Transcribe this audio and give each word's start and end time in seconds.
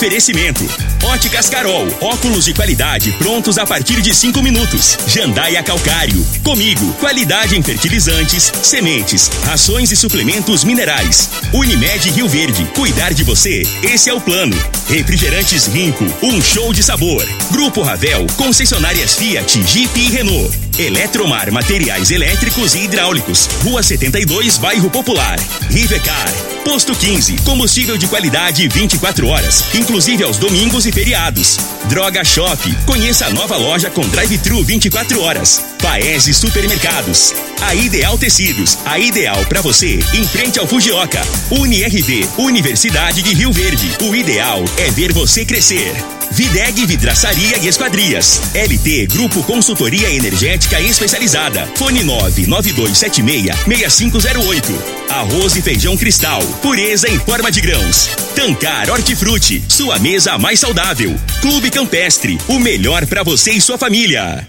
Oferecimento. 0.00 0.89
Óticas 1.12 1.50
Carol, 1.50 1.88
óculos 2.00 2.44
de 2.44 2.54
qualidade 2.54 3.10
prontos 3.18 3.58
a 3.58 3.66
partir 3.66 4.00
de 4.00 4.14
cinco 4.14 4.40
minutos. 4.40 4.96
Jandaia 5.08 5.60
Calcário. 5.60 6.24
Comigo, 6.44 6.92
qualidade 7.00 7.58
em 7.58 7.62
fertilizantes, 7.62 8.52
sementes, 8.62 9.28
rações 9.44 9.90
e 9.90 9.96
suplementos 9.96 10.62
minerais. 10.62 11.28
Unimed 11.52 12.10
Rio 12.10 12.28
Verde, 12.28 12.64
cuidar 12.76 13.12
de 13.12 13.24
você, 13.24 13.62
esse 13.82 14.08
é 14.08 14.14
o 14.14 14.20
plano. 14.20 14.56
Refrigerantes 14.88 15.66
Rinco, 15.66 16.04
um 16.22 16.40
show 16.40 16.72
de 16.72 16.82
sabor. 16.82 17.26
Grupo 17.50 17.82
Ravel, 17.82 18.24
concessionárias 18.36 19.16
Fiat, 19.16 19.62
Jeep 19.64 19.98
e 19.98 20.10
Renault. 20.10 20.70
Eletromar 20.78 21.52
Materiais 21.52 22.10
Elétricos 22.10 22.74
e 22.74 22.84
Hidráulicos. 22.84 23.48
Rua 23.64 23.82
72, 23.82 24.58
Bairro 24.58 24.88
Popular. 24.88 25.38
Rivecar. 25.68 26.32
Posto 26.64 26.94
15. 26.94 27.38
Combustível 27.38 27.98
de 27.98 28.06
qualidade 28.06 28.68
24 28.68 29.26
horas, 29.26 29.64
inclusive 29.74 30.22
aos 30.22 30.38
domingos 30.38 30.86
e 30.86 30.92
feriados. 31.00 31.56
Droga 31.88 32.22
Shop. 32.22 32.58
Conheça 32.84 33.24
a 33.24 33.30
nova 33.30 33.56
loja 33.56 33.88
com 33.88 34.02
drive-thru 34.02 34.62
24 34.62 35.22
horas. 35.22 35.64
Paese 35.80 36.34
Supermercados. 36.34 37.32
A 37.60 37.74
Ideal 37.74 38.16
Tecidos. 38.16 38.78
A 38.86 38.98
ideal 38.98 39.44
para 39.46 39.60
você 39.60 39.98
em 40.14 40.26
frente 40.26 40.58
ao 40.58 40.66
Fujioka. 40.66 41.20
UniRV. 41.50 42.26
Universidade 42.38 43.20
de 43.22 43.34
Rio 43.34 43.52
Verde. 43.52 43.90
O 44.02 44.14
ideal 44.14 44.64
é 44.78 44.90
ver 44.90 45.12
você 45.12 45.44
crescer. 45.44 45.92
Videg 46.30 46.86
Vidraçaria 46.86 47.58
e 47.58 47.68
Esquadrias. 47.68 48.40
LT 48.54 49.08
Grupo 49.08 49.42
Consultoria 49.42 50.10
Energética 50.10 50.80
Especializada. 50.80 51.66
Fone 51.76 52.02
99276-6508. 52.02 54.64
Arroz 55.10 55.54
e 55.56 55.62
feijão 55.62 55.98
cristal. 55.98 56.42
Pureza 56.62 57.10
em 57.10 57.18
forma 57.18 57.50
de 57.50 57.60
grãos. 57.60 58.08
Tancar 58.34 58.88
Hortifruti. 58.88 59.62
Sua 59.68 59.98
mesa 59.98 60.38
mais 60.38 60.60
saudável. 60.60 61.14
Clube 61.42 61.70
Campestre. 61.70 62.38
O 62.48 62.58
melhor 62.58 63.04
para 63.06 63.22
você 63.22 63.52
e 63.52 63.60
sua 63.60 63.76
família. 63.76 64.48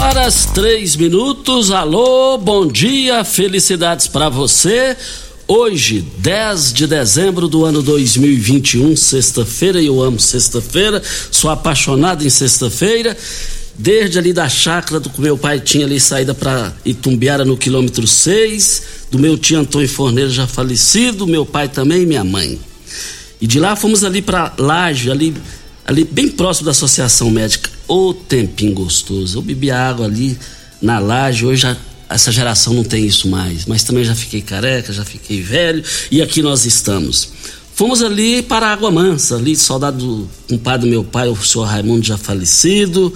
Horas 0.00 0.46
três 0.54 0.94
minutos, 0.94 1.70
alô, 1.70 2.36
bom 2.36 2.66
dia, 2.66 3.24
felicidades 3.24 4.06
para 4.06 4.28
você. 4.28 4.96
Hoje, 5.48 6.04
10 6.18 6.72
de 6.72 6.86
dezembro 6.86 7.48
do 7.48 7.64
ano 7.64 7.82
2021, 7.82 8.94
sexta-feira, 8.94 9.82
eu 9.82 10.02
amo 10.02 10.20
sexta-feira, 10.20 11.02
sou 11.30 11.50
apaixonado 11.50 12.24
em 12.24 12.30
sexta-feira. 12.30 13.16
Desde 13.78 14.18
ali 14.18 14.32
da 14.32 14.48
chácara 14.48 15.00
do 15.00 15.10
que 15.10 15.20
meu 15.20 15.36
pai 15.36 15.60
tinha 15.60 15.86
ali 15.86 15.98
saída 15.98 16.34
para 16.34 16.72
Itumbiara 16.84 17.44
no 17.44 17.56
quilômetro 17.56 18.06
6, 18.06 18.82
do 19.10 19.18
meu 19.18 19.36
tio 19.36 19.58
Antônio 19.58 19.88
Forneiro 19.88 20.30
já 20.30 20.46
falecido, 20.46 21.26
meu 21.26 21.44
pai 21.44 21.68
também 21.68 22.02
e 22.02 22.06
minha 22.06 22.24
mãe. 22.24 22.58
E 23.40 23.46
de 23.46 23.58
lá 23.58 23.76
fomos 23.76 24.04
ali 24.04 24.22
para 24.22 24.52
Laje, 24.58 25.10
ali, 25.10 25.34
ali 25.86 26.04
bem 26.04 26.28
próximo 26.28 26.64
da 26.64 26.72
Associação 26.72 27.30
Médica. 27.30 27.70
Ô 27.86 28.12
tempinho 28.12 28.74
gostoso. 28.74 29.38
Eu 29.38 29.42
bebi 29.42 29.70
água 29.70 30.06
ali 30.06 30.36
na 30.82 30.98
laje, 30.98 31.46
hoje 31.46 31.62
já, 31.62 31.76
essa 32.08 32.32
geração 32.32 32.74
não 32.74 32.82
tem 32.82 33.06
isso 33.06 33.28
mais. 33.28 33.64
Mas 33.66 33.84
também 33.84 34.04
já 34.04 34.14
fiquei 34.14 34.42
careca, 34.42 34.92
já 34.92 35.04
fiquei 35.04 35.40
velho 35.40 35.82
e 36.10 36.20
aqui 36.20 36.42
nós 36.42 36.66
estamos. 36.66 37.30
Fomos 37.72 38.02
ali 38.02 38.42
para 38.42 38.66
a 38.66 38.72
Água 38.72 38.90
Mansa, 38.90 39.36
ali, 39.36 39.54
saudade 39.54 39.98
do 39.98 40.58
pai 40.62 40.78
do 40.78 40.86
meu 40.86 41.04
pai, 41.04 41.28
o 41.28 41.36
senhor 41.36 41.64
Raimundo 41.64 42.06
já 42.06 42.16
falecido, 42.16 43.12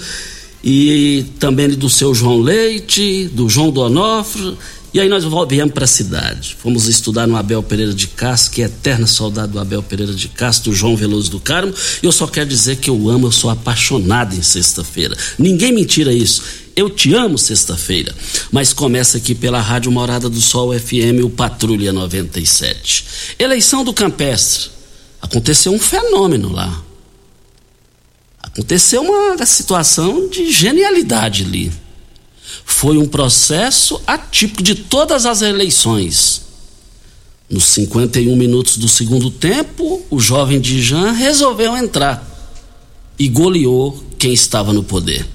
e 0.62 1.24
também 1.38 1.70
do 1.70 1.88
seu 1.88 2.14
João 2.14 2.38
Leite, 2.38 3.30
do 3.32 3.48
João 3.48 3.70
Donofre 3.70 4.58
e 4.92 4.98
aí 4.98 5.08
nós 5.08 5.24
viemos 5.48 5.72
para 5.72 5.84
a 5.84 5.88
cidade. 5.88 6.56
Fomos 6.58 6.88
estudar 6.88 7.26
no 7.26 7.36
Abel 7.36 7.62
Pereira 7.62 7.94
de 7.94 8.08
Castro, 8.08 8.52
que 8.52 8.62
é 8.62 8.64
eterna 8.64 9.06
saudade 9.06 9.52
do 9.52 9.60
Abel 9.60 9.82
Pereira 9.82 10.12
de 10.12 10.28
Castro, 10.28 10.70
do 10.70 10.76
João 10.76 10.96
Veloso 10.96 11.30
do 11.30 11.38
Carmo. 11.38 11.72
E 12.02 12.06
eu 12.06 12.10
só 12.10 12.26
quero 12.26 12.48
dizer 12.48 12.76
que 12.76 12.90
eu 12.90 13.08
amo, 13.08 13.28
eu 13.28 13.32
sou 13.32 13.50
apaixonado 13.50 14.34
em 14.34 14.42
sexta-feira. 14.42 15.16
Ninguém 15.38 15.72
me 15.72 15.84
tira 15.84 16.12
isso. 16.12 16.42
Eu 16.74 16.90
te 16.90 17.14
amo 17.14 17.38
sexta-feira. 17.38 18.12
Mas 18.50 18.72
começa 18.72 19.18
aqui 19.18 19.32
pela 19.32 19.60
Rádio 19.60 19.92
Morada 19.92 20.28
do 20.28 20.40
Sol 20.40 20.76
FM, 20.76 21.24
o 21.24 21.30
Patrulha 21.30 21.92
97. 21.92 23.04
Eleição 23.38 23.84
do 23.84 23.92
Campestre. 23.92 24.70
Aconteceu 25.22 25.72
um 25.72 25.78
fenômeno 25.78 26.50
lá. 26.50 26.82
Aconteceu 28.42 29.02
uma 29.02 29.46
situação 29.46 30.28
de 30.28 30.50
genialidade 30.50 31.44
ali 31.44 31.70
foi 32.70 32.96
um 32.96 33.06
processo 33.06 34.00
atípico 34.06 34.62
de 34.62 34.74
todas 34.74 35.26
as 35.26 35.42
eleições. 35.42 36.42
Nos 37.48 37.64
51 37.64 38.34
minutos 38.36 38.78
do 38.78 38.88
segundo 38.88 39.30
tempo, 39.30 40.02
o 40.08 40.20
jovem 40.20 40.60
Dijan 40.60 41.10
resolveu 41.10 41.76
entrar 41.76 42.24
e 43.18 43.28
goleou 43.28 44.02
quem 44.18 44.32
estava 44.32 44.72
no 44.72 44.84
poder. 44.84 45.26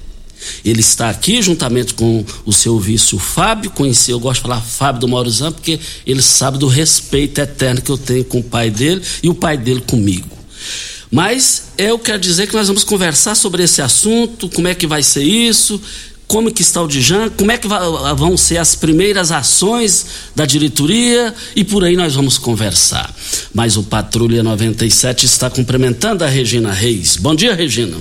Ele 0.64 0.80
está 0.80 1.10
aqui 1.10 1.42
juntamente 1.42 1.94
com 1.94 2.24
o 2.44 2.52
seu 2.52 2.80
vice, 2.80 3.14
o 3.14 3.18
Fábio. 3.18 3.70
Conheci, 3.70 4.10
eu 4.10 4.18
gosto 4.18 4.40
de 4.40 4.48
falar 4.48 4.60
Fábio 4.60 5.02
do 5.02 5.08
Maurizão, 5.08 5.52
porque 5.52 5.78
ele 6.06 6.22
sabe 6.22 6.58
do 6.58 6.66
respeito 6.66 7.40
eterno 7.40 7.82
que 7.82 7.90
eu 7.90 7.98
tenho 7.98 8.24
com 8.24 8.38
o 8.38 8.44
pai 8.44 8.70
dele 8.70 9.02
e 9.22 9.28
o 9.28 9.34
pai 9.34 9.58
dele 9.58 9.82
comigo. 9.82 10.28
Mas 11.10 11.68
eu 11.78 11.98
quero 11.98 12.18
dizer 12.18 12.48
que 12.48 12.54
nós 12.54 12.66
vamos 12.66 12.82
conversar 12.82 13.34
sobre 13.34 13.62
esse 13.62 13.80
assunto, 13.82 14.48
como 14.48 14.68
é 14.68 14.74
que 14.74 14.86
vai 14.86 15.02
ser 15.02 15.22
isso, 15.22 15.80
como 16.26 16.52
que 16.52 16.62
está 16.62 16.82
o 16.82 16.88
Dijan, 16.88 17.30
como 17.30 17.52
é 17.52 17.58
que 17.58 17.68
vão 17.68 18.36
ser 18.36 18.58
as 18.58 18.74
primeiras 18.74 19.30
ações 19.30 20.06
da 20.34 20.44
diretoria 20.44 21.34
e 21.54 21.64
por 21.64 21.84
aí 21.84 21.96
nós 21.96 22.14
vamos 22.14 22.36
conversar. 22.36 23.14
Mas 23.54 23.76
o 23.76 23.82
Patrulha 23.82 24.42
97 24.42 25.26
está 25.26 25.48
cumprimentando 25.48 26.24
a 26.24 26.28
Regina 26.28 26.72
Reis. 26.72 27.16
Bom 27.16 27.34
dia, 27.34 27.54
Regina. 27.54 27.96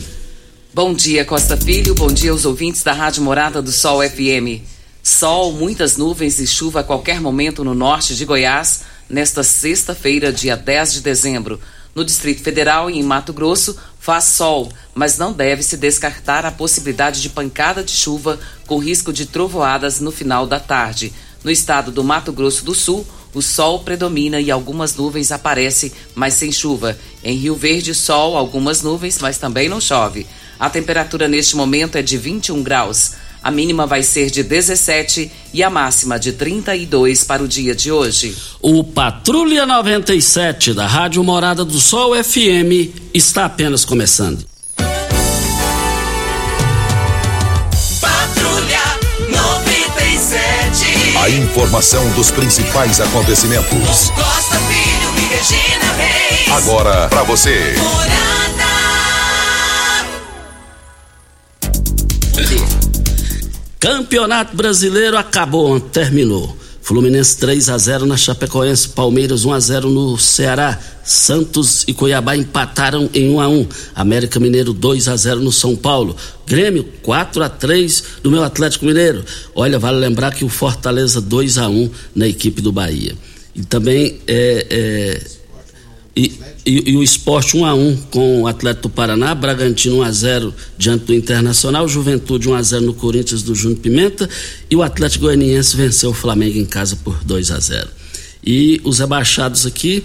Bom 0.73 0.93
dia, 0.93 1.23
Costa 1.23 1.55
Filho. 1.55 1.95
Bom 1.95 2.11
dia 2.11 2.31
aos 2.31 2.45
ouvintes 2.45 2.83
da 2.83 2.91
Rádio 2.91 3.23
Morada 3.23 3.61
do 3.61 3.71
Sol 3.71 4.01
FM. 4.01 4.61
Sol, 5.01 5.53
muitas 5.53 5.97
nuvens 5.97 6.39
e 6.39 6.47
chuva 6.47 6.79
a 6.79 6.83
qualquer 6.83 7.21
momento 7.21 7.63
no 7.63 7.75
norte 7.75 8.15
de 8.15 8.25
Goiás, 8.25 8.81
nesta 9.07 9.43
sexta-feira, 9.43 10.33
dia 10.33 10.57
10 10.57 10.93
de 10.93 11.01
dezembro. 11.01 11.59
No 11.93 12.03
Distrito 12.03 12.41
Federal 12.41 12.89
e 12.89 12.97
em 12.97 13.03
Mato 13.03 13.31
Grosso, 13.31 13.77
faz 14.05 14.25
sol, 14.25 14.71
mas 14.93 15.17
não 15.17 15.33
deve 15.33 15.63
se 15.63 15.75
descartar 15.75 16.45
a 16.45 16.51
possibilidade 16.51 17.23
de 17.23 17.27
pancada 17.27 17.83
de 17.83 17.89
chuva 17.89 18.39
com 18.67 18.77
risco 18.77 19.11
de 19.11 19.25
trovoadas 19.25 19.99
no 19.99 20.11
final 20.11 20.45
da 20.45 20.59
tarde. 20.59 21.11
No 21.43 21.49
estado 21.49 21.91
do 21.91 22.03
Mato 22.03 22.31
Grosso 22.31 22.63
do 22.63 22.75
Sul, 22.75 23.03
o 23.33 23.41
sol 23.41 23.79
predomina 23.79 24.39
e 24.39 24.51
algumas 24.51 24.95
nuvens 24.95 25.31
aparecem, 25.31 25.91
mas 26.13 26.35
sem 26.35 26.51
chuva. 26.51 26.95
Em 27.23 27.35
Rio 27.35 27.55
Verde, 27.55 27.95
sol, 27.95 28.37
algumas 28.37 28.83
nuvens, 28.83 29.17
mas 29.17 29.39
também 29.39 29.67
não 29.67 29.81
chove. 29.81 30.27
A 30.59 30.69
temperatura 30.69 31.27
neste 31.27 31.55
momento 31.55 31.95
é 31.95 32.03
de 32.03 32.15
21 32.15 32.61
graus. 32.61 33.13
A 33.45 33.51
mínima 33.51 33.85
vai 33.85 34.01
ser 34.01 34.31
de 34.31 34.41
17 34.41 35.31
e 35.53 35.61
a 35.61 35.69
máxima 35.69 36.17
de 36.17 36.31
32 36.31 37.23
para 37.23 37.43
o 37.43 37.47
dia 37.47 37.75
de 37.75 37.91
hoje. 37.91 38.35
O 38.59 38.83
Patrulha 38.83 39.67
97 39.67 40.73
da 40.73 40.87
Rádio 40.87 41.23
Morada 41.23 41.63
do 41.63 41.79
Sol 41.79 42.15
FM 42.15 42.89
está 43.13 43.45
apenas 43.45 43.85
começando. 43.85 44.43
Patrulha 48.01 48.81
97. 49.29 51.17
A 51.21 51.29
informação 51.29 52.03
dos 52.13 52.31
principais 52.31 52.99
acontecimentos. 52.99 54.09
Costa 54.09 54.57
Filho 54.57 55.13
e 55.19 55.25
Regina 55.35 55.93
Reis. 55.93 56.51
Agora 56.51 57.07
para 57.09 57.21
você. 57.21 57.75
Morada. 57.77 58.54
Campeonato 63.79 64.55
Brasileiro 64.55 65.17
acabou, 65.17 65.79
terminou. 65.79 66.57
Fluminense 66.85 67.35
3 67.37 67.69
a 67.69 67.77
0 67.79 68.05
na 68.05 68.15
Chapecoense, 68.15 68.89
Palmeiras 68.89 69.43
1 69.43 69.53
a 69.53 69.59
0 69.59 69.89
no 69.89 70.19
Ceará, 70.19 70.79
Santos 71.03 71.83
e 71.87 71.93
Cuiabá 71.95 72.37
empataram 72.37 73.09
em 73.11 73.31
1 73.31 73.41
a 73.41 73.47
1. 73.47 73.67
América 73.95 74.39
Mineiro 74.39 74.71
2 74.71 75.07
a 75.07 75.15
0 75.15 75.39
no 75.39 75.51
São 75.51 75.75
Paulo, 75.75 76.15
Grêmio 76.45 76.83
4 77.01 77.43
a 77.43 77.49
3 77.49 78.03
no 78.23 78.29
meu 78.29 78.43
Atlético 78.43 78.85
Mineiro. 78.85 79.25
Olha, 79.55 79.79
vale 79.79 79.97
lembrar 79.97 80.35
que 80.35 80.45
o 80.45 80.49
Fortaleza 80.49 81.19
2 81.19 81.57
a 81.57 81.67
1 81.67 81.89
na 82.15 82.27
equipe 82.27 82.61
do 82.61 82.71
Bahia. 82.71 83.15
E 83.55 83.63
também 83.63 84.19
é, 84.27 84.67
é 84.69 85.21
E, 86.15 86.39
e, 86.65 86.91
e, 86.91 86.97
o 86.97 87.03
esporte 87.03 87.55
1 87.55 87.65
a 87.65 87.75
1 87.75 87.97
com 88.09 88.41
o 88.41 88.47
Atlético 88.47 88.87
do 88.87 88.93
Paraná, 88.93 89.35
Bragantino 89.35 89.97
1 89.97 90.01
a 90.03 90.11
0 90.11 90.53
diante 90.77 91.05
do 91.05 91.13
Internacional, 91.13 91.87
Juventude 91.87 92.49
1 92.49 92.53
a 92.55 92.61
0 92.63 92.85
no 92.85 92.93
Corinthians 92.93 93.43
do 93.43 93.53
Júnior 93.53 93.79
Pimenta 93.79 94.27
e 94.69 94.75
o 94.75 94.81
Atlético 94.81 95.25
Goianiense 95.25 95.77
venceu 95.77 96.09
o 96.09 96.13
Flamengo 96.13 96.57
em 96.57 96.65
casa 96.65 96.95
por 96.95 97.23
2 97.23 97.51
a 97.51 97.59
0. 97.59 97.87
E 98.43 98.81
os 98.83 98.99
rebaixados 98.99 99.65
aqui, 99.65 100.03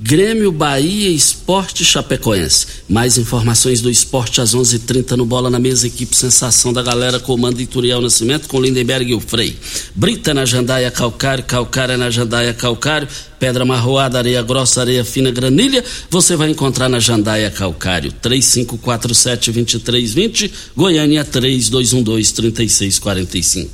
Grêmio, 0.00 0.50
Bahia, 0.50 1.08
Esporte 1.08 1.84
Chapecoense. 1.84 2.66
Mais 2.88 3.16
informações 3.16 3.80
do 3.80 3.88
esporte 3.88 4.40
às 4.40 4.52
11:30 4.52 4.74
h 4.74 4.86
30 4.86 5.16
no 5.16 5.24
Bola 5.24 5.48
na 5.48 5.60
Mesa, 5.60 5.86
equipe 5.86 6.16
Sensação 6.16 6.72
da 6.72 6.82
Galera, 6.82 7.20
comando 7.20 7.60
Ituriel 7.60 8.00
Nascimento 8.00 8.48
com 8.48 8.60
Lindenberg 8.60 9.08
e 9.08 9.14
o 9.14 9.20
Frei. 9.20 9.56
Brita 9.94 10.34
na 10.34 10.44
Jandaia 10.44 10.90
Calcário, 10.90 11.44
Calcário 11.44 11.96
na 11.96 12.10
Jandaia 12.10 12.52
Calcário, 12.52 13.06
Pedra 13.38 13.64
Marroada, 13.64 14.18
Areia 14.18 14.42
Grossa, 14.42 14.80
Areia 14.80 15.04
Fina, 15.04 15.30
Granilha, 15.30 15.84
você 16.10 16.34
vai 16.34 16.50
encontrar 16.50 16.88
na 16.88 16.98
Jandaia 16.98 17.52
Calcário. 17.52 18.12
3547-2320, 18.20 20.50
Goiânia 20.76 21.24
3212-3645. 21.24 23.68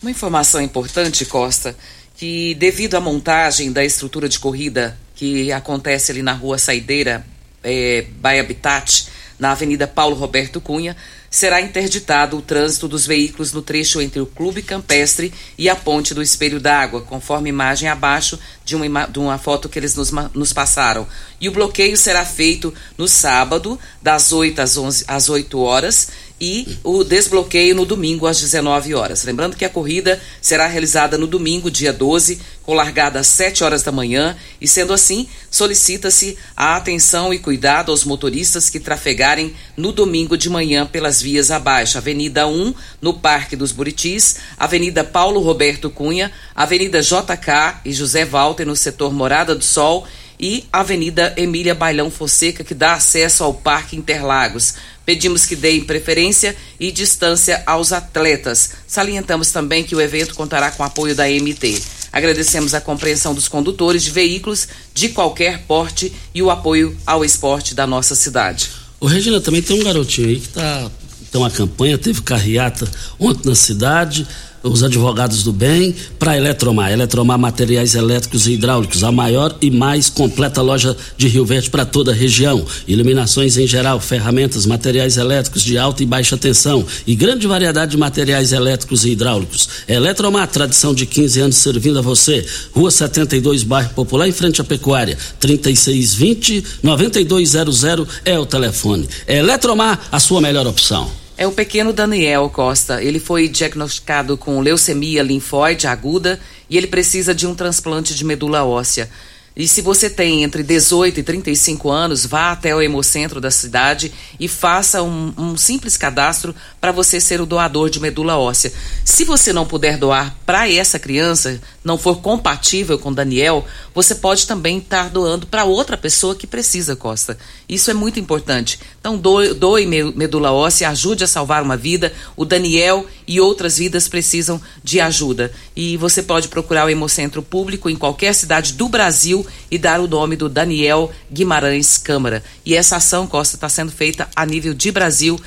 Uma 0.00 0.10
informação 0.10 0.62
importante, 0.62 1.26
Costa, 1.26 1.76
que 2.16 2.54
devido 2.54 2.94
à 2.94 3.00
montagem 3.00 3.70
da 3.70 3.84
estrutura 3.84 4.26
de 4.26 4.38
corrida 4.38 4.98
que 5.20 5.52
acontece 5.52 6.10
ali 6.10 6.22
na 6.22 6.32
rua 6.32 6.56
Saideira, 6.56 7.22
é, 7.62 8.06
Baia 8.22 8.40
Habitat, 8.40 9.06
na 9.38 9.52
Avenida 9.52 9.86
Paulo 9.86 10.16
Roberto 10.16 10.62
Cunha, 10.62 10.96
será 11.28 11.60
interditado 11.60 12.38
o 12.38 12.42
trânsito 12.42 12.88
dos 12.88 13.06
veículos 13.06 13.52
no 13.52 13.60
trecho 13.60 14.00
entre 14.00 14.18
o 14.18 14.24
Clube 14.24 14.62
Campestre 14.62 15.30
e 15.58 15.68
a 15.68 15.76
Ponte 15.76 16.14
do 16.14 16.22
Espelho 16.22 16.58
d'Água, 16.58 17.02
conforme 17.02 17.50
imagem 17.50 17.86
abaixo 17.86 18.38
de 18.64 18.74
uma, 18.74 19.04
de 19.04 19.18
uma 19.18 19.36
foto 19.36 19.68
que 19.68 19.78
eles 19.78 19.94
nos, 19.94 20.10
nos, 20.10 20.54
passaram. 20.54 21.06
E 21.38 21.50
o 21.50 21.52
bloqueio 21.52 21.98
será 21.98 22.24
feito 22.24 22.72
no 22.96 23.06
sábado, 23.06 23.78
das 24.00 24.32
8 24.32 24.58
às, 24.58 24.78
11, 24.78 25.04
às 25.06 25.28
8 25.28 25.60
horas, 25.60 26.08
e 26.40 26.78
o 26.82 27.04
desbloqueio 27.04 27.74
no 27.74 27.84
domingo 27.84 28.26
às 28.26 28.40
19 28.40 28.94
horas. 28.94 29.24
Lembrando 29.24 29.56
que 29.56 29.64
a 29.64 29.68
corrida 29.68 30.18
será 30.40 30.66
realizada 30.66 31.18
no 31.18 31.26
domingo, 31.26 31.70
dia 31.70 31.92
12, 31.92 32.40
com 32.62 32.72
largada 32.72 33.20
às 33.20 33.26
7 33.26 33.62
horas 33.62 33.82
da 33.82 33.92
manhã, 33.92 34.36
e 34.60 34.66
sendo 34.66 34.92
assim, 34.92 35.28
solicita-se 35.50 36.38
a 36.56 36.76
atenção 36.76 37.34
e 37.34 37.38
cuidado 37.38 37.90
aos 37.90 38.04
motoristas 38.04 38.70
que 38.70 38.80
trafegarem 38.80 39.54
no 39.76 39.92
domingo 39.92 40.36
de 40.36 40.48
manhã 40.48 40.86
pelas 40.86 41.20
vias 41.20 41.50
abaixo: 41.50 41.98
Avenida 41.98 42.46
1, 42.46 42.74
no 43.02 43.14
Parque 43.14 43.54
dos 43.54 43.72
Buritis, 43.72 44.36
Avenida 44.56 45.04
Paulo 45.04 45.40
Roberto 45.40 45.90
Cunha, 45.90 46.32
Avenida 46.54 47.02
JK 47.02 47.80
e 47.84 47.92
José 47.92 48.24
Walter 48.24 48.64
no 48.64 48.76
setor 48.76 49.12
Morada 49.12 49.54
do 49.54 49.64
Sol. 49.64 50.06
E 50.42 50.64
Avenida 50.72 51.34
Emília 51.36 51.74
Bailão 51.74 52.10
Fonseca, 52.10 52.64
que 52.64 52.72
dá 52.72 52.94
acesso 52.94 53.44
ao 53.44 53.52
Parque 53.52 53.94
Interlagos. 53.94 54.72
Pedimos 55.10 55.44
que 55.44 55.56
deem 55.56 55.80
preferência 55.80 56.54
e 56.78 56.92
distância 56.92 57.64
aos 57.66 57.92
atletas. 57.92 58.70
Salientamos 58.86 59.50
também 59.50 59.82
que 59.82 59.96
o 59.96 60.00
evento 60.00 60.36
contará 60.36 60.70
com 60.70 60.84
apoio 60.84 61.16
da 61.16 61.24
MT. 61.24 61.82
Agradecemos 62.12 62.74
a 62.74 62.80
compreensão 62.80 63.34
dos 63.34 63.48
condutores 63.48 64.04
de 64.04 64.12
veículos 64.12 64.68
de 64.94 65.08
qualquer 65.08 65.62
porte 65.66 66.12
e 66.32 66.40
o 66.40 66.48
apoio 66.48 66.96
ao 67.04 67.24
esporte 67.24 67.74
da 67.74 67.88
nossa 67.88 68.14
cidade. 68.14 68.70
O 69.00 69.06
Regina 69.08 69.40
também 69.40 69.60
tem 69.60 69.80
um 69.80 69.82
garotinho 69.82 70.28
aí 70.28 70.36
que 70.38 70.46
está 70.46 70.88
tem 71.32 71.40
uma 71.40 71.50
campanha, 71.50 71.98
teve 71.98 72.22
carreata 72.22 72.88
ontem 73.18 73.48
na 73.48 73.56
cidade 73.56 74.28
os 74.62 74.82
advogados 74.82 75.42
do 75.42 75.52
bem 75.52 75.94
para 76.18 76.36
Eletromar. 76.36 76.92
Eletromar 76.92 77.38
Materiais 77.38 77.94
Elétricos 77.94 78.46
e 78.46 78.52
Hidráulicos, 78.52 79.02
a 79.04 79.10
maior 79.10 79.56
e 79.60 79.70
mais 79.70 80.08
completa 80.10 80.60
loja 80.60 80.96
de 81.16 81.28
Rio 81.28 81.44
Verde 81.44 81.70
para 81.70 81.84
toda 81.84 82.12
a 82.12 82.14
região. 82.14 82.64
Iluminações 82.86 83.56
em 83.56 83.66
geral, 83.66 84.00
ferramentas, 84.00 84.66
materiais 84.66 85.16
elétricos 85.16 85.62
de 85.62 85.78
alta 85.78 86.02
e 86.02 86.06
baixa 86.06 86.36
tensão 86.36 86.84
e 87.06 87.14
grande 87.14 87.46
variedade 87.46 87.92
de 87.92 87.96
materiais 87.96 88.52
elétricos 88.52 89.04
e 89.04 89.10
hidráulicos. 89.10 89.68
Eletromar, 89.88 90.48
tradição 90.48 90.94
de 90.94 91.06
15 91.06 91.40
anos 91.40 91.56
servindo 91.56 91.98
a 91.98 92.02
você. 92.02 92.44
Rua 92.72 92.90
72, 92.90 93.62
bairro 93.62 93.90
Popular, 93.90 94.28
em 94.28 94.32
frente 94.32 94.60
à 94.60 94.64
Pecuária. 94.64 95.16
3620 95.38 96.64
9200 96.82 97.84
é 98.24 98.38
o 98.38 98.46
telefone. 98.46 99.08
Eletromar, 99.26 99.98
a 100.12 100.20
sua 100.20 100.40
melhor 100.40 100.66
opção 100.66 101.20
é 101.40 101.46
o 101.46 101.52
pequeno 101.52 101.90
Daniel 101.90 102.50
Costa. 102.50 103.02
Ele 103.02 103.18
foi 103.18 103.48
diagnosticado 103.48 104.36
com 104.36 104.60
leucemia 104.60 105.22
linfóide 105.22 105.86
aguda 105.86 106.38
e 106.68 106.76
ele 106.76 106.86
precisa 106.86 107.34
de 107.34 107.46
um 107.46 107.54
transplante 107.54 108.14
de 108.14 108.26
medula 108.26 108.62
óssea. 108.62 109.08
E 109.56 109.66
se 109.66 109.80
você 109.80 110.10
tem 110.10 110.42
entre 110.42 110.62
18 110.62 111.20
e 111.20 111.22
35 111.22 111.90
anos, 111.90 112.26
vá 112.26 112.52
até 112.52 112.76
o 112.76 112.82
Hemocentro 112.82 113.40
da 113.40 113.50
cidade 113.50 114.12
e 114.38 114.46
faça 114.48 115.02
um, 115.02 115.32
um 115.38 115.56
simples 115.56 115.96
cadastro 115.96 116.54
para 116.80 116.92
você 116.92 117.20
ser 117.20 117.40
o 117.40 117.46
doador 117.46 117.90
de 117.90 118.00
medula 118.00 118.38
óssea. 118.38 118.72
Se 119.04 119.24
você 119.24 119.52
não 119.52 119.66
puder 119.66 119.98
doar 119.98 120.34
para 120.46 120.70
essa 120.70 120.98
criança, 120.98 121.60
não 121.84 121.98
for 121.98 122.20
compatível 122.20 122.98
com 122.98 123.12
Daniel, 123.12 123.66
você 123.94 124.14
pode 124.14 124.46
também 124.46 124.78
estar 124.78 125.04
tá 125.04 125.08
doando 125.10 125.46
para 125.46 125.64
outra 125.64 125.96
pessoa 125.96 126.34
que 126.34 126.46
precisa, 126.46 126.96
Costa. 126.96 127.36
Isso 127.68 127.90
é 127.90 127.94
muito 127.94 128.18
importante. 128.18 128.80
Então, 128.98 129.18
doe, 129.18 129.52
doe 129.52 129.86
medula 129.86 130.52
óssea, 130.52 130.88
ajude 130.88 131.24
a 131.24 131.26
salvar 131.26 131.62
uma 131.62 131.76
vida. 131.76 132.12
O 132.34 132.44
Daniel 132.44 133.06
e 133.26 133.40
outras 133.40 133.76
vidas 133.76 134.08
precisam 134.08 134.60
de 134.82 135.00
ajuda. 135.00 135.52
E 135.76 135.96
você 135.98 136.22
pode 136.22 136.48
procurar 136.48 136.86
o 136.86 136.90
Hemocentro 136.90 137.42
Público 137.42 137.90
em 137.90 137.96
qualquer 137.96 138.34
cidade 138.34 138.72
do 138.72 138.88
Brasil 138.88 139.46
e 139.70 139.76
dar 139.76 140.00
o 140.00 140.08
nome 140.08 140.34
do 140.34 140.48
Daniel 140.48 141.10
Guimarães 141.30 141.98
Câmara. 141.98 142.42
E 142.64 142.74
essa 142.74 142.96
ação, 142.96 143.26
Costa, 143.26 143.56
está 143.56 143.68
sendo 143.68 143.92
feita 143.92 144.28
a 144.34 144.46
nível 144.46 144.72
de 144.72 144.90
Brasil 144.90 145.38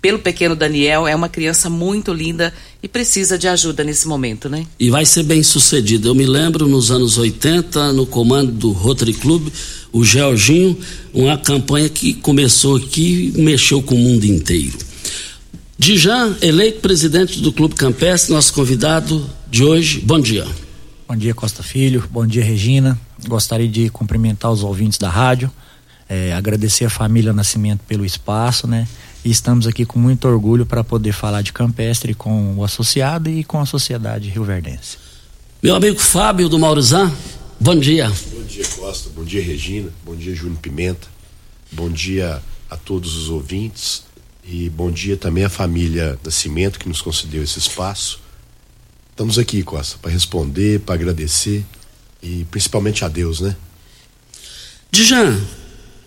pelo 0.00 0.18
pequeno 0.18 0.54
Daniel, 0.54 1.06
é 1.08 1.14
uma 1.14 1.28
criança 1.28 1.68
muito 1.68 2.12
linda 2.12 2.52
e 2.82 2.88
precisa 2.88 3.36
de 3.36 3.48
ajuda 3.48 3.82
nesse 3.82 4.06
momento, 4.06 4.48
né? 4.48 4.64
E 4.78 4.90
vai 4.90 5.04
ser 5.04 5.24
bem 5.24 5.42
sucedido. 5.42 6.08
Eu 6.08 6.14
me 6.14 6.24
lembro 6.24 6.68
nos 6.68 6.90
anos 6.90 7.18
80, 7.18 7.92
no 7.92 8.06
comando 8.06 8.52
do 8.52 8.70
Rotary 8.70 9.12
Club, 9.12 9.48
o 9.92 10.04
Georginho, 10.04 10.78
uma 11.12 11.36
campanha 11.36 11.88
que 11.88 12.14
começou 12.14 12.76
aqui 12.76 13.32
e 13.34 13.40
mexeu 13.40 13.82
com 13.82 13.96
o 13.96 13.98
mundo 13.98 14.24
inteiro. 14.24 14.78
Dijan, 15.76 16.36
eleito 16.42 16.80
presidente 16.80 17.40
do 17.40 17.52
Clube 17.52 17.74
Campestre, 17.74 18.32
nosso 18.32 18.52
convidado 18.52 19.28
de 19.50 19.64
hoje. 19.64 20.00
Bom 20.00 20.20
dia. 20.20 20.46
Bom 21.08 21.16
dia, 21.16 21.34
Costa 21.34 21.62
Filho. 21.62 22.04
Bom 22.10 22.26
dia, 22.26 22.44
Regina. 22.44 22.98
Gostaria 23.26 23.68
de 23.68 23.88
cumprimentar 23.88 24.52
os 24.52 24.62
ouvintes 24.62 24.98
da 24.98 25.08
rádio, 25.08 25.50
é, 26.08 26.32
agradecer 26.32 26.84
a 26.84 26.90
família 26.90 27.32
Nascimento 27.32 27.80
pelo 27.88 28.04
espaço, 28.04 28.66
né? 28.66 28.86
E 29.28 29.30
estamos 29.30 29.66
aqui 29.66 29.84
com 29.84 29.98
muito 29.98 30.26
orgulho 30.26 30.64
para 30.64 30.82
poder 30.82 31.12
falar 31.12 31.42
de 31.42 31.52
campestre 31.52 32.14
com 32.14 32.56
o 32.56 32.64
associado 32.64 33.28
e 33.28 33.44
com 33.44 33.60
a 33.60 33.66
sociedade 33.66 34.30
rioverdense. 34.30 34.96
Meu 35.62 35.76
amigo 35.76 35.98
Fábio 35.98 36.48
do 36.48 36.58
Maurizan, 36.58 37.12
bom 37.60 37.78
dia. 37.78 38.08
Bom 38.08 38.42
dia, 38.44 38.66
Costa. 38.66 39.10
Bom 39.10 39.24
dia, 39.24 39.42
Regina. 39.42 39.90
Bom 40.02 40.16
dia, 40.16 40.34
Júnior 40.34 40.58
Pimenta. 40.60 41.08
Bom 41.70 41.90
dia 41.90 42.42
a 42.70 42.76
todos 42.78 43.16
os 43.16 43.28
ouvintes 43.28 44.02
e 44.42 44.70
bom 44.70 44.90
dia 44.90 45.14
também 45.14 45.44
à 45.44 45.50
família 45.50 46.18
Nascimento 46.24 46.78
que 46.78 46.88
nos 46.88 47.02
concedeu 47.02 47.42
esse 47.42 47.58
espaço. 47.58 48.20
Estamos 49.10 49.38
aqui, 49.38 49.62
Costa, 49.62 49.98
para 50.00 50.10
responder, 50.10 50.80
para 50.80 50.94
agradecer 50.94 51.66
e 52.22 52.46
principalmente 52.50 53.04
a 53.04 53.08
Deus, 53.08 53.42
né? 53.42 53.54
Dijan, 54.90 55.38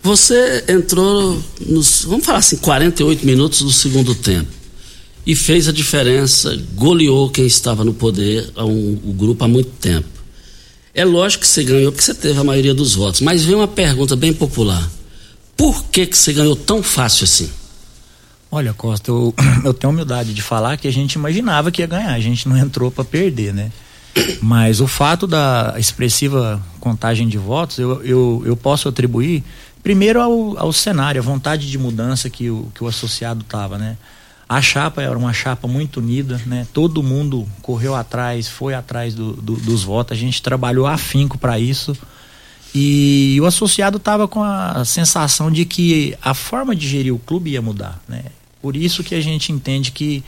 você 0.02 0.64
entrou 0.68 1.40
nos, 1.60 2.04
vamos 2.04 2.26
falar 2.26 2.38
assim, 2.38 2.56
48 2.56 3.24
minutos 3.24 3.62
do 3.62 3.72
segundo 3.72 4.14
tempo 4.14 4.48
e 5.24 5.36
fez 5.36 5.68
a 5.68 5.72
diferença, 5.72 6.60
goleou 6.74 7.30
quem 7.30 7.46
estava 7.46 7.84
no 7.84 7.94
poder, 7.94 8.50
um, 8.56 8.98
o 9.04 9.12
grupo 9.12 9.44
há 9.44 9.48
muito 9.48 9.70
tempo. 9.70 10.08
É 10.92 11.04
lógico 11.04 11.42
que 11.42 11.48
você 11.48 11.62
ganhou 11.62 11.92
porque 11.92 12.04
você 12.04 12.14
teve 12.14 12.38
a 12.38 12.44
maioria 12.44 12.74
dos 12.74 12.94
votos, 12.94 13.20
mas 13.20 13.44
vem 13.44 13.54
uma 13.54 13.68
pergunta 13.68 14.16
bem 14.16 14.32
popular. 14.32 14.90
Por 15.56 15.84
que 15.84 16.06
que 16.06 16.18
você 16.18 16.32
ganhou 16.32 16.56
tão 16.56 16.82
fácil 16.82 17.24
assim? 17.24 17.48
Olha, 18.50 18.74
Costa, 18.74 19.10
eu, 19.10 19.32
eu 19.64 19.72
tenho 19.72 19.92
humildade 19.92 20.34
de 20.34 20.42
falar 20.42 20.76
que 20.76 20.88
a 20.88 20.92
gente 20.92 21.14
imaginava 21.14 21.70
que 21.70 21.80
ia 21.80 21.86
ganhar, 21.86 22.12
a 22.12 22.20
gente 22.20 22.48
não 22.48 22.58
entrou 22.58 22.90
para 22.90 23.04
perder, 23.04 23.54
né? 23.54 23.70
Mas 24.42 24.80
o 24.80 24.86
fato 24.86 25.26
da 25.26 25.74
expressiva 25.78 26.60
contagem 26.80 27.28
de 27.28 27.38
votos, 27.38 27.78
eu, 27.78 28.02
eu, 28.02 28.42
eu 28.44 28.56
posso 28.56 28.88
atribuir 28.88 29.42
primeiro 29.82 30.20
ao, 30.20 30.58
ao 30.58 30.72
cenário, 30.72 31.20
a 31.20 31.24
vontade 31.24 31.70
de 31.70 31.78
mudança 31.78 32.30
que 32.30 32.48
o, 32.50 32.70
que 32.74 32.84
o 32.84 32.86
associado 32.86 33.40
estava, 33.42 33.76
né? 33.78 33.96
A 34.48 34.60
chapa 34.60 35.00
era 35.00 35.16
uma 35.16 35.32
chapa 35.32 35.66
muito 35.66 35.98
unida, 35.98 36.40
né? 36.46 36.66
Todo 36.72 37.02
mundo 37.02 37.48
correu 37.62 37.94
atrás, 37.94 38.48
foi 38.48 38.74
atrás 38.74 39.14
do, 39.14 39.32
do, 39.32 39.54
dos 39.56 39.82
votos, 39.82 40.16
a 40.16 40.20
gente 40.20 40.42
trabalhou 40.42 40.86
afinco 40.86 41.38
para 41.38 41.58
isso. 41.58 41.96
E 42.74 43.38
o 43.40 43.46
associado 43.46 43.98
estava 43.98 44.26
com 44.26 44.42
a 44.42 44.84
sensação 44.84 45.50
de 45.50 45.64
que 45.64 46.16
a 46.22 46.32
forma 46.32 46.74
de 46.74 46.88
gerir 46.88 47.14
o 47.14 47.18
clube 47.18 47.50
ia 47.50 47.62
mudar, 47.62 48.00
né? 48.08 48.24
Por 48.62 48.76
isso 48.76 49.02
que 49.02 49.14
a 49.14 49.20
gente 49.20 49.52
entende 49.52 49.90
que, 49.90 50.22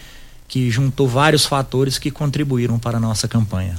que 0.49 0.71
juntou 0.71 1.07
vários 1.07 1.47
fatores 1.47 1.99
que 1.99 2.11
contribuíram 2.11 2.79
para 2.79 2.99
a 2.99 3.01
nossa 3.01 3.29
campanha. 3.29 3.79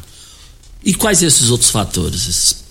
E 0.83 0.93
quais 0.93 1.21
esses 1.21 1.49
outros 1.49 1.69
fatores? 1.69 2.64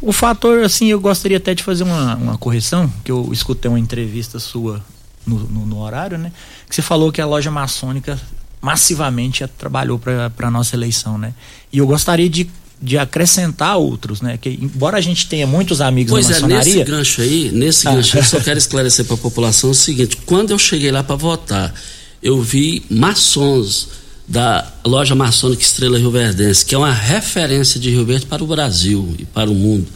O 0.00 0.12
fator, 0.12 0.62
assim, 0.62 0.86
eu 0.86 1.00
gostaria 1.00 1.38
até 1.38 1.54
de 1.54 1.62
fazer 1.62 1.84
uma, 1.84 2.16
uma 2.16 2.38
correção, 2.38 2.92
que 3.04 3.10
eu 3.10 3.30
escutei 3.32 3.68
uma 3.68 3.80
entrevista 3.80 4.38
sua 4.38 4.84
no, 5.26 5.38
no, 5.40 5.66
no 5.66 5.80
horário, 5.80 6.16
né? 6.18 6.32
Que 6.68 6.74
você 6.74 6.82
falou 6.82 7.10
que 7.10 7.20
a 7.20 7.26
loja 7.26 7.50
maçônica 7.50 8.20
massivamente 8.60 9.46
trabalhou 9.58 9.98
para 9.98 10.30
a 10.38 10.50
nossa 10.50 10.76
eleição, 10.76 11.18
né? 11.18 11.34
E 11.72 11.78
eu 11.78 11.86
gostaria 11.86 12.28
de, 12.28 12.48
de 12.80 12.98
acrescentar 12.98 13.76
outros, 13.76 14.20
né? 14.20 14.38
Que 14.40 14.50
embora 14.50 14.98
a 14.98 15.00
gente 15.00 15.28
tenha 15.28 15.46
muitos 15.46 15.80
amigos 15.80 16.10
pois 16.10 16.28
na 16.28 16.36
é, 16.36 16.40
maçonaria... 16.40 16.74
nesse 16.74 16.84
gancho 16.84 17.20
aí, 17.22 17.50
nesse 17.52 17.88
Ah. 17.88 17.94
gancho 17.94 18.16
aí, 18.16 18.22
eu 18.22 18.26
só 18.26 18.40
quero 18.44 18.58
esclarecer 18.58 19.04
para 19.04 19.14
a 19.14 19.18
população 19.18 19.70
o 19.70 19.74
seguinte, 19.74 20.16
quando 20.26 20.50
eu 20.50 20.58
cheguei 20.58 20.90
lá 20.90 21.02
para 21.02 21.16
votar, 21.16 21.74
eu 22.22 22.40
vi 22.40 22.84
maçons 22.90 23.88
da 24.28 24.72
loja 24.84 25.14
maçônica 25.14 25.62
Estrela 25.62 25.98
Rio 25.98 26.10
Verdense, 26.10 26.64
que 26.64 26.74
é 26.74 26.78
uma 26.78 26.92
referência 26.92 27.78
de 27.78 27.90
Rio 27.90 28.04
Verde 28.04 28.26
para 28.26 28.42
o 28.42 28.46
Brasil 28.46 29.14
e 29.18 29.24
para 29.24 29.48
o 29.48 29.54
mundo. 29.54 29.86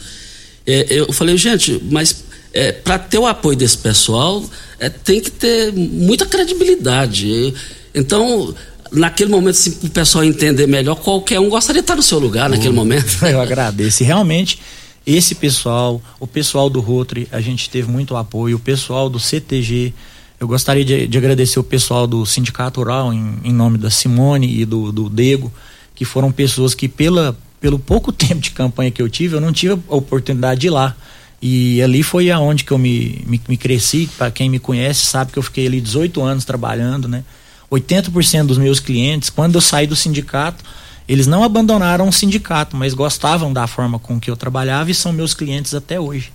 É, 0.66 0.86
eu 0.88 1.12
falei, 1.12 1.36
gente, 1.36 1.80
mas 1.90 2.24
é, 2.52 2.72
para 2.72 2.98
ter 2.98 3.18
o 3.18 3.26
apoio 3.26 3.56
desse 3.56 3.78
pessoal, 3.78 4.44
é, 4.78 4.88
tem 4.88 5.20
que 5.20 5.30
ter 5.30 5.72
muita 5.72 6.26
credibilidade. 6.26 7.54
Então, 7.94 8.54
naquele 8.92 9.30
momento, 9.30 9.58
para 9.72 9.86
o 9.86 9.90
pessoal 9.90 10.24
entender 10.24 10.66
melhor, 10.66 10.96
qualquer 10.96 11.40
um 11.40 11.48
gostaria 11.48 11.80
de 11.80 11.84
estar 11.84 11.96
no 11.96 12.02
seu 12.02 12.18
lugar 12.18 12.48
naquele 12.48 12.74
momento. 12.74 13.06
Eu 13.26 13.40
agradeço. 13.40 14.02
E 14.02 14.06
realmente, 14.06 14.60
esse 15.06 15.34
pessoal, 15.34 16.00
o 16.18 16.26
pessoal 16.26 16.70
do 16.70 16.80
Rotary, 16.80 17.26
a 17.32 17.40
gente 17.40 17.68
teve 17.68 17.90
muito 17.90 18.16
apoio, 18.16 18.56
o 18.56 18.60
pessoal 18.60 19.08
do 19.08 19.18
CTG. 19.18 19.92
Eu 20.40 20.48
gostaria 20.48 20.82
de, 20.82 21.06
de 21.06 21.18
agradecer 21.18 21.60
o 21.60 21.62
pessoal 21.62 22.06
do 22.06 22.24
Sindicato 22.24 22.80
Rural, 22.80 23.12
em, 23.12 23.38
em 23.44 23.52
nome 23.52 23.76
da 23.76 23.90
Simone 23.90 24.60
e 24.60 24.64
do, 24.64 24.90
do 24.90 25.10
Dego, 25.10 25.52
que 25.94 26.02
foram 26.06 26.32
pessoas 26.32 26.74
que, 26.74 26.88
pela, 26.88 27.36
pelo 27.60 27.78
pouco 27.78 28.10
tempo 28.10 28.40
de 28.40 28.50
campanha 28.50 28.90
que 28.90 29.02
eu 29.02 29.08
tive, 29.10 29.36
eu 29.36 29.40
não 29.40 29.52
tive 29.52 29.74
a 29.74 29.94
oportunidade 29.94 30.62
de 30.62 30.68
ir 30.68 30.70
lá. 30.70 30.96
E 31.42 31.82
ali 31.82 32.02
foi 32.02 32.30
aonde 32.30 32.64
que 32.64 32.72
eu 32.72 32.78
me, 32.78 33.22
me, 33.26 33.38
me 33.46 33.56
cresci. 33.58 34.08
Para 34.16 34.30
quem 34.30 34.48
me 34.48 34.58
conhece, 34.58 35.04
sabe 35.04 35.30
que 35.30 35.38
eu 35.38 35.42
fiquei 35.42 35.66
ali 35.66 35.78
18 35.78 36.22
anos 36.22 36.46
trabalhando, 36.46 37.06
né? 37.06 37.22
80% 37.70 38.46
dos 38.46 38.56
meus 38.56 38.80
clientes, 38.80 39.28
quando 39.28 39.56
eu 39.56 39.60
saí 39.60 39.86
do 39.86 39.94
sindicato, 39.94 40.64
eles 41.06 41.26
não 41.26 41.44
abandonaram 41.44 42.08
o 42.08 42.12
sindicato, 42.12 42.76
mas 42.78 42.94
gostavam 42.94 43.52
da 43.52 43.66
forma 43.66 43.98
com 43.98 44.18
que 44.18 44.30
eu 44.30 44.36
trabalhava 44.36 44.90
e 44.90 44.94
são 44.94 45.12
meus 45.12 45.34
clientes 45.34 45.74
até 45.74 46.00
hoje. 46.00 46.32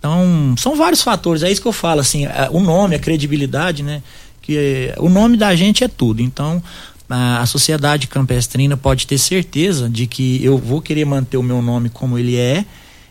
Então, 0.00 0.54
são 0.58 0.74
vários 0.74 1.02
fatores, 1.02 1.42
é 1.42 1.52
isso 1.52 1.60
que 1.62 1.68
eu 1.68 1.72
falo, 1.72 2.00
assim, 2.00 2.24
a- 2.26 2.48
o 2.50 2.58
nome, 2.58 2.96
a 2.96 2.98
credibilidade, 2.98 3.82
né? 3.82 4.02
Que 4.42 4.92
o 4.96 5.08
nome 5.08 5.36
da 5.36 5.54
gente 5.54 5.84
é 5.84 5.88
tudo. 5.88 6.22
Então, 6.22 6.60
a, 7.08 7.44
sociedade 7.44 8.06
campestrina 8.06 8.76
pode 8.76 9.06
ter 9.06 9.18
certeza 9.18 9.90
de 9.90 10.06
que 10.06 10.42
eu 10.42 10.56
vou 10.56 10.80
querer 10.80 11.04
manter 11.04 11.36
o 11.36 11.42
meu 11.42 11.60
nome 11.60 11.90
como 11.90 12.18
ele 12.18 12.36
é 12.36 12.64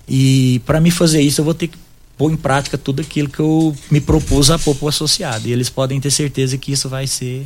e 0.08 0.62
para 0.66 0.80
me 0.82 0.90
fazer 0.90 1.22
isso 1.22 1.42
eu 1.42 1.46
vou 1.46 1.54
ter 1.54 1.68
que 1.68 1.78
pôr 2.18 2.32
em 2.32 2.36
prática 2.38 2.78
tudo 2.78 3.02
aquilo 3.02 3.30
que 3.30 3.40
eu 3.40 3.76
me 3.92 4.02
propus 4.02 4.50
a 4.50 4.58
pôr 4.58 4.76
associado. 4.88 5.48
E 5.48 5.52
eles 5.52 5.70
podem 5.70 6.00
ter 6.02 6.12
certeza 6.12 6.58
que 6.58 6.72
isso 6.72 6.90
vai 6.90 7.06
ser 7.08 7.46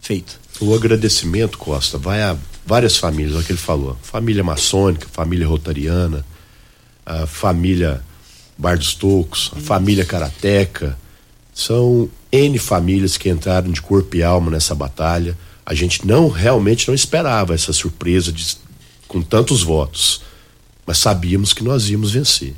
feito. 0.00 0.40
O 0.60 0.74
agradecimento, 0.74 1.58
Costa, 1.58 1.98
vai 1.98 2.22
a 2.22 2.36
várias 2.64 2.96
famílias, 2.96 3.36
é 3.36 3.38
o 3.40 3.44
que 3.44 3.52
ele 3.52 3.58
falou. 3.58 3.96
Família 4.02 4.42
maçônica, 4.42 5.06
família 5.12 5.46
rotariana, 5.46 6.24
família 7.26 8.00
Bar 8.58 8.76
dos 8.76 8.94
Tocos, 8.94 9.52
a 9.56 9.60
família 9.60 10.04
Karateca. 10.04 10.98
São 11.54 12.10
N 12.32 12.58
famílias 12.58 13.16
que 13.16 13.28
entraram 13.28 13.70
de 13.70 13.80
corpo 13.80 14.16
e 14.16 14.22
alma 14.22 14.50
nessa 14.50 14.74
batalha. 14.74 15.38
A 15.64 15.74
gente 15.74 16.04
não 16.04 16.28
realmente 16.28 16.88
não 16.88 16.94
esperava 16.94 17.54
essa 17.54 17.72
surpresa 17.72 18.32
de, 18.32 18.56
com 19.06 19.22
tantos 19.22 19.62
votos. 19.62 20.22
Mas 20.84 20.98
sabíamos 20.98 21.52
que 21.52 21.62
nós 21.62 21.88
íamos 21.88 22.12
vencer. 22.12 22.54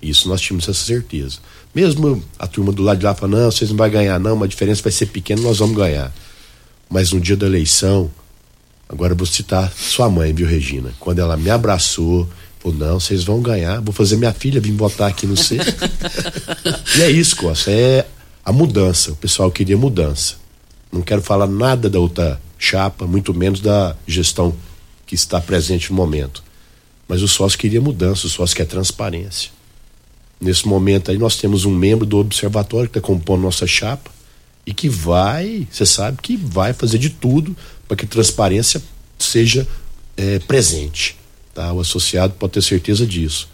Isso 0.00 0.28
nós 0.28 0.40
tínhamos 0.40 0.68
essa 0.68 0.84
certeza. 0.84 1.38
Mesmo 1.74 2.22
a 2.38 2.46
turma 2.46 2.72
do 2.72 2.82
lado 2.82 2.98
de 2.98 3.04
lá 3.04 3.14
falando, 3.14 3.40
não, 3.40 3.50
vocês 3.50 3.70
não 3.70 3.76
vão 3.76 3.90
ganhar, 3.90 4.18
não, 4.18 4.34
uma 4.34 4.48
diferença 4.48 4.82
vai 4.82 4.92
ser 4.92 5.06
pequena, 5.06 5.40
nós 5.42 5.58
vamos 5.58 5.76
ganhar. 5.76 6.12
Mas 6.88 7.12
no 7.12 7.20
dia 7.20 7.36
da 7.36 7.46
eleição, 7.46 8.10
agora 8.88 9.12
eu 9.12 9.16
vou 9.16 9.26
citar 9.26 9.72
sua 9.72 10.10
mãe, 10.10 10.32
viu, 10.32 10.46
Regina? 10.46 10.92
Quando 10.98 11.20
ela 11.20 11.36
me 11.36 11.50
abraçou, 11.50 12.28
falou, 12.62 12.78
não, 12.78 13.00
vocês 13.00 13.24
vão 13.24 13.40
ganhar, 13.42 13.80
vou 13.80 13.92
fazer 13.92 14.16
minha 14.16 14.32
filha 14.32 14.60
vir 14.60 14.72
votar 14.72 15.10
aqui 15.10 15.26
no 15.26 15.36
C. 15.36 15.58
e 16.96 17.02
é 17.02 17.10
isso, 17.10 17.36
Costa, 17.36 17.70
é 17.70 18.06
a 18.44 18.52
mudança. 18.52 19.12
O 19.12 19.16
pessoal 19.16 19.50
queria 19.50 19.76
mudança. 19.76 20.36
Não 20.90 21.02
quero 21.02 21.22
falar 21.22 21.48
nada 21.48 21.90
da 21.90 21.98
outra 21.98 22.40
chapa, 22.58 23.06
muito 23.06 23.34
menos 23.34 23.60
da 23.60 23.96
gestão 24.06 24.54
que 25.06 25.14
está 25.14 25.40
presente 25.40 25.90
no 25.90 25.96
momento. 25.96 26.42
Mas 27.08 27.22
o 27.22 27.28
sócio 27.28 27.58
queria 27.58 27.80
mudança, 27.80 28.26
o 28.26 28.30
sócio 28.30 28.56
quer 28.56 28.66
transparência. 28.66 29.50
Nesse 30.40 30.66
momento 30.66 31.10
aí 31.10 31.18
nós 31.18 31.36
temos 31.36 31.64
um 31.64 31.74
membro 31.74 32.06
do 32.06 32.18
observatório 32.18 32.88
que 32.88 32.98
está 32.98 33.06
compondo 33.06 33.42
nossa 33.42 33.66
chapa 33.66 34.10
e 34.64 34.72
que 34.72 34.88
vai, 34.88 35.66
você 35.70 35.84
sabe 35.84 36.18
que 36.22 36.36
vai 36.36 36.72
fazer 36.72 36.98
de 36.98 37.10
tudo 37.10 37.56
para 37.88 37.96
que 37.96 38.04
a 38.04 38.08
transparência 38.08 38.82
seja 39.18 39.66
eh, 40.16 40.38
presente. 40.40 41.16
Tá? 41.54 41.72
O 41.72 41.80
associado 41.80 42.34
pode 42.38 42.54
ter 42.54 42.62
certeza 42.62 43.06
disso. 43.06 43.48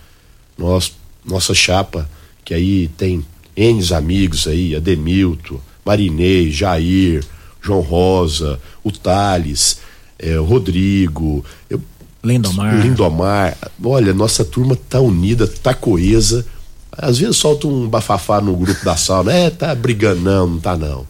Nós, 0.57 0.93
nossa 1.25 1.55
chapa, 1.55 2.09
que 2.45 2.55
aí 2.55 2.89
tem 2.97 3.25
N 3.57 3.81
amigos 3.93 4.47
aí, 4.47 4.75
Ademilton, 4.77 5.61
Marinei, 5.85 6.51
Jair, 6.51 7.25
João 7.61 7.81
Rosa, 7.81 8.61
o 8.85 8.93
Thales, 8.93 9.81
eh, 10.19 10.39
o 10.39 10.45
Rodrigo, 10.45 11.45
eu, 11.69 11.81
Lindomar. 12.23 12.81
Lindomar. 12.81 13.57
Olha, 13.83 14.13
nossa 14.13 14.45
turma 14.45 14.77
tá 14.89 15.01
unida, 15.01 15.47
tá 15.47 15.73
coesa. 15.73 16.45
Às 16.91 17.19
vezes 17.19 17.37
solta 17.37 17.69
um 17.69 17.89
bafafá 17.89 18.41
no 18.41 18.57
grupo 18.57 18.85
da 18.85 18.97
sala, 18.97 19.33
é, 19.33 19.51
tá 19.51 19.75
brigando, 19.75 20.21
não, 20.21 20.47
não 20.47 20.59
tá 20.59 20.77
não. 20.77 21.07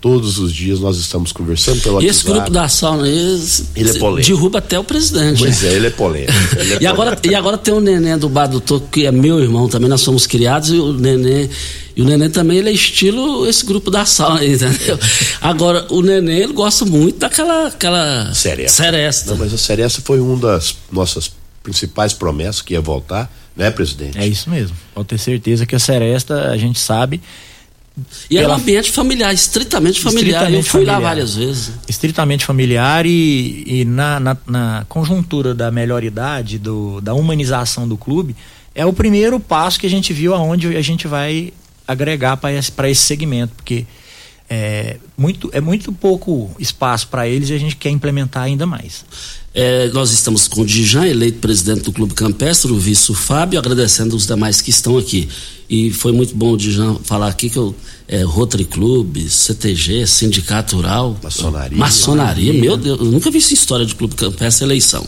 Todos 0.00 0.38
os 0.38 0.52
dias 0.52 0.78
nós 0.80 0.96
estamos 0.98 1.32
conversando 1.32 1.80
pelo 1.80 2.02
E 2.02 2.06
esse 2.06 2.18
WhatsApp. 2.20 2.32
grupo 2.34 2.50
da 2.50 2.68
sauna 2.68 3.04
aí, 3.04 3.40
Ele 3.76 3.90
é 3.90 3.94
polêmico. 3.98 4.28
derruba 4.34 4.58
até 4.58 4.78
o 4.78 4.84
presidente. 4.84 5.38
Pois 5.38 5.64
é, 5.64 5.72
ele 5.74 5.86
é 5.86 5.90
polêmico. 5.90 6.32
Ele 6.58 6.74
é 6.74 6.78
E 6.82 6.86
agora, 6.86 7.10
polêmico. 7.16 7.26
e 7.28 7.34
agora 7.34 7.58
tem 7.58 7.74
o 7.74 7.80
neném 7.80 8.16
do 8.18 8.28
Bar 8.28 8.46
do 8.46 8.60
Toco, 8.60 8.88
que 8.88 9.06
é 9.06 9.12
meu 9.12 9.40
irmão 9.40 9.68
também, 9.68 9.88
nós 9.88 10.00
somos 10.00 10.26
criados, 10.26 10.68
e 10.70 10.74
o 10.78 10.92
neném, 10.92 11.48
e 11.96 12.02
o 12.02 12.04
neném 12.04 12.30
também 12.30 12.58
ele 12.58 12.68
é 12.70 12.72
estilo 12.72 13.46
esse 13.48 13.64
grupo 13.64 13.90
da 13.90 14.04
sauna, 14.04 14.44
entendeu? 14.46 14.98
Agora, 15.40 15.86
o 15.90 16.02
neném 16.02 16.38
ele 16.38 16.52
gosta 16.52 16.84
muito 16.84 17.18
daquela 17.18 17.66
aquela 17.68 18.32
Seresta. 18.34 18.82
seresta. 18.84 19.30
Não, 19.30 19.38
mas 19.38 19.52
a 19.52 19.58
Seresta 19.58 20.00
foi 20.04 20.20
uma 20.20 20.36
das 20.36 20.76
nossas 20.92 21.30
principais 21.62 22.12
promessas 22.12 22.62
que 22.62 22.74
ia 22.74 22.80
voltar, 22.80 23.30
né, 23.56 23.70
presidente? 23.70 24.18
É 24.18 24.26
isso 24.26 24.48
mesmo. 24.48 24.76
Pode 24.94 25.08
ter 25.08 25.18
certeza 25.18 25.66
que 25.66 25.74
a 25.74 25.78
Seresta, 25.78 26.50
a 26.50 26.56
gente 26.56 26.78
sabe, 26.78 27.20
E 28.30 28.38
era 28.38 28.48
um 28.48 28.52
ambiente 28.52 28.90
familiar, 28.90 29.32
estritamente 29.34 30.00
familiar. 30.00 30.50
Eu 30.50 30.60
Estritamente 30.60 30.70
fui 30.70 30.84
lá 30.84 30.92
familiar. 30.94 31.08
várias 31.10 31.34
vezes. 31.34 31.72
estritamente 31.88 32.44
familiar 32.44 33.04
e, 33.04 33.64
e 33.66 33.84
na, 33.84 34.20
na, 34.20 34.36
na 34.46 34.86
conjuntura 34.88 35.54
da 35.54 35.70
melhor 35.70 36.02
idade, 36.04 36.58
do, 36.58 37.00
da 37.00 37.14
humanização 37.14 37.86
do 37.86 37.96
clube, 37.96 38.34
é 38.74 38.86
o 38.86 38.92
primeiro 38.92 39.38
passo 39.38 39.78
que 39.78 39.86
a 39.86 39.90
gente 39.90 40.12
viu 40.12 40.34
aonde 40.34 40.76
a 40.76 40.82
gente 40.82 41.06
vai 41.06 41.52
agregar 41.86 42.36
para 42.36 42.52
esse, 42.52 42.70
pra 42.70 42.88
esse 42.88 43.02
segmento, 43.02 43.52
porque 43.56 43.84
é 44.48 44.96
muito, 45.16 45.50
é 45.52 45.60
muito 45.60 45.92
pouco 45.92 46.50
espaço 46.58 47.08
para 47.08 47.28
eles 47.28 47.50
e 47.50 47.54
a 47.54 47.58
gente 47.58 47.76
quer 47.76 47.90
implementar 47.90 48.44
ainda 48.44 48.66
mais. 48.66 49.04
É, 49.52 49.88
nós 49.88 50.12
estamos 50.12 50.46
com 50.46 50.60
o 50.62 50.66
Dijan, 50.66 51.06
eleito 51.06 51.38
presidente 51.38 51.82
do 51.82 51.92
Clube 51.92 52.14
Campestre, 52.14 52.70
o 52.70 52.78
vice 52.78 53.12
Fábio, 53.14 53.58
agradecendo 53.58 54.14
os 54.14 54.26
demais 54.26 54.60
que 54.60 54.70
estão 54.70 54.96
aqui. 54.96 55.28
E 55.68 55.90
foi 55.90 56.12
muito 56.12 56.34
bom 56.36 56.52
o 56.52 56.56
Dijan 56.56 56.96
falar 57.02 57.28
aqui 57.28 57.50
que 57.50 57.56
eu, 57.56 57.74
é, 58.10 58.22
Rotary 58.22 58.64
Clube, 58.64 59.30
CTG, 59.30 60.04
Sindicato 60.04 60.74
Rural. 60.74 61.16
Maçonaria. 61.22 61.78
Maçonaria, 61.78 62.52
meu 62.52 62.76
Deus, 62.76 62.98
eu 62.98 63.06
nunca 63.06 63.30
vi 63.30 63.38
essa 63.38 63.54
história 63.54 63.86
de 63.86 63.94
Clube 63.94 64.16
Campestre 64.16 64.66
eleição. 64.66 65.06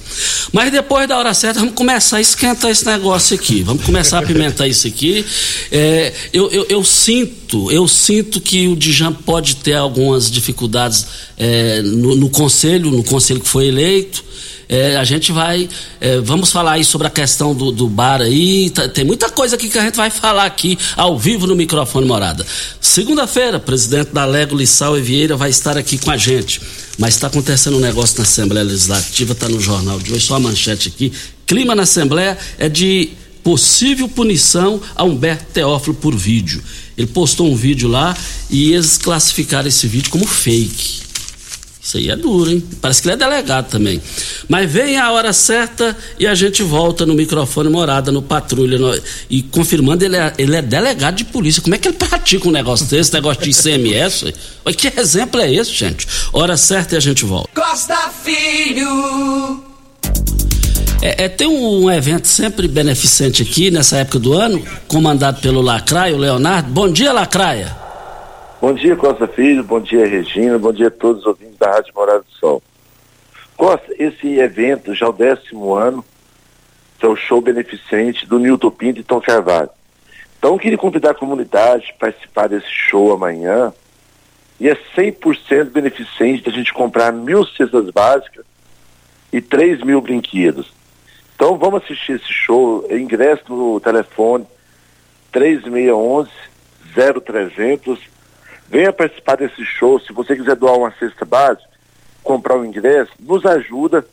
Mas 0.52 0.70
depois 0.70 1.08
da 1.08 1.18
hora 1.18 1.34
certa, 1.34 1.58
vamos 1.58 1.74
começar 1.74 2.18
a 2.18 2.20
esquentar 2.20 2.70
esse 2.70 2.86
negócio 2.86 3.34
aqui. 3.34 3.62
Vamos 3.62 3.82
começar 3.82 4.18
a 4.18 4.20
apimentar 4.20 4.68
isso 4.68 4.86
aqui. 4.86 5.26
É, 5.72 6.12
eu, 6.32 6.48
eu, 6.52 6.66
eu 6.68 6.84
sinto, 6.84 7.72
eu 7.72 7.88
sinto 7.88 8.40
que 8.40 8.68
o 8.68 8.76
Dijan 8.76 9.12
pode 9.12 9.56
ter 9.56 9.74
algumas 9.74 10.30
dificuldades 10.30 11.04
é, 11.36 11.82
no, 11.82 12.14
no 12.14 12.30
conselho, 12.30 12.88
no 12.88 13.02
conselho 13.02 13.40
que 13.40 13.48
foi 13.48 13.66
eleito. 13.66 14.24
É, 14.68 14.96
a 14.96 15.04
gente 15.04 15.32
vai. 15.32 15.68
é, 16.00 16.18
vamos 16.20 16.50
falar 16.50 16.72
aí 16.72 16.84
sobre 16.84 17.06
a 17.06 17.10
questão 17.10 17.54
do, 17.54 17.70
do 17.70 17.88
bar 17.88 18.20
aí. 18.22 18.70
tá- 18.70 18.88
tem 18.88 19.04
muita 19.04 19.28
coisa 19.28 19.56
aqui 19.56 19.68
que 19.68 19.78
a 19.78 19.82
gente 19.84 19.96
vai 19.96 20.10
falar 20.10 20.46
aqui 20.46 20.78
ao 20.96 21.18
vivo 21.18 21.46
no 21.46 21.54
microfone 21.54 22.06
morada. 22.06 22.46
Segunda-feira, 22.80 23.58
presidente 23.60 24.12
da 24.12 24.24
Lego 24.24 24.56
Lissau 24.56 24.96
e 24.96 25.00
Vieira 25.00 25.36
vai 25.36 25.50
estar 25.50 25.76
aqui 25.76 25.98
com 25.98 26.10
a 26.10 26.16
gente. 26.16 26.60
Mas 26.98 27.14
está 27.14 27.26
acontecendo 27.26 27.76
um 27.76 27.80
negócio 27.80 28.16
na 28.18 28.24
Assembleia 28.24 28.64
Legislativa, 28.64 29.32
está 29.32 29.48
no 29.48 29.60
jornal 29.60 29.98
de 29.98 30.12
hoje, 30.12 30.24
só 30.26 30.36
a 30.36 30.40
manchete 30.40 30.88
aqui. 30.88 31.12
Clima 31.46 31.74
na 31.74 31.82
Assembleia 31.82 32.36
é 32.58 32.68
de 32.68 33.10
possível 33.42 34.08
punição 34.08 34.80
a 34.94 35.02
Humberto 35.04 35.44
Teófilo 35.52 35.94
por 35.94 36.14
vídeo. 36.14 36.62
Ele 36.96 37.06
postou 37.08 37.50
um 37.50 37.56
vídeo 37.56 37.88
lá 37.88 38.16
e 38.50 38.72
eles 38.72 38.98
classificaram 38.98 39.66
esse 39.68 39.86
vídeo 39.86 40.10
como 40.10 40.26
fake. 40.26 41.02
Isso 41.82 41.96
aí 41.96 42.10
é 42.10 42.16
duro, 42.16 42.48
hein? 42.48 42.62
Parece 42.80 43.02
que 43.02 43.08
ele 43.08 43.14
é 43.14 43.16
delegado 43.16 43.68
também. 43.68 44.00
Mas 44.48 44.70
vem 44.70 44.96
a 44.96 45.10
hora 45.10 45.32
certa 45.32 45.96
e 46.16 46.28
a 46.28 46.34
gente 46.34 46.62
volta 46.62 47.04
no 47.04 47.12
microfone 47.12 47.68
morada, 47.68 48.12
no 48.12 48.22
patrulha. 48.22 48.78
No, 48.78 48.96
e 49.28 49.42
confirmando, 49.42 50.04
ele 50.04 50.16
é, 50.16 50.32
ele 50.38 50.54
é 50.54 50.62
delegado 50.62 51.16
de 51.16 51.24
polícia. 51.24 51.60
Como 51.60 51.74
é 51.74 51.78
que 51.78 51.88
ele 51.88 51.96
pratica 51.98 52.46
um 52.46 52.52
negócio 52.52 52.86
desse, 52.86 53.12
negócio 53.12 53.42
de 53.42 53.50
ICMS? 53.50 54.32
Que 54.78 54.92
exemplo 54.96 55.40
é 55.40 55.52
esse, 55.52 55.72
gente? 55.72 56.06
Hora 56.32 56.56
certa 56.56 56.94
e 56.94 56.98
a 56.98 57.00
gente 57.00 57.24
volta. 57.24 57.48
Costa 57.52 57.96
Filho. 58.22 59.64
É, 61.02 61.24
é, 61.24 61.28
tem 61.28 61.48
um, 61.48 61.86
um 61.86 61.90
evento 61.90 62.28
sempre 62.28 62.68
beneficente 62.68 63.42
aqui 63.42 63.72
nessa 63.72 63.96
época 63.96 64.20
do 64.20 64.34
ano, 64.34 64.64
comandado 64.86 65.40
pelo 65.40 65.60
Lacraia, 65.60 66.14
o 66.14 66.18
Leonardo. 66.18 66.70
Bom 66.70 66.88
dia, 66.88 67.12
Lacraia. 67.12 67.76
Bom 68.60 68.72
dia, 68.72 68.94
Costa 68.94 69.26
Filho, 69.26 69.64
bom 69.64 69.80
dia, 69.80 70.06
Regina, 70.06 70.56
bom 70.56 70.72
dia 70.72 70.86
a 70.86 70.90
todos 70.92 71.22
os 71.22 71.26
ouvintes 71.26 71.51
da 71.62 71.70
Rádio 71.70 71.94
Morada 71.94 72.20
do 72.20 72.30
Sol. 72.32 72.60
Costa, 73.56 73.86
esse 73.96 74.38
evento 74.38 74.92
já 74.94 75.06
é 75.06 75.08
o 75.08 75.12
décimo 75.12 75.74
ano, 75.74 76.04
é 77.00 77.06
o 77.06 77.14
show 77.14 77.40
beneficente 77.40 78.26
do 78.26 78.38
Nilton 78.38 78.70
Pinto 78.70 79.00
e 79.00 79.04
Tom 79.04 79.20
Carvalho. 79.20 79.70
Então, 80.38 80.54
eu 80.54 80.58
queria 80.58 80.78
convidar 80.78 81.12
a 81.12 81.14
comunidade 81.14 81.92
a 81.94 82.00
participar 82.00 82.48
desse 82.48 82.68
show 82.68 83.12
amanhã, 83.12 83.72
e 84.58 84.68
é 84.68 84.76
100% 84.96 85.70
beneficente 85.70 86.42
da 86.42 86.50
gente 86.50 86.72
comprar 86.72 87.12
mil 87.12 87.44
cestas 87.44 87.90
básicas 87.90 88.44
e 89.32 89.40
3 89.40 89.82
mil 89.82 90.00
brinquedos. 90.00 90.72
Então, 91.36 91.56
vamos 91.56 91.84
assistir 91.84 92.12
esse 92.12 92.32
show, 92.32 92.86
ingresso 92.90 93.44
no 93.48 93.80
telefone 93.80 94.46
3611 95.30 96.30
0300 97.24 98.11
Venha 98.68 98.92
participar 98.92 99.36
desse 99.36 99.64
show. 99.64 100.00
Se 100.00 100.12
você 100.12 100.36
quiser 100.36 100.56
doar 100.56 100.76
uma 100.78 100.92
cesta 100.92 101.24
básica, 101.24 101.68
comprar 102.22 102.56
um 102.56 102.64
ingresso, 102.64 103.12
nos 103.20 103.44
ajuda, 103.44 104.06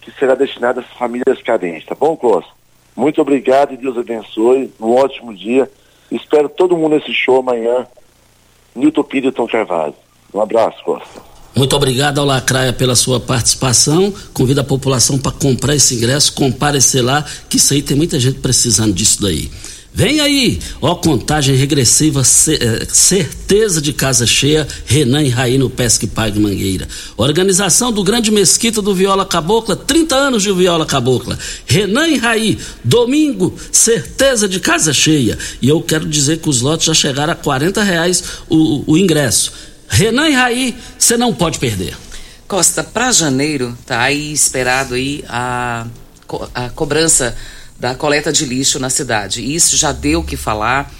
que 0.00 0.10
será 0.12 0.34
destinado 0.34 0.80
às 0.80 0.86
famílias 0.98 1.42
carentes, 1.42 1.86
tá 1.86 1.94
bom, 1.94 2.16
Costa? 2.16 2.50
Muito 2.94 3.20
obrigado 3.20 3.72
e 3.72 3.76
Deus 3.76 3.96
abençoe. 3.96 4.72
Um 4.80 4.94
ótimo 4.94 5.34
dia. 5.34 5.70
Espero 6.10 6.48
todo 6.48 6.76
mundo 6.76 6.96
nesse 6.96 7.12
show 7.12 7.38
amanhã. 7.38 7.86
Nilton 8.74 9.02
Pires 9.02 9.34
Tom 9.34 9.46
Carvalho. 9.46 9.94
Um 10.32 10.40
abraço, 10.40 10.82
Costa. 10.84 11.32
Muito 11.54 11.76
obrigado 11.76 12.18
ao 12.18 12.24
Lacraia 12.24 12.72
pela 12.72 12.94
sua 12.94 13.20
participação. 13.20 14.12
Convido 14.32 14.60
a 14.60 14.64
população 14.64 15.18
para 15.18 15.32
comprar 15.32 15.74
esse 15.74 15.94
ingresso, 15.94 16.32
comparecer 16.32 17.04
lá, 17.04 17.24
que 17.48 17.58
isso 17.58 17.74
aí 17.74 17.82
tem 17.82 17.96
muita 17.96 18.18
gente 18.18 18.38
precisando 18.40 18.92
disso 18.92 19.20
daí. 19.20 19.50
Vem 19.94 20.20
aí, 20.20 20.58
ó, 20.80 20.94
contagem 20.94 21.54
regressiva, 21.54 22.22
eh, 22.22 22.86
certeza 22.90 23.78
de 23.78 23.92
casa 23.92 24.26
cheia, 24.26 24.66
Renan 24.86 25.22
e 25.22 25.28
Raí 25.28 25.58
no 25.58 25.68
Pesque 25.68 26.06
Pague 26.06 26.40
Mangueira. 26.40 26.88
Organização 27.14 27.92
do 27.92 28.02
Grande 28.02 28.30
Mesquita 28.30 28.80
do 28.80 28.94
Viola 28.94 29.26
Cabocla, 29.26 29.76
30 29.76 30.16
anos 30.16 30.42
de 30.42 30.50
Viola 30.50 30.86
Cabocla. 30.86 31.38
Renan 31.66 32.08
e 32.08 32.16
Raí, 32.16 32.58
domingo, 32.82 33.54
certeza 33.70 34.48
de 34.48 34.60
casa 34.60 34.94
cheia. 34.94 35.38
E 35.60 35.68
eu 35.68 35.82
quero 35.82 36.06
dizer 36.06 36.38
que 36.38 36.48
os 36.48 36.62
lotes 36.62 36.86
já 36.86 36.94
chegaram 36.94 37.34
a 37.34 37.36
40 37.36 37.82
reais 37.82 38.24
o, 38.48 38.90
o 38.92 38.96
ingresso. 38.96 39.52
Renan 39.88 40.26
e 40.30 40.32
Raí, 40.32 40.74
você 40.98 41.18
não 41.18 41.34
pode 41.34 41.58
perder. 41.58 41.94
Costa, 42.48 42.82
para 42.82 43.12
janeiro, 43.12 43.76
tá 43.84 44.00
aí 44.00 44.32
esperado 44.32 44.94
aí 44.94 45.22
a, 45.28 45.86
a 46.54 46.70
cobrança 46.70 47.36
da 47.82 47.96
coleta 47.96 48.32
de 48.32 48.44
lixo 48.44 48.78
na 48.78 48.88
cidade. 48.88 49.42
E 49.42 49.56
isso 49.56 49.76
já 49.76 49.90
deu 49.90 50.20
o 50.20 50.24
que 50.24 50.36
falar. 50.36 50.94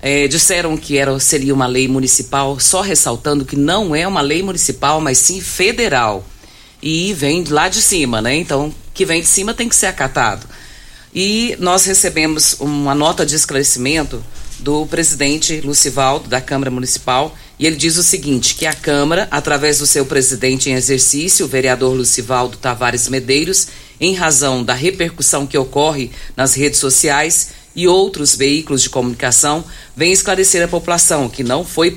É, 0.00 0.28
disseram 0.28 0.76
que 0.76 0.96
era, 0.96 1.18
seria 1.18 1.52
uma 1.52 1.66
lei 1.66 1.88
municipal, 1.88 2.60
só 2.60 2.82
ressaltando 2.82 3.44
que 3.44 3.56
não 3.56 3.96
é 3.96 4.06
uma 4.06 4.20
lei 4.20 4.40
municipal, 4.40 5.00
mas 5.00 5.18
sim 5.18 5.40
federal. 5.40 6.24
E 6.80 7.12
vem 7.14 7.42
lá 7.42 7.68
de 7.68 7.82
cima, 7.82 8.22
né? 8.22 8.36
Então, 8.36 8.72
que 8.94 9.04
vem 9.04 9.22
de 9.22 9.26
cima 9.26 9.52
tem 9.52 9.68
que 9.68 9.74
ser 9.74 9.86
acatado. 9.86 10.46
E 11.12 11.56
nós 11.58 11.84
recebemos 11.84 12.60
uma 12.60 12.94
nota 12.94 13.26
de 13.26 13.34
esclarecimento 13.34 14.22
do 14.60 14.86
presidente 14.86 15.60
Lucivaldo, 15.62 16.28
da 16.28 16.40
Câmara 16.40 16.70
Municipal, 16.70 17.36
e 17.58 17.66
ele 17.66 17.76
diz 17.76 17.96
o 17.96 18.02
seguinte: 18.02 18.54
que 18.54 18.66
a 18.66 18.72
Câmara, 18.72 19.28
através 19.30 19.78
do 19.78 19.86
seu 19.86 20.04
presidente 20.04 20.70
em 20.70 20.74
exercício, 20.74 21.46
o 21.46 21.48
vereador 21.48 21.94
Lucivaldo 21.94 22.56
Tavares 22.56 23.08
Medeiros, 23.08 23.68
em 24.00 24.14
razão 24.14 24.64
da 24.64 24.74
repercussão 24.74 25.46
que 25.46 25.58
ocorre 25.58 26.10
nas 26.36 26.54
redes 26.54 26.80
sociais 26.80 27.50
e 27.76 27.88
outros 27.88 28.36
veículos 28.36 28.82
de 28.82 28.90
comunicação, 28.90 29.64
vem 29.96 30.12
esclarecer 30.12 30.62
à 30.62 30.68
população 30.68 31.28
que 31.28 31.42
não 31.42 31.64
foi 31.64 31.96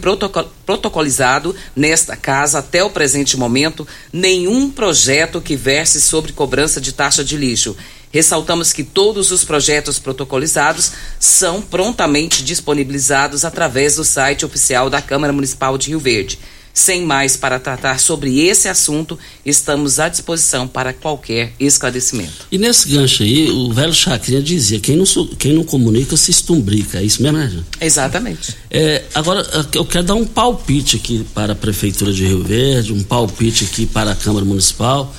protocolizado 0.65 1.56
nesta 1.76 2.15
casa 2.15 2.60
até 2.60 2.84
o 2.84 2.89
presente 2.89 3.38
momento 3.38 3.88
nenhum 4.12 4.72
projeto 4.72 5.39
que 5.39 5.56
verse 5.56 6.02
sobre 6.02 6.34
cobrança 6.34 6.82
de 6.82 6.91
taxa 6.91 7.24
de 7.24 7.38
lixo. 7.38 7.76
Ressaltamos 8.12 8.72
que 8.72 8.84
todos 8.84 9.32
os 9.32 9.43
projetos 9.43 10.00
protocolizados 10.00 10.91
são 11.20 11.62
prontamente 11.62 12.43
disponibilizados 12.43 13.43
através 13.43 13.96
do 13.96 14.04
site 14.04 14.46
oficial 14.46 14.89
da 14.89 15.02
Câmara 15.02 15.34
Municipal 15.34 15.78
de 15.78 15.89
Rio 15.89 16.00
Verde. 16.00 16.39
Sem 16.78 17.04
mais 17.04 17.36
para 17.36 17.60
tratar 17.60 18.00
sobre 18.00 18.39
esse 18.39 18.67
assunto, 18.67 19.17
estamos 19.43 20.00
à 20.00 20.10
disposição 20.10 20.67
para 20.67 20.93
qualquer 20.93 21.52
esclarecimento. 21.60 22.46
E 22.52 22.58
nesse 22.60 22.88
gancho 22.89 23.24
aí, 23.24 23.50
o 23.50 23.74
velho 23.74 23.91
Chacrinha 23.91 24.43
dizia: 24.43 24.80
quem 24.80 24.96
não, 24.96 25.06
quem 25.39 25.54
não 25.54 25.63
comunica 25.63 26.15
se 26.15 26.30
estumbrica. 26.30 27.00
É 27.00 27.04
isso 27.04 27.24
mesmo, 27.24 27.39
né, 27.39 27.63
Exatamente. 27.82 28.56
É, 28.70 29.04
agora, 29.15 29.43
eu 29.74 29.84
quero 29.86 30.04
dar 30.04 30.13
um 30.13 30.26
palpite 30.26 30.98
aqui 30.98 31.26
para 31.34 31.54
a 31.54 31.56
Prefeitura 31.56 32.13
de 32.13 32.28
Rio 32.28 32.43
Verde, 32.43 32.93
um 32.93 33.02
palpite 33.02 33.63
aqui 33.63 33.88
para 33.88 34.12
a 34.12 34.15
Câmara 34.15 34.46
Municipal. 34.46 35.12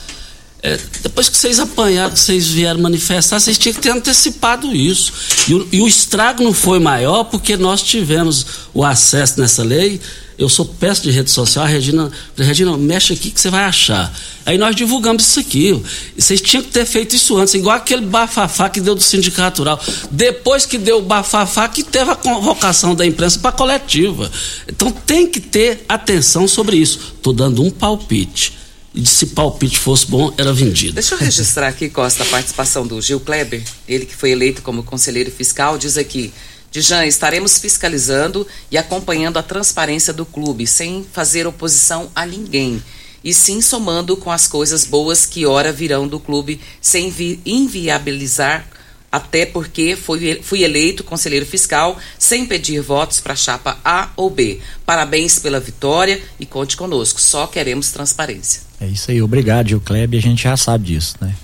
É, 0.63 0.79
depois 1.03 1.29
que 1.29 1.37
vocês 1.37 1.61
apanharam, 1.61 2.13
que 2.13 2.21
vocês 2.21 2.49
vieram 2.49 2.81
manifestar, 2.81 3.39
vocês 3.39 3.57
tinham 3.57 3.75
que 3.75 3.81
ter 3.81 3.91
antecipado 3.91 4.75
isso. 4.75 5.13
E 5.49 5.55
o, 5.55 5.69
e 5.73 5.81
o 5.81 5.89
estrago 5.89 6.43
não 6.43 6.53
foi 6.53 6.79
maior 6.79 7.25
porque 7.25 7.57
nós 7.57 7.83
tivemos 7.83 8.47
o 8.75 8.85
acesso 8.85 9.41
nessa 9.41 9.63
lei 9.63 10.01
eu 10.39 10.49
sou 10.49 10.65
péssimo 10.65 11.11
de 11.11 11.11
rede 11.11 11.33
social, 11.33 11.65
a 11.65 11.69
Regina, 11.69 12.13
Regina, 12.37 12.77
mexe 12.77 13.13
aqui 13.13 13.33
que 13.33 13.41
você 13.41 13.51
vai 13.51 13.65
achar. 13.65 14.17
Aí 14.47 14.57
nós 14.57 14.77
divulgamos 14.77 15.25
isso 15.25 15.41
aqui. 15.41 15.83
Vocês 16.17 16.41
tinham 16.41 16.63
que 16.63 16.71
ter 16.71 16.87
feito 16.87 17.17
isso 17.17 17.37
antes, 17.37 17.55
igual 17.55 17.77
aquele 17.77 18.03
bafafá 18.03 18.71
que 18.71 18.81
deu 18.81 18.95
do 18.95 19.03
sindicato 19.03 19.63
rural. 19.63 19.83
Depois 20.13 20.65
que 20.65 20.79
deu 20.79 20.99
o 20.99 21.03
bafafá, 21.03 21.69
que 21.69 21.83
teve 21.83 22.13
a 22.13 22.15
convocação 22.15 22.95
da 22.95 23.05
imprensa 23.05 23.41
para 23.41 23.51
coletiva. 23.51 24.31
Então 24.69 24.93
tem 24.93 25.27
que 25.27 25.41
ter 25.41 25.85
atenção 25.89 26.47
sobre 26.47 26.77
isso. 26.77 27.01
Estou 27.17 27.33
dando 27.33 27.65
um 27.65 27.71
palpite. 27.71 28.57
E 28.99 29.07
se 29.07 29.27
palpite 29.27 29.79
fosse 29.79 30.09
bom, 30.09 30.35
era 30.37 30.53
vendido. 30.53 30.95
Deixa 30.95 31.15
eu 31.15 31.21
registrar 31.21 31.69
aqui, 31.69 31.89
Costa, 31.89 32.25
a 32.25 32.27
participação 32.27 32.85
do 32.85 33.01
Gil 33.01 33.21
Kleber, 33.21 33.63
ele 33.87 34.05
que 34.05 34.17
foi 34.17 34.33
eleito 34.33 34.61
como 34.61 34.83
conselheiro 34.83 35.31
fiscal, 35.31 35.79
diz 35.79 35.97
aqui. 35.97 36.33
Dijan, 36.73 37.07
estaremos 37.07 37.59
fiscalizando 37.59 38.45
e 38.73 38.77
acompanhando 38.77 39.39
a 39.39 39.43
transparência 39.43 40.13
do 40.13 40.27
clube, 40.27 40.67
sem 40.67 41.07
fazer 41.13 41.47
oposição 41.47 42.11
a 42.13 42.27
ninguém, 42.27 42.83
e 43.23 43.33
sim 43.33 43.61
somando 43.61 44.17
com 44.17 44.33
as 44.33 44.49
coisas 44.49 44.85
boas 44.85 45.25
que 45.25 45.47
ora 45.47 45.73
virão 45.73 46.09
do 46.09 46.19
clube, 46.19 46.61
sem 46.81 47.15
inviabilizar, 47.47 48.69
até 49.13 49.47
porque 49.47 49.95
fui, 49.95 50.41
fui 50.43 50.65
eleito 50.65 51.05
conselheiro 51.05 51.47
fiscal, 51.47 51.97
sem 52.19 52.45
pedir 52.47 52.81
votos 52.81 53.21
para 53.21 53.35
a 53.35 53.37
chapa 53.37 53.79
A 53.85 54.11
ou 54.17 54.29
B. 54.29 54.59
Parabéns 54.85 55.39
pela 55.39 55.61
vitória 55.61 56.21
e 56.41 56.45
conte 56.45 56.77
conosco, 56.77 57.21
só 57.21 57.47
queremos 57.47 57.93
transparência. 57.93 58.67
É 58.81 58.87
isso 58.87 59.11
aí, 59.11 59.21
obrigado, 59.21 59.69
Gil 59.69 59.81
Kleber, 59.81 60.19
a 60.19 60.23
gente 60.23 60.43
já 60.43 60.57
sabe 60.57 60.87
disso, 60.87 61.17
né? 61.21 61.35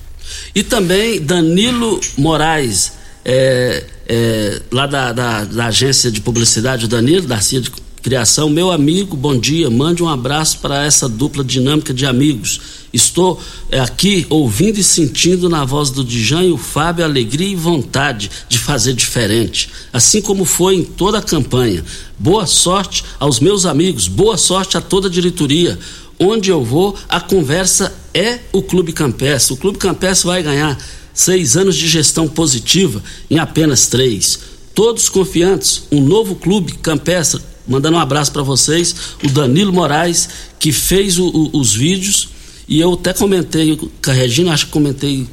E 0.55 0.63
também 0.63 1.21
Danilo 1.21 2.01
Moraes 2.17 2.93
é, 3.25 3.85
é, 4.07 4.63
lá 4.71 4.87
da, 4.87 5.13
da, 5.13 5.45
da, 5.45 5.67
agência 5.67 6.11
de 6.11 6.21
publicidade, 6.21 6.87
Danilo, 6.87 7.27
da 7.27 7.41
CIA 7.41 7.61
de 7.61 7.71
Criação, 8.05 8.51
meu 8.51 8.71
amigo, 8.71 9.17
bom 9.17 9.35
dia, 9.35 9.71
mande 9.71 10.03
um 10.03 10.09
abraço 10.11 10.59
para 10.59 10.85
essa 10.85 11.09
dupla 11.09 11.43
dinâmica 11.43 11.95
de 11.95 12.05
amigos. 12.05 12.61
Estou 12.93 13.41
é, 13.71 13.81
aqui 13.81 14.27
ouvindo 14.29 14.79
e 14.79 14.85
sentindo 14.85 15.49
na 15.49 15.65
voz 15.65 15.89
do 15.89 16.05
Dijan 16.05 16.43
e 16.43 16.53
o 16.53 16.59
Fábio 16.59 17.03
alegria 17.03 17.49
e 17.49 17.57
vontade 17.57 18.31
de 18.47 18.59
fazer 18.59 18.93
diferente, 18.93 19.71
assim 19.91 20.21
como 20.21 20.45
foi 20.45 20.75
em 20.75 20.85
toda 20.85 21.17
a 21.17 21.23
campanha. 21.23 21.83
Boa 22.19 22.47
sorte 22.47 23.03
aos 23.19 23.41
meus 23.41 23.65
amigos, 23.65 24.07
boa 24.07 24.37
sorte 24.37 24.77
a 24.77 24.83
toda 24.83 25.09
a 25.09 25.11
diretoria. 25.11 25.79
Onde 26.19 26.51
eu 26.51 26.65
vou, 26.65 26.97
a 27.09 27.21
conversa 27.21 27.93
é 28.13 28.39
o 28.53 28.63
Clube 28.63 28.93
Campestre. 28.93 29.55
O 29.55 29.57
Clube 29.57 29.79
Campestre 29.79 30.27
vai 30.27 30.43
ganhar 30.43 30.79
seis 31.13 31.57
anos 31.57 31.77
de 31.77 31.89
gestão 31.89 32.29
positiva 32.29 33.03
em 33.31 33.39
apenas 33.39 33.87
três. 33.87 34.39
Todos 34.75 35.09
confiantes, 35.09 35.85
um 35.91 36.01
novo 36.01 36.35
clube 36.35 36.73
campestre. 36.75 37.41
Mandando 37.67 37.97
um 37.97 38.01
abraço 38.01 38.33
para 38.33 38.43
vocês, 38.43 38.95
o 39.23 39.29
Danilo 39.29 39.73
Moraes, 39.73 40.29
que 40.59 40.73
fez 40.73 41.19
o, 41.19 41.29
o, 41.29 41.59
os 41.59 41.73
vídeos, 41.73 42.29
e 42.69 42.81
eu 42.81 42.93
até 42.93 43.13
comentei 43.13 43.77
com 43.77 44.11
a 44.11 44.13
Regina, 44.13 44.53
acho 44.53 44.67
que 44.67 44.73
comentei 44.73 45.27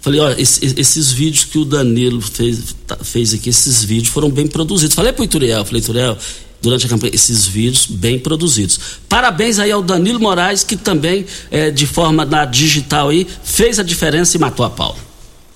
Falei, 0.00 0.20
olha, 0.20 0.40
esse, 0.40 0.64
esses 0.80 1.10
vídeos 1.10 1.44
que 1.44 1.58
o 1.58 1.64
Danilo 1.64 2.20
fez, 2.20 2.74
tá, 2.86 2.96
fez 3.02 3.34
aqui, 3.34 3.50
esses 3.50 3.82
vídeos 3.82 4.08
foram 4.08 4.30
bem 4.30 4.46
produzidos. 4.46 4.94
Falei 4.94 5.12
pro 5.12 5.24
Ituriel, 5.24 5.64
falei, 5.64 5.80
Ituriel, 5.80 6.16
durante 6.60 6.86
a 6.86 6.88
campanha, 6.88 7.14
esses 7.14 7.46
vídeos 7.46 7.86
bem 7.86 8.18
produzidos. 8.18 8.78
Parabéns 9.08 9.58
aí 9.58 9.70
ao 9.70 9.82
Danilo 9.82 10.20
Moraes, 10.20 10.64
que 10.64 10.76
também, 10.76 11.24
é, 11.50 11.70
de 11.70 11.86
forma 11.86 12.24
na 12.24 12.44
digital 12.44 13.08
aí, 13.08 13.26
fez 13.42 13.78
a 13.78 13.82
diferença 13.82 14.36
e 14.36 14.40
matou 14.40 14.64
a 14.64 14.70
pau. 14.70 14.96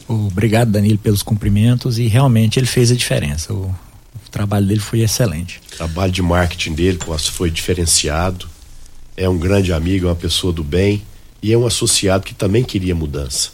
Obrigado, 0.09 0.71
Danilo, 0.71 0.99
pelos 0.99 1.23
cumprimentos 1.23 1.99
e 1.99 2.07
realmente 2.07 2.59
ele 2.59 2.67
fez 2.67 2.91
a 2.91 2.95
diferença. 2.95 3.53
O, 3.53 3.67
o 3.67 4.31
trabalho 4.31 4.67
dele 4.67 4.81
foi 4.81 5.01
excelente. 5.01 5.61
O 5.73 5.77
trabalho 5.77 6.13
de 6.13 6.23
marketing 6.23 6.75
dele 6.75 6.99
foi 7.33 7.51
diferenciado. 7.51 8.49
É 9.17 9.29
um 9.29 9.39
grande 9.39 9.73
amigo, 9.73 10.07
é 10.07 10.09
uma 10.11 10.17
pessoa 10.17 10.53
do 10.53 10.65
bem 10.65 11.03
e 11.43 11.53
é 11.53 11.59
um 11.59 11.67
associado 11.67 12.25
que 12.25 12.35
também 12.35 12.63
queria 12.63 12.95
mudança. 12.95 13.51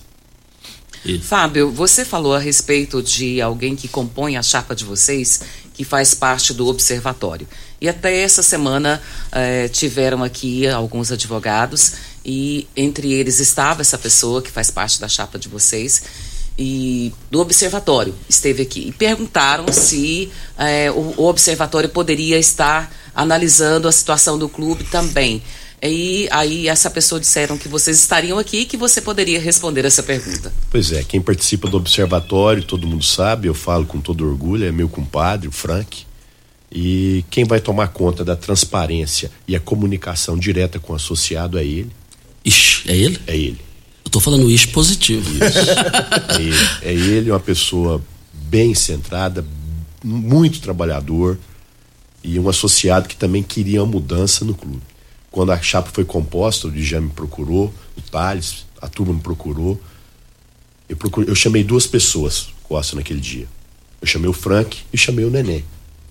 Fábio, 1.22 1.70
você 1.70 2.04
falou 2.04 2.34
a 2.34 2.38
respeito 2.38 3.02
de 3.02 3.40
alguém 3.40 3.76
que 3.76 3.88
compõe 3.88 4.37
a 4.37 4.42
chapa 4.42 4.74
de 4.74 4.84
vocês, 4.84 5.40
que 5.78 5.84
faz 5.84 6.12
parte 6.12 6.52
do 6.52 6.66
observatório. 6.66 7.46
E 7.80 7.88
até 7.88 8.20
essa 8.20 8.42
semana 8.42 9.00
eh, 9.30 9.68
tiveram 9.68 10.24
aqui 10.24 10.66
alguns 10.66 11.12
advogados 11.12 11.92
e 12.24 12.66
entre 12.76 13.12
eles 13.12 13.38
estava 13.38 13.80
essa 13.80 13.96
pessoa 13.96 14.42
que 14.42 14.50
faz 14.50 14.72
parte 14.72 15.00
da 15.00 15.06
chapa 15.06 15.38
de 15.38 15.48
vocês 15.48 16.02
e 16.58 17.14
do 17.30 17.38
observatório 17.38 18.12
esteve 18.28 18.64
aqui 18.64 18.88
e 18.88 18.92
perguntaram 18.92 19.72
se 19.72 20.32
eh, 20.58 20.90
o, 20.90 21.14
o 21.16 21.28
observatório 21.28 21.88
poderia 21.88 22.40
estar 22.40 22.92
analisando 23.14 23.86
a 23.86 23.92
situação 23.92 24.36
do 24.36 24.48
clube 24.48 24.82
também. 24.82 25.40
E 25.82 26.28
aí 26.30 26.66
essa 26.66 26.90
pessoa 26.90 27.20
disseram 27.20 27.56
que 27.56 27.68
vocês 27.68 27.98
estariam 27.98 28.38
aqui 28.38 28.58
e 28.58 28.64
que 28.64 28.76
você 28.76 29.00
poderia 29.00 29.40
responder 29.40 29.84
essa 29.84 30.02
pergunta. 30.02 30.52
Pois 30.70 30.92
é, 30.92 31.02
quem 31.04 31.20
participa 31.20 31.68
do 31.68 31.76
observatório, 31.76 32.62
todo 32.62 32.86
mundo 32.86 33.04
sabe, 33.04 33.46
eu 33.46 33.54
falo 33.54 33.86
com 33.86 34.00
todo 34.00 34.26
orgulho, 34.26 34.66
é 34.66 34.72
meu 34.72 34.88
compadre, 34.88 35.48
o 35.48 35.52
Frank. 35.52 36.06
E 36.70 37.24
quem 37.30 37.44
vai 37.44 37.60
tomar 37.60 37.88
conta 37.88 38.24
da 38.24 38.36
transparência 38.36 39.30
e 39.46 39.56
a 39.56 39.60
comunicação 39.60 40.36
direta 40.36 40.78
com 40.78 40.92
o 40.92 40.96
associado 40.96 41.58
é 41.58 41.64
ele. 41.64 41.90
Ixi, 42.44 42.90
é 42.90 42.96
ele? 42.96 43.18
É 43.26 43.36
ele. 43.36 43.60
Eu 44.04 44.10
tô 44.10 44.20
falando 44.20 44.50
isso 44.50 44.68
positivo. 44.70 45.30
Isso. 45.32 45.58
é 46.36 46.42
ele. 46.42 46.56
É 46.82 46.92
ele, 46.92 47.30
uma 47.30 47.40
pessoa 47.40 48.02
bem 48.32 48.74
centrada, 48.74 49.44
muito 50.02 50.60
trabalhador 50.60 51.38
e 52.22 52.38
um 52.38 52.48
associado 52.48 53.08
que 53.08 53.16
também 53.16 53.42
queria 53.42 53.82
uma 53.82 53.92
mudança 53.92 54.44
no 54.44 54.54
clube. 54.54 54.82
Quando 55.38 55.53
a 55.53 55.62
chapa 55.62 55.88
foi 55.92 56.05
composta, 56.05 56.66
o 56.66 56.70
Djan 56.72 57.03
me 57.03 57.11
procurou, 57.11 57.72
o 57.96 58.03
Thales, 58.11 58.66
a 58.83 58.88
turma 58.88 59.14
me 59.14 59.20
procurou. 59.20 59.81
Eu, 60.88 60.96
procurei, 60.96 61.31
eu 61.31 61.35
chamei 61.37 61.62
duas 61.62 61.87
pessoas, 61.87 62.48
Costa, 62.64 62.96
naquele 62.96 63.20
dia. 63.20 63.46
Eu 64.01 64.09
chamei 64.09 64.29
o 64.29 64.33
Frank 64.33 64.81
e 64.92 64.98
chamei 64.98 65.24
o 65.24 65.31
Nenê, 65.31 65.62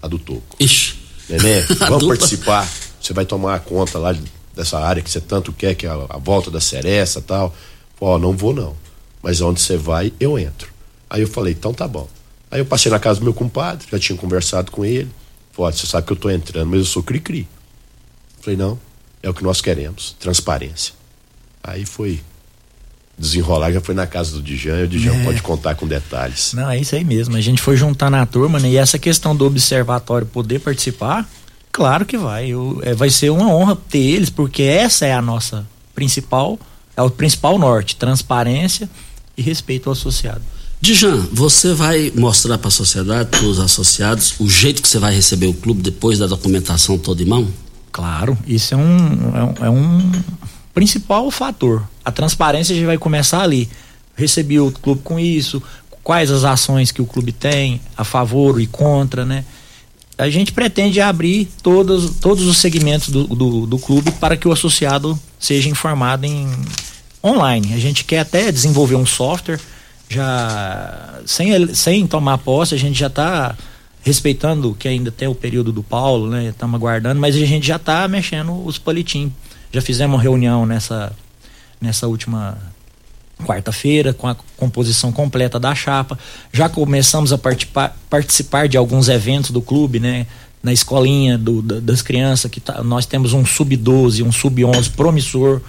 a 0.01 0.07
do 0.07 0.17
Toco. 0.17 0.55
Ixi. 0.57 0.95
Nenê, 1.27 1.59
vamos 1.89 2.07
participar. 2.07 2.65
Você 3.01 3.11
vai 3.11 3.25
tomar 3.25 3.59
conta 3.59 3.99
lá 3.99 4.15
dessa 4.55 4.79
área 4.79 5.03
que 5.03 5.11
você 5.11 5.19
tanto 5.19 5.51
quer, 5.51 5.75
que 5.75 5.85
é 5.85 5.89
a, 5.89 6.05
a 6.07 6.17
volta 6.17 6.49
da 6.49 6.61
Seresta 6.61 7.19
tal. 7.19 7.53
Ó, 7.99 8.15
oh, 8.15 8.17
não 8.17 8.31
vou 8.31 8.53
não. 8.53 8.77
Mas 9.21 9.41
onde 9.41 9.59
você 9.59 9.75
vai, 9.75 10.13
eu 10.21 10.39
entro. 10.39 10.71
Aí 11.09 11.21
eu 11.21 11.27
falei, 11.27 11.51
então 11.51 11.73
tá 11.73 11.85
bom. 11.85 12.07
Aí 12.49 12.61
eu 12.61 12.65
passei 12.65 12.89
na 12.89 12.97
casa 12.97 13.19
do 13.19 13.25
meu 13.25 13.33
compadre, 13.33 13.89
já 13.91 13.99
tinha 13.99 14.17
conversado 14.17 14.71
com 14.71 14.85
ele. 14.85 15.11
Falei, 15.51 15.73
você 15.73 15.85
sabe 15.85 16.07
que 16.07 16.13
eu 16.13 16.17
tô 16.17 16.29
entrando, 16.29 16.69
mas 16.69 16.79
eu 16.79 16.85
sou 16.85 17.03
cri-cri. 17.03 17.45
Falei, 18.39 18.55
não, 18.55 18.79
é 19.21 19.29
o 19.29 19.33
que 19.33 19.43
nós 19.43 19.61
queremos, 19.61 20.15
transparência. 20.19 20.93
Aí 21.63 21.85
foi 21.85 22.21
desenrolar, 23.17 23.71
já 23.71 23.81
foi 23.81 23.95
na 23.95 24.05
casa 24.05 24.31
do 24.31 24.41
Dijan, 24.41 24.79
e 24.79 24.83
o 24.83 24.87
Dijan 24.87 25.15
é. 25.15 25.23
pode 25.23 25.41
contar 25.41 25.75
com 25.75 25.87
detalhes. 25.87 26.53
Não, 26.53 26.69
é 26.69 26.79
isso 26.79 26.95
aí 26.95 27.03
mesmo. 27.03 27.35
A 27.35 27.41
gente 27.41 27.61
foi 27.61 27.75
juntar 27.75 28.09
na 28.09 28.25
turma, 28.25 28.59
né? 28.59 28.69
E 28.69 28.77
essa 28.77 28.99
questão 28.99 29.35
do 29.35 29.45
observatório 29.45 30.27
poder 30.27 30.59
participar, 30.59 31.27
claro 31.71 32.05
que 32.05 32.17
vai. 32.17 32.49
Eu, 32.49 32.79
é, 32.83 32.93
vai 32.93 33.09
ser 33.09 33.31
uma 33.31 33.53
honra 33.53 33.75
ter 33.75 33.97
eles, 33.97 34.29
porque 34.29 34.63
essa 34.63 35.05
é 35.05 35.13
a 35.13 35.21
nossa 35.21 35.65
principal, 35.95 36.59
é 36.95 37.01
o 37.01 37.09
principal 37.09 37.57
norte, 37.57 37.95
transparência 37.95 38.87
e 39.35 39.41
respeito 39.41 39.89
ao 39.89 39.93
associado. 39.93 40.41
Dijan, 40.79 41.27
você 41.33 41.73
vai 41.73 42.11
mostrar 42.15 42.59
para 42.59 42.67
a 42.67 42.71
sociedade, 42.71 43.29
para 43.31 43.45
os 43.45 43.59
associados, 43.59 44.35
o 44.39 44.47
jeito 44.47 44.79
que 44.79 44.87
você 44.87 44.99
vai 44.99 45.13
receber 45.13 45.47
o 45.47 45.53
clube 45.53 45.81
depois 45.81 46.19
da 46.19 46.27
documentação 46.27 46.99
toda 46.99 47.23
em 47.23 47.25
mão? 47.25 47.47
Claro, 47.91 48.37
isso 48.45 48.73
é 48.73 48.77
um, 48.77 48.97
é 49.35 49.43
um, 49.43 49.65
é 49.65 49.69
um 49.69 50.11
principal 50.73 51.29
fator. 51.31 51.87
A 52.05 52.11
transparência 52.11 52.75
já 52.75 52.85
vai 52.85 52.97
começar 52.97 53.41
ali. 53.41 53.69
Recebi 54.15 54.59
o 54.59 54.71
clube 54.71 55.01
com 55.03 55.19
isso, 55.19 55.61
quais 56.03 56.31
as 56.31 56.43
ações 56.43 56.91
que 56.91 57.01
o 57.01 57.05
clube 57.05 57.31
tem, 57.31 57.81
a 57.95 58.03
favor 58.03 58.61
e 58.61 58.67
contra, 58.67 59.25
né? 59.25 59.43
A 60.17 60.29
gente 60.29 60.51
pretende 60.51 60.99
abrir 60.99 61.47
todos, 61.61 62.15
todos 62.19 62.45
os 62.45 62.57
segmentos 62.57 63.09
do, 63.09 63.27
do, 63.27 63.67
do 63.67 63.77
clube 63.77 64.11
para 64.13 64.35
que 64.35 64.47
o 64.47 64.51
associado 64.51 65.19
seja 65.39 65.69
informado 65.69 66.25
em 66.25 66.47
online. 67.23 67.73
A 67.73 67.77
gente 67.77 68.03
quer 68.03 68.19
até 68.19 68.51
desenvolver 68.51 68.95
um 68.95 69.05
software 69.05 69.59
já 70.09 71.19
sem, 71.25 71.73
sem 71.75 72.07
tomar 72.07 72.37
posse, 72.39 72.73
a 72.73 72.79
gente 72.79 72.97
já 72.97 73.07
está 73.07 73.55
respeitando 74.07 74.73
que 74.73 74.87
ainda 74.87 75.11
tem 75.11 75.27
o 75.27 75.35
período 75.35 75.69
do 75.69 75.83
Paulo, 75.83 76.29
né? 76.29 76.45
Estamos 76.45 76.75
aguardando, 76.75 77.19
mas 77.19 77.35
a 77.35 77.39
gente 77.39 77.67
já 77.67 77.75
está 77.75 78.07
mexendo 78.07 78.65
os 78.65 78.77
palitinhos. 78.77 79.33
Já 79.69 79.81
fizemos 79.81 80.15
uma 80.15 80.23
reunião 80.23 80.65
nessa, 80.65 81.11
nessa 81.81 82.07
última 82.07 82.57
quarta-feira 83.45 84.13
com 84.13 84.25
a 84.25 84.35
composição 84.55 85.11
completa 85.11 85.59
da 85.59 85.75
chapa. 85.75 86.17
Já 86.53 86.69
começamos 86.69 87.33
a 87.33 87.37
participar, 87.37 87.97
participar 88.09 88.69
de 88.69 88.77
alguns 88.77 89.09
eventos 89.09 89.51
do 89.51 89.61
clube, 89.61 89.99
né? 89.99 90.25
Na 90.63 90.71
escolinha 90.71 91.37
do, 91.37 91.61
das 91.61 92.01
crianças, 92.01 92.49
que 92.49 92.61
tá, 92.61 92.81
nós 92.81 93.05
temos 93.05 93.33
um 93.33 93.45
sub-12, 93.45 94.25
um 94.25 94.31
sub-11 94.31 94.89
promissor 94.95 95.61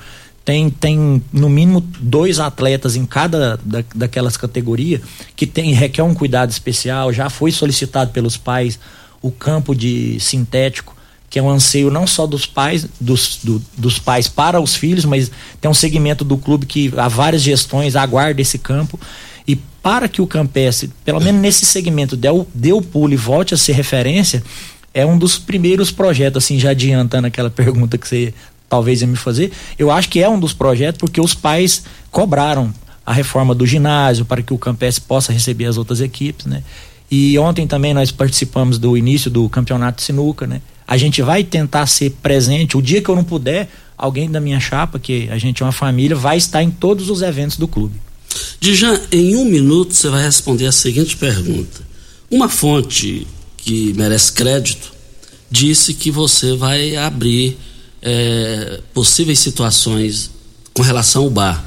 tem, 0.48 0.70
tem 0.70 1.22
no 1.30 1.50
mínimo 1.50 1.86
dois 2.00 2.40
atletas 2.40 2.96
em 2.96 3.04
cada 3.04 3.58
da, 3.62 3.84
daquelas 3.94 4.34
categorias 4.34 5.02
que 5.36 5.46
tem 5.46 5.74
requer 5.74 6.02
um 6.02 6.14
cuidado 6.14 6.50
especial. 6.50 7.12
Já 7.12 7.28
foi 7.28 7.52
solicitado 7.52 8.12
pelos 8.12 8.38
pais 8.38 8.78
o 9.20 9.30
campo 9.30 9.74
de 9.74 10.18
sintético, 10.18 10.96
que 11.28 11.38
é 11.38 11.42
um 11.42 11.50
anseio 11.50 11.90
não 11.90 12.06
só 12.06 12.26
dos 12.26 12.46
pais, 12.46 12.86
dos, 12.98 13.40
do, 13.44 13.62
dos 13.76 13.98
pais 13.98 14.26
para 14.26 14.58
os 14.58 14.74
filhos, 14.74 15.04
mas 15.04 15.30
tem 15.60 15.70
um 15.70 15.74
segmento 15.74 16.24
do 16.24 16.38
clube 16.38 16.64
que 16.64 16.90
há 16.96 17.08
várias 17.08 17.42
gestões 17.42 17.94
aguarda 17.94 18.40
esse 18.40 18.56
campo. 18.56 18.98
E 19.46 19.54
para 19.82 20.08
que 20.08 20.22
o 20.22 20.26
Campestre, 20.26 20.90
pelo 21.04 21.20
menos 21.20 21.42
nesse 21.42 21.66
segmento, 21.66 22.16
dê 22.16 22.30
o, 22.30 22.46
dê 22.54 22.72
o 22.72 22.80
pulo 22.80 23.12
e 23.12 23.16
volte 23.16 23.52
a 23.52 23.58
ser 23.58 23.72
referência, 23.72 24.42
é 24.94 25.04
um 25.04 25.18
dos 25.18 25.36
primeiros 25.36 25.90
projetos, 25.90 26.42
assim, 26.42 26.58
já 26.58 26.70
adiantando 26.70 27.26
aquela 27.26 27.50
pergunta 27.52 27.98
que 27.98 28.08
você 28.08 28.32
talvez 28.68 29.00
ia 29.00 29.06
me 29.06 29.16
fazer, 29.16 29.50
eu 29.78 29.90
acho 29.90 30.08
que 30.08 30.22
é 30.22 30.28
um 30.28 30.38
dos 30.38 30.52
projetos 30.52 30.98
porque 30.98 31.20
os 31.20 31.34
pais 31.34 31.84
cobraram 32.10 32.72
a 33.04 33.12
reforma 33.12 33.54
do 33.54 33.66
ginásio 33.66 34.24
para 34.24 34.42
que 34.42 34.52
o 34.52 34.58
Campes 34.58 34.98
possa 34.98 35.32
receber 35.32 35.64
as 35.64 35.78
outras 35.78 36.00
equipes, 36.00 36.46
né? 36.46 36.62
E 37.10 37.38
ontem 37.38 37.66
também 37.66 37.94
nós 37.94 38.10
participamos 38.10 38.78
do 38.78 38.96
início 38.96 39.30
do 39.30 39.48
campeonato 39.48 39.98
de 39.98 40.02
sinuca, 40.02 40.46
né? 40.46 40.60
A 40.86 40.96
gente 40.98 41.22
vai 41.22 41.42
tentar 41.42 41.86
ser 41.86 42.10
presente. 42.22 42.76
O 42.76 42.82
dia 42.82 43.00
que 43.00 43.08
eu 43.08 43.16
não 43.16 43.24
puder, 43.24 43.70
alguém 43.96 44.30
da 44.30 44.40
minha 44.40 44.60
chapa, 44.60 44.98
que 44.98 45.28
a 45.30 45.38
gente 45.38 45.62
é 45.62 45.66
uma 45.66 45.72
família, 45.72 46.14
vai 46.14 46.36
estar 46.36 46.62
em 46.62 46.70
todos 46.70 47.08
os 47.08 47.22
eventos 47.22 47.56
do 47.56 47.66
clube. 47.66 47.98
Dijan, 48.60 49.00
em 49.10 49.36
um 49.36 49.44
minuto 49.46 49.94
você 49.94 50.08
vai 50.08 50.22
responder 50.22 50.66
a 50.66 50.72
seguinte 50.72 51.16
pergunta. 51.16 51.80
Uma 52.30 52.48
fonte 52.48 53.26
que 53.56 53.94
merece 53.94 54.32
crédito 54.32 54.92
disse 55.50 55.94
que 55.94 56.10
você 56.10 56.54
vai 56.56 56.94
abrir 56.96 57.56
é, 58.02 58.80
possíveis 58.94 59.38
situações 59.38 60.30
com 60.72 60.82
relação 60.82 61.24
ao 61.24 61.30
bar, 61.30 61.64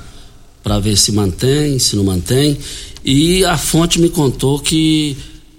para 0.63 0.79
ver 0.79 0.97
se 0.97 1.11
mantém, 1.11 1.79
se 1.79 1.95
não 1.95 2.03
mantém. 2.03 2.57
E 3.03 3.43
a 3.45 3.57
fonte 3.57 3.99
me 3.99 4.09
contou 4.09 4.59
que 4.59 5.17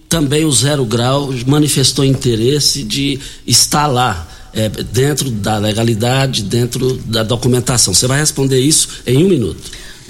também 0.08 0.44
o 0.44 0.52
Zero 0.52 0.84
Grau 0.84 1.32
manifestou 1.46 2.04
interesse 2.04 2.82
de 2.82 3.18
estar 3.46 3.86
lá, 3.86 4.28
é, 4.54 4.68
dentro 4.68 5.30
da 5.30 5.58
legalidade, 5.58 6.42
dentro 6.42 6.98
da 7.06 7.22
documentação. 7.22 7.94
Você 7.94 8.06
vai 8.06 8.20
responder 8.20 8.60
isso 8.60 8.88
em 9.06 9.24
um 9.24 9.28
minuto. 9.28 9.70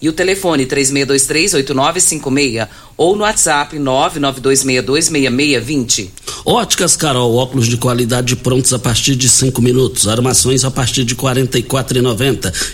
e 0.00 0.08
o 0.08 0.12
telefone 0.12 0.66
3623-8956 0.66 2.68
ou 2.96 3.16
no 3.16 3.22
WhatsApp 3.22 3.76
992626620. 3.78 6.10
Óticas 6.44 6.96
Carol, 6.96 7.34
óculos 7.34 7.66
de 7.66 7.76
qualidade 7.76 8.36
prontos 8.36 8.72
a 8.72 8.78
partir 8.78 9.16
de 9.16 9.28
cinco 9.28 9.60
minutos, 9.62 10.08
armações 10.08 10.64
a 10.64 10.70
partir 10.70 11.04
de 11.04 11.14
quarenta 11.14 11.58
e 11.58 11.62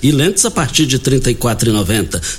e 0.02 0.10
lentes 0.10 0.44
a 0.44 0.50
partir 0.50 0.86
de 0.86 0.98
trinta 0.98 1.30
e 1.30 1.34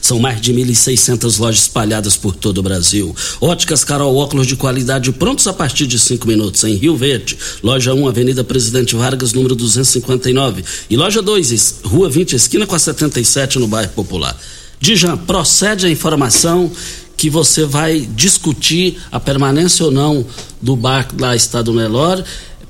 São 0.02 0.20
mais 0.20 0.42
de 0.42 0.54
1.600 0.54 1.40
lojas 1.40 1.62
espalhadas 1.62 2.18
por 2.18 2.36
todo 2.36 2.58
o 2.60 2.64
Brasil. 2.64 3.16
Óticas 3.40 3.84
Carol, 3.84 4.16
óculos 4.18 4.48
de 4.48 4.56
qualidade 4.56 5.12
prontos 5.12 5.46
a 5.48 5.54
partir 5.54 5.86
de 5.88 6.00
cinco 6.00 6.28
minutos, 6.28 6.64
em 6.64 6.76
Rio 6.76 6.96
Verde, 6.96 7.38
loja 7.64 7.94
1, 7.94 8.08
Avenida 8.08 8.44
Presidente 8.44 8.96
Vargas, 8.96 9.34
número 9.34 9.56
259 9.56 10.64
e 10.90 10.98
loja 10.98 11.22
2, 11.22 11.82
Rua 11.84 12.10
20, 12.10 12.36
esquina 12.36 12.66
com 12.66 12.76
a 12.76 12.80
77 12.80 13.60
no 13.60 13.68
bairro 13.68 13.92
Popular. 13.92 14.36
Dijan, 14.80 15.18
procede 15.18 15.86
a 15.86 15.90
informação 15.90 16.72
que 17.16 17.30
você 17.30 17.66
vai 17.66 18.02
discutir 18.02 19.02
a 19.12 19.20
permanência 19.20 19.84
ou 19.84 19.92
não 19.92 20.26
do 20.62 20.76
barco 20.76 21.16
da 21.16 21.36
Estado 21.36 21.74
Nelore. 21.74 22.24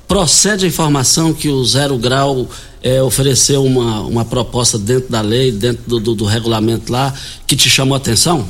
Procede 0.07 0.65
a 0.65 0.67
informação 0.67 1.33
que 1.33 1.49
o 1.49 1.63
Zero 1.65 1.97
Grau 1.97 2.47
é, 2.81 3.01
ofereceu 3.01 3.65
uma, 3.65 4.01
uma 4.01 4.23
proposta 4.23 4.79
dentro 4.79 5.09
da 5.09 5.19
lei, 5.19 5.51
dentro 5.51 5.83
do, 5.85 5.99
do, 5.99 6.15
do 6.15 6.25
regulamento 6.25 6.91
lá, 6.91 7.13
que 7.45 7.55
te 7.55 7.69
chamou 7.69 7.95
a 7.95 7.97
atenção? 7.97 8.47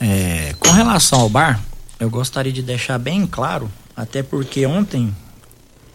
É, 0.00 0.54
com 0.58 0.70
relação 0.70 1.20
ao 1.20 1.28
bar, 1.28 1.62
eu 2.00 2.10
gostaria 2.10 2.52
de 2.52 2.60
deixar 2.60 2.98
bem 2.98 3.24
claro, 3.26 3.70
até 3.96 4.22
porque 4.22 4.66
ontem, 4.66 5.14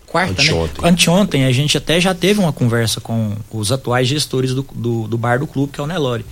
quarta, 0.08 0.42
anteontem. 0.42 0.84
né? 0.84 0.90
Anteontem, 0.90 1.46
a 1.46 1.52
gente 1.52 1.78
até 1.78 2.00
já 2.00 2.16
teve 2.16 2.40
uma 2.40 2.54
conversa 2.54 3.02
com 3.02 3.36
os 3.52 3.72
atuais 3.72 4.08
gestores 4.08 4.54
do, 4.54 4.66
do, 4.74 5.08
do 5.08 5.18
bar 5.18 5.40
do 5.40 5.46
clube, 5.46 5.74
que 5.74 5.82
é 5.82 5.84
o 5.84 5.88
Nelore. 5.88 6.26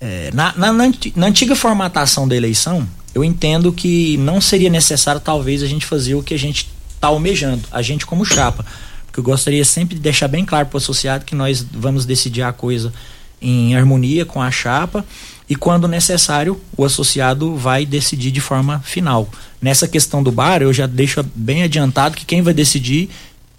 É, 0.00 0.30
na, 0.34 0.52
na, 0.56 0.72
na, 0.72 1.26
antiga 1.26 1.54
formatação 1.54 2.28
da 2.28 2.36
eleição, 2.36 2.86
eu 3.14 3.24
entendo 3.24 3.72
que 3.72 4.16
não 4.18 4.40
seria 4.40 4.68
necessário, 4.68 5.20
talvez, 5.20 5.62
a 5.62 5.66
gente 5.66 5.86
fazer 5.86 6.14
o 6.14 6.22
que 6.22 6.34
a 6.34 6.38
gente 6.38 6.68
está 6.94 7.08
almejando, 7.08 7.62
a 7.70 7.80
gente 7.80 8.04
como 8.04 8.24
chapa. 8.24 8.64
Porque 9.06 9.20
eu 9.20 9.24
gostaria 9.24 9.64
sempre 9.64 9.94
de 9.94 10.00
deixar 10.00 10.26
bem 10.26 10.44
claro 10.44 10.66
para 10.66 10.76
o 10.76 10.78
associado 10.78 11.24
que 11.24 11.34
nós 11.34 11.64
vamos 11.72 12.04
decidir 12.04 12.42
a 12.42 12.52
coisa 12.52 12.92
em 13.40 13.76
harmonia 13.76 14.24
com 14.24 14.42
a 14.42 14.50
chapa 14.50 15.04
e, 15.48 15.54
quando 15.54 15.86
necessário, 15.86 16.60
o 16.76 16.84
associado 16.84 17.54
vai 17.54 17.84
decidir 17.84 18.30
de 18.30 18.40
forma 18.40 18.80
final. 18.80 19.28
Nessa 19.60 19.86
questão 19.86 20.22
do 20.22 20.32
bar, 20.32 20.62
eu 20.62 20.72
já 20.72 20.86
deixo 20.86 21.22
bem 21.34 21.62
adiantado 21.62 22.16
que 22.16 22.24
quem 22.24 22.42
vai 22.42 22.54
decidir 22.54 23.10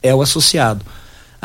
é 0.02 0.14
o 0.14 0.22
associado. 0.22 0.86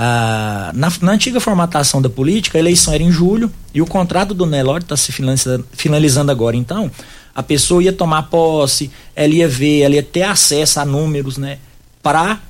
Ah, 0.03 0.73
na, 0.75 0.91
na, 1.03 1.13
antiga 1.13 1.39
formatação 1.41 2.01
da 2.01 2.09
política, 2.09 2.57
a 2.57 2.59
eleição 2.59 2.95
era 2.95 3.03
em 3.03 3.13
julho 3.13 3.53
e 3.75 3.83
o 3.83 3.87
contrato 3.87 4.33
do 4.33 4.47
Nelore 4.47 4.83
está 4.83 4.97
se 4.97 5.13
finalizando, 5.13 6.33
agora. 6.33 6.57
Então, 6.57 6.91
a 7.35 7.43
pessoa 7.43 7.83
ia 7.83 7.93
tomar 7.93 8.23
posse, 8.23 8.91
ela 9.15 9.35
ia 9.35 9.47
ver, 9.47 9.83
ela 9.83 9.97
ia 9.97 10.03
ter 10.03 10.23
acesso 10.23 10.81
a 10.81 10.87
números, 10.87 11.37
né, 11.37 11.59
para 12.03 12.41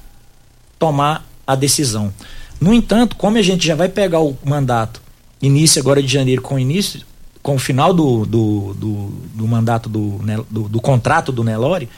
tomar 0.78 1.28
a 1.44 1.56
decisão. 1.56 2.14
No 2.60 2.72
entanto, 2.72 3.16
como 3.16 3.36
a 3.36 3.42
gente 3.42 3.66
já 3.66 3.74
vai 3.74 3.88
pegar 3.88 4.20
o 4.20 4.38
mandato, 4.44 5.02
início 5.42 5.82
agora 5.82 6.00
de 6.00 6.12
janeiro, 6.12 6.42
com 6.42 6.56
início, 6.56 7.00
com 7.42 7.56
o 7.56 7.58
final 7.58 7.92
do, 7.92 8.24
do, 8.24 8.74
do, 8.74 9.06
do 9.34 9.48
mandato 9.48 9.88
do, 9.88 10.20
do, 10.48 10.68
do 10.68 10.80
contrato 10.80 11.32
do 11.32 11.42
Nelore, 11.42 11.88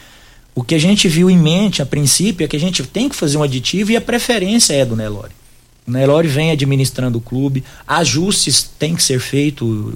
o 0.55 0.65
que 0.65 0.75
a 0.75 0.81
gente 0.81 1.09
viu 1.09 1.29
em 1.29 1.37
mente 1.37 1.83
a 1.83 1.87
princípio 1.87 2.43
é 2.43 2.49
que 2.49 2.57
a 2.57 2.61
gente 2.61 2.83
tem 2.85 3.07
que 3.07 3.15
fazer 3.15 3.37
um 3.37 3.43
aditivo 3.43 3.91
e 3.93 3.99
a 3.99 4.01
preferência 4.01 4.73
é 4.73 4.87
do 4.87 4.97
Nelore. 4.97 5.42
Nelore 5.87 6.29
vem 6.29 6.51
administrando 6.51 7.19
o 7.19 7.21
clube, 7.21 7.65
ajustes 7.87 8.63
têm 8.79 8.95
que 8.95 9.03
ser 9.03 9.21
feitos, 9.21 9.95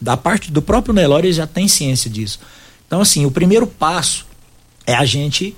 da 0.00 0.16
parte 0.16 0.50
do 0.50 0.60
próprio 0.60 0.92
Nelore 0.92 1.32
já 1.32 1.46
tem 1.46 1.68
ciência 1.68 2.10
disso. 2.10 2.40
Então, 2.86 3.00
assim, 3.00 3.24
o 3.24 3.30
primeiro 3.30 3.66
passo 3.66 4.26
é 4.86 4.94
a 4.94 5.04
gente 5.04 5.54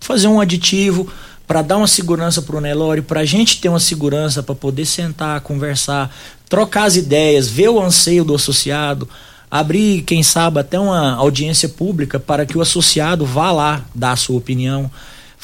fazer 0.00 0.28
um 0.28 0.40
aditivo 0.40 1.08
para 1.46 1.62
dar 1.62 1.76
uma 1.76 1.86
segurança 1.86 2.42
para 2.42 2.56
o 2.56 2.60
Nelore, 2.60 3.02
para 3.02 3.20
a 3.20 3.24
gente 3.24 3.60
ter 3.60 3.68
uma 3.68 3.80
segurança 3.80 4.42
para 4.42 4.54
poder 4.54 4.86
sentar, 4.86 5.40
conversar, 5.40 6.14
trocar 6.48 6.84
as 6.84 6.96
ideias, 6.96 7.48
ver 7.48 7.68
o 7.68 7.80
anseio 7.80 8.24
do 8.24 8.34
associado, 8.34 9.08
abrir, 9.50 10.02
quem 10.02 10.22
sabe, 10.22 10.60
até 10.60 10.78
uma 10.78 11.12
audiência 11.12 11.68
pública 11.68 12.18
para 12.18 12.44
que 12.44 12.56
o 12.56 12.60
associado 12.60 13.24
vá 13.24 13.52
lá 13.52 13.84
dar 13.94 14.12
a 14.12 14.16
sua 14.16 14.36
opinião. 14.36 14.90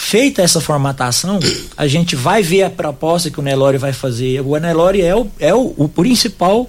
Feita 0.02 0.40
essa 0.40 0.62
formatação, 0.62 1.38
a 1.76 1.86
gente 1.86 2.16
vai 2.16 2.42
ver 2.42 2.62
a 2.62 2.70
proposta 2.70 3.30
que 3.30 3.38
o 3.38 3.42
Nelore 3.42 3.76
vai 3.76 3.92
fazer. 3.92 4.40
O 4.40 4.56
Nelore 4.56 5.02
é 5.02 5.14
o, 5.14 5.26
é 5.38 5.54
o, 5.54 5.74
o 5.76 5.88
principal 5.88 6.66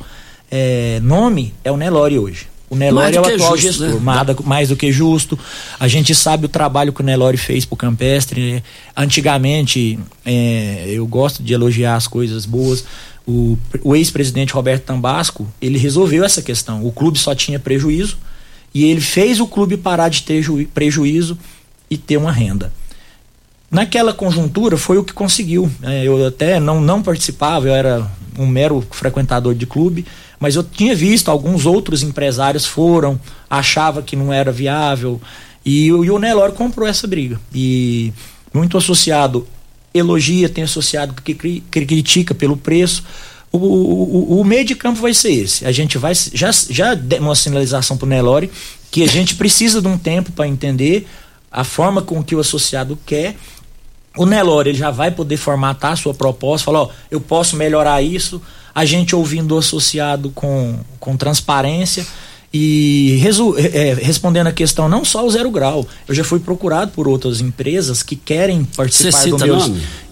é, 0.52 1.00
nome, 1.02 1.54
é 1.64 1.72
o 1.72 1.78
Nelore 1.78 2.20
hoje. 2.20 2.48
O 2.70 2.76
Nelore 2.76 3.16
é 3.16 3.22
o 3.22 3.26
atual 3.26 3.58
justo, 3.58 3.86
gestor, 3.86 4.02
né? 4.02 4.36
mais, 4.44 4.68
do 4.68 4.76
que 4.76 4.92
justo. 4.92 5.40
A 5.80 5.88
gente 5.88 6.14
sabe 6.14 6.46
o 6.46 6.50
trabalho 6.50 6.92
que 6.92 7.02
o 7.02 7.06
Nelore 7.06 7.38
fez 7.38 7.64
pro 7.64 7.78
Campestre. 7.78 8.56
Né? 8.56 8.64
Antigamente, 8.96 9.98
é, 10.26 10.86
eu 10.90 11.08
gosto 11.08 11.42
de 11.42 11.54
elogiar 11.54 11.96
as 11.96 12.08
coisas 12.08 12.46
boas. 12.46 12.84
O, 13.26 13.58
o 13.82 13.96
ex-presidente 13.96 14.54
Roberto 14.54 14.84
Tambasco, 14.84 15.48
ele 15.62 15.80
resolveu 15.80 16.26
essa 16.26 16.42
questão. 16.42 16.86
O 16.86 16.92
clube 16.92 17.18
só 17.18 17.34
tinha 17.34 17.58
prejuízo 17.58 18.18
e 18.74 18.84
ele 18.84 19.02
fez 19.02 19.40
o 19.40 19.48
clube 19.48 19.78
parar 19.78 20.10
de 20.10 20.22
ter 20.22 20.46
prejuízo 20.74 21.38
e 21.90 21.98
ter 21.98 22.18
uma 22.18 22.32
renda. 22.32 22.74
Naquela 23.72 24.14
conjuntura 24.14 24.76
foi 24.76 24.98
o 24.98 25.04
que 25.04 25.14
conseguiu. 25.14 25.72
É, 25.82 26.04
eu 26.06 26.28
até 26.28 26.60
não, 26.60 26.82
não 26.82 27.02
participava, 27.02 27.68
eu 27.68 27.74
era 27.74 28.12
um 28.38 28.46
mero 28.46 28.86
frequentador 28.92 29.56
de 29.56 29.66
clube, 29.66 30.06
mas 30.38 30.56
eu 30.56 30.64
tinha 30.64 30.94
visto 30.94 31.32
alguns 31.32 31.66
outros 31.66 32.04
empresários 32.04 32.66
foram, 32.66 33.18
achava 33.50 34.02
que 34.02 34.16
não 34.16 34.34
era 34.34 34.52
viável 34.52 35.22
e, 35.66 35.86
e 35.86 35.92
o 36.12 36.20
Nelore 36.20 36.54
comprou 36.54 36.88
essa 36.88 37.08
briga. 37.08 37.40
E 37.54 38.12
muito 38.54 38.78
associado 38.78 39.48
elogia, 39.94 40.50
tem 40.50 40.64
associado 40.64 41.14
que, 41.22 41.34
critica 41.70 42.34
pelo 42.34 42.58
preço. 42.58 43.04
O, 43.52 43.58
o, 43.58 44.40
o, 44.40 44.44
meio 44.44 44.64
de 44.66 44.76
campo 44.76 45.02
vai 45.02 45.14
ser 45.14 45.32
esse. 45.32 45.66
A 45.66 45.72
gente 45.72 45.98
vai 45.98 46.14
já 46.16 46.52
já 46.52 46.94
deu 46.94 47.22
uma 47.22 47.36
sinalização 47.36 47.98
para 47.98 48.06
o 48.06 48.10
Nelore 48.10 48.50
que 48.90 49.04
a 49.04 49.08
gente 49.08 49.36
precisa 49.36 49.82
de 49.82 49.88
um 49.88 49.98
tempo 49.98 50.32
para 50.32 50.48
entender 50.48 51.08
a 51.52 51.64
forma 51.64 52.02
com 52.02 52.24
que 52.24 52.36
o 52.36 52.40
associado 52.40 52.98
quer 53.06 53.36
o 54.18 54.26
Nelore 54.26 54.70
ele 54.70 54.78
já 54.78 54.92
vai 54.92 55.12
poder 55.12 55.38
formatar 55.38 55.94
a 55.94 55.96
sua 55.96 56.14
proposta, 56.14 56.66
falar, 56.66 56.84
ó, 56.84 56.90
eu 57.10 57.22
posso 57.22 57.56
melhorar 57.56 58.02
isso, 58.02 58.42
a 58.74 58.86
gente 58.86 59.16
ouvindo 59.16 59.56
o 59.56 59.58
associado 59.58 60.32
com, 60.32 60.80
com 61.00 61.16
transparência 61.16 62.06
e 62.54 63.18
resu, 63.22 63.56
é, 63.58 63.94
respondendo 63.94 64.48
a 64.48 64.52
questão 64.52 64.90
não 64.90 65.06
só 65.06 65.26
o 65.26 65.30
zero 65.30 65.50
grau, 65.50 65.86
eu 66.08 66.14
já 66.14 66.24
fui 66.24 66.40
procurado 66.40 66.92
por 66.92 67.08
outras 67.08 67.40
empresas 67.40 68.04
que 68.04 68.16
querem 68.16 68.66
participar 68.66 69.26
do 69.28 69.40
meu 69.40 69.58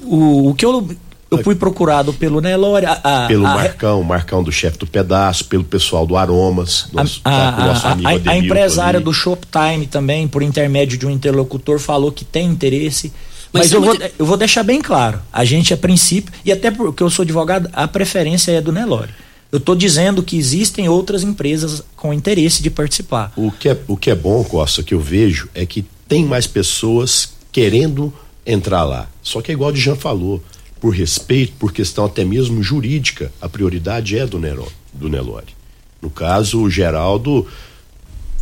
o, 0.04 0.50
o 0.50 0.56
que 0.56 0.66
eu 0.66 0.88
eu 1.32 1.44
fui 1.44 1.54
procurado 1.54 2.12
pelo 2.12 2.42
Nelore. 2.42 2.88
A, 2.88 2.94
a, 3.04 3.28
pelo 3.28 3.46
a, 3.46 3.54
Marcão, 3.54 4.04
Marcão 4.04 4.44
do 4.44 4.52
chefe 4.52 4.80
do 4.80 4.88
pedaço, 4.88 5.46
pelo 5.46 5.64
pessoal 5.64 6.06
do 6.06 6.18
Aromas, 6.18 6.88
nosso, 6.92 7.22
a, 7.24 7.30
tá, 7.30 7.66
nosso 7.68 7.88
amigo 7.88 8.30
a, 8.30 8.32
a 8.32 8.38
empresária 8.38 8.98
ali. 8.98 9.04
do 9.04 9.14
Shoptime 9.14 9.86
também, 9.86 10.28
por 10.28 10.42
intermédio 10.42 10.98
de 10.98 11.06
um 11.06 11.10
interlocutor, 11.10 11.78
falou 11.78 12.12
que 12.12 12.26
tem 12.26 12.48
interesse. 12.48 13.14
Mas, 13.52 13.64
Mas 13.64 13.72
eu, 13.72 13.82
vou, 13.82 13.98
eu 14.20 14.26
vou 14.26 14.38
deixar 14.38 14.64
bem 14.64 14.82
claro, 14.82 15.20
a 15.34 15.44
gente 15.44 15.74
a 15.74 15.78
princípio, 15.78 16.32
e 16.46 16.52
até 16.52 16.70
porque 16.70 17.02
eu 17.02 17.10
sou 17.10 17.24
advogado, 17.24 17.70
a 17.74 17.88
preferência 17.88 18.52
é 18.52 18.62
do 18.62 18.72
Nelore. 18.72 19.12
Eu 19.52 19.58
estou 19.58 19.76
dizendo 19.76 20.22
que 20.22 20.38
existem 20.38 20.88
outras 20.88 21.24
empresas 21.24 21.82
com 21.96 22.14
interesse 22.14 22.62
de 22.62 22.70
participar. 22.70 23.34
O 23.36 23.52
que, 23.52 23.70
é, 23.70 23.78
o 23.88 23.98
que 23.98 24.12
é 24.12 24.16
bom, 24.16 24.44
Costa, 24.44 24.84
que 24.84 24.94
eu 24.94 25.00
vejo 25.00 25.50
é 25.56 25.66
que 25.66 25.84
tem 26.08 26.24
mais 26.24 26.46
pessoas 26.46 27.34
querendo 27.52 28.14
entrar 28.46 28.84
lá. 28.84 29.10
Só 29.24 29.42
que 29.42 29.52
é 29.52 29.54
igual 29.54 29.72
o 29.72 29.76
Jean 29.76 29.96
falou, 29.96 30.44
por 30.80 30.94
respeito, 30.94 31.54
por 31.58 31.74
questão 31.74 32.06
até 32.06 32.24
mesmo 32.24 32.62
jurídica, 32.62 33.32
a 33.42 33.50
prioridade 33.50 34.18
é 34.18 34.28
do, 34.28 34.38
Nero, 34.38 34.72
do 34.94 35.10
Nelore. 35.10 35.56
No 36.00 36.12
caso, 36.12 36.62
o 36.62 36.70
Geraldo 36.70 37.48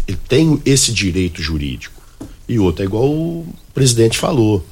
ele 0.06 0.18
tem 0.28 0.62
esse 0.66 0.92
direito 0.92 1.42
jurídico. 1.42 2.02
E 2.48 2.60
outro 2.60 2.84
é 2.84 2.86
igual 2.86 3.06
o 3.06 3.48
presidente 3.74 4.18
falou 4.18 4.64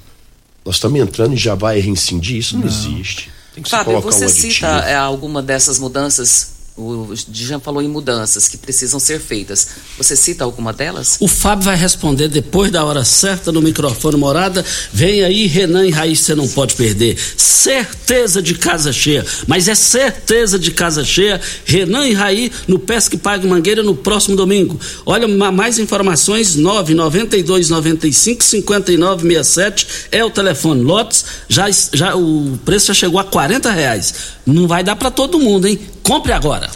nós 0.65 0.75
estamos 0.75 0.99
entrando 0.99 1.33
e 1.33 1.37
já 1.37 1.53
vai 1.53 1.79
reincidir, 1.79 2.37
isso 2.37 2.55
não, 2.55 2.61
não. 2.61 2.67
existe. 2.67 3.31
Tem 3.53 3.63
que 3.63 3.69
Fábio, 3.69 4.01
você 4.01 4.25
um 4.25 4.29
cita 4.29 4.67
é, 4.67 4.95
alguma 4.95 5.41
dessas 5.41 5.79
mudanças 5.79 6.54
o 6.77 7.13
Dijan 7.29 7.61
falou 7.61 7.81
em 7.81 7.87
mudanças 7.87 8.49
que 8.49 8.57
precisam 8.57 8.99
ser 8.99 9.21
feitas. 9.21 9.67
Você 9.97 10.13
cita 10.13 10.43
alguma 10.43 10.73
delas? 10.73 11.15
O 11.21 11.27
Fábio 11.27 11.63
vai 11.63 11.77
responder 11.77 12.27
depois 12.27 12.69
da 12.69 12.83
hora 12.83 13.05
certa 13.05 13.49
no 13.49 13.61
microfone 13.61 14.17
morada. 14.17 14.63
Vem 14.91 15.23
aí, 15.23 15.47
Renan 15.47 15.87
e 15.87 15.89
Raiz, 15.89 16.19
você 16.19 16.35
não 16.35 16.49
pode 16.49 16.75
perder. 16.75 17.17
Certeza 17.37 18.41
de 18.41 18.55
casa 18.55 18.91
cheia. 18.91 19.25
Mas 19.47 19.69
é 19.69 19.75
certeza 19.75 20.59
de 20.59 20.71
casa 20.71 21.05
cheia. 21.05 21.39
Renan 21.63 22.07
e 22.07 22.13
Raí 22.13 22.51
no 22.67 22.77
Pesque 22.77 23.15
Pague 23.15 23.47
Mangueira 23.47 23.81
no 23.81 23.95
próximo 23.95 24.35
domingo. 24.35 24.77
Olha, 25.05 25.29
mais 25.29 25.79
informações: 25.79 26.57
992 26.57 27.69
95 27.69 28.43
59 28.43 29.21
67 29.21 29.87
é 30.11 30.25
o 30.25 30.29
telefone. 30.29 30.81
Lotes, 30.81 31.23
já, 31.47 31.67
já, 31.93 32.15
o 32.17 32.59
preço 32.65 32.87
já 32.87 32.93
chegou 32.93 33.19
a 33.19 33.23
40 33.23 33.71
reais. 33.71 34.13
Não 34.45 34.67
vai 34.67 34.83
dar 34.83 34.97
para 34.97 35.09
todo 35.09 35.39
mundo, 35.39 35.67
hein? 35.67 35.94
Compre 36.05 36.33
agora. 36.33 36.69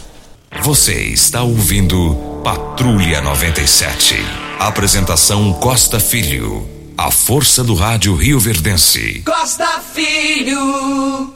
Você 0.64 1.04
está 1.04 1.44
ouvindo 1.44 2.16
Patrulha 2.42 3.20
97. 3.20 4.16
Apresentação 4.58 5.52
Costa 5.52 6.00
Filho. 6.00 6.68
A 6.98 7.12
força 7.12 7.62
do 7.62 7.74
rádio 7.74 8.16
Rio 8.16 8.40
Verdense. 8.40 9.22
Costa 9.24 9.80
Filho. 9.94 11.32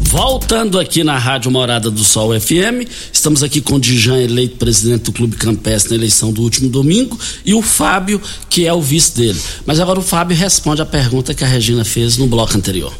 Voltando 0.00 0.80
aqui 0.80 1.04
na 1.04 1.16
Rádio 1.16 1.52
Morada 1.52 1.88
do 1.88 2.02
Sol 2.02 2.38
FM, 2.38 2.82
estamos 3.12 3.44
aqui 3.44 3.60
com 3.60 3.76
o 3.76 3.80
Dijan, 3.80 4.20
eleito 4.20 4.56
presidente 4.56 5.04
do 5.04 5.12
Clube 5.12 5.36
Campestre 5.36 5.90
na 5.90 5.96
eleição 5.96 6.32
do 6.32 6.42
último 6.42 6.68
domingo, 6.68 7.16
e 7.44 7.54
o 7.54 7.62
Fábio, 7.62 8.20
que 8.50 8.66
é 8.66 8.72
o 8.72 8.82
vice 8.82 9.14
dele. 9.14 9.40
Mas 9.64 9.78
agora 9.78 10.00
o 10.00 10.02
Fábio 10.02 10.36
responde 10.36 10.82
a 10.82 10.86
pergunta 10.86 11.32
que 11.32 11.44
a 11.44 11.46
Regina 11.46 11.84
fez 11.84 12.18
no 12.18 12.26
bloco 12.26 12.56
anterior. 12.56 12.92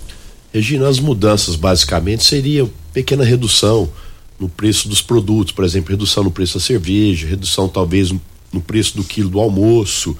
Regina, 0.53 0.89
as 0.89 1.01
mudanças 1.01 1.57
basicamente 1.57 2.23
seriam 2.23 2.71
pequena 2.93 3.25
redução 3.25 3.91
no 4.39 4.49
preço 4.49 4.89
dos 4.89 5.01
produtos, 5.01 5.53
por 5.53 5.65
exemplo, 5.65 5.91
redução 5.91 6.25
no 6.25 6.31
preço 6.31 6.59
da 6.59 6.65
cerveja, 6.65 7.27
redução 7.27 7.69
talvez 7.69 8.13
no 8.53 8.61
preço 8.61 8.97
do 8.97 9.05
quilo 9.05 9.31
do 9.31 9.41
almoço, 9.41 10.17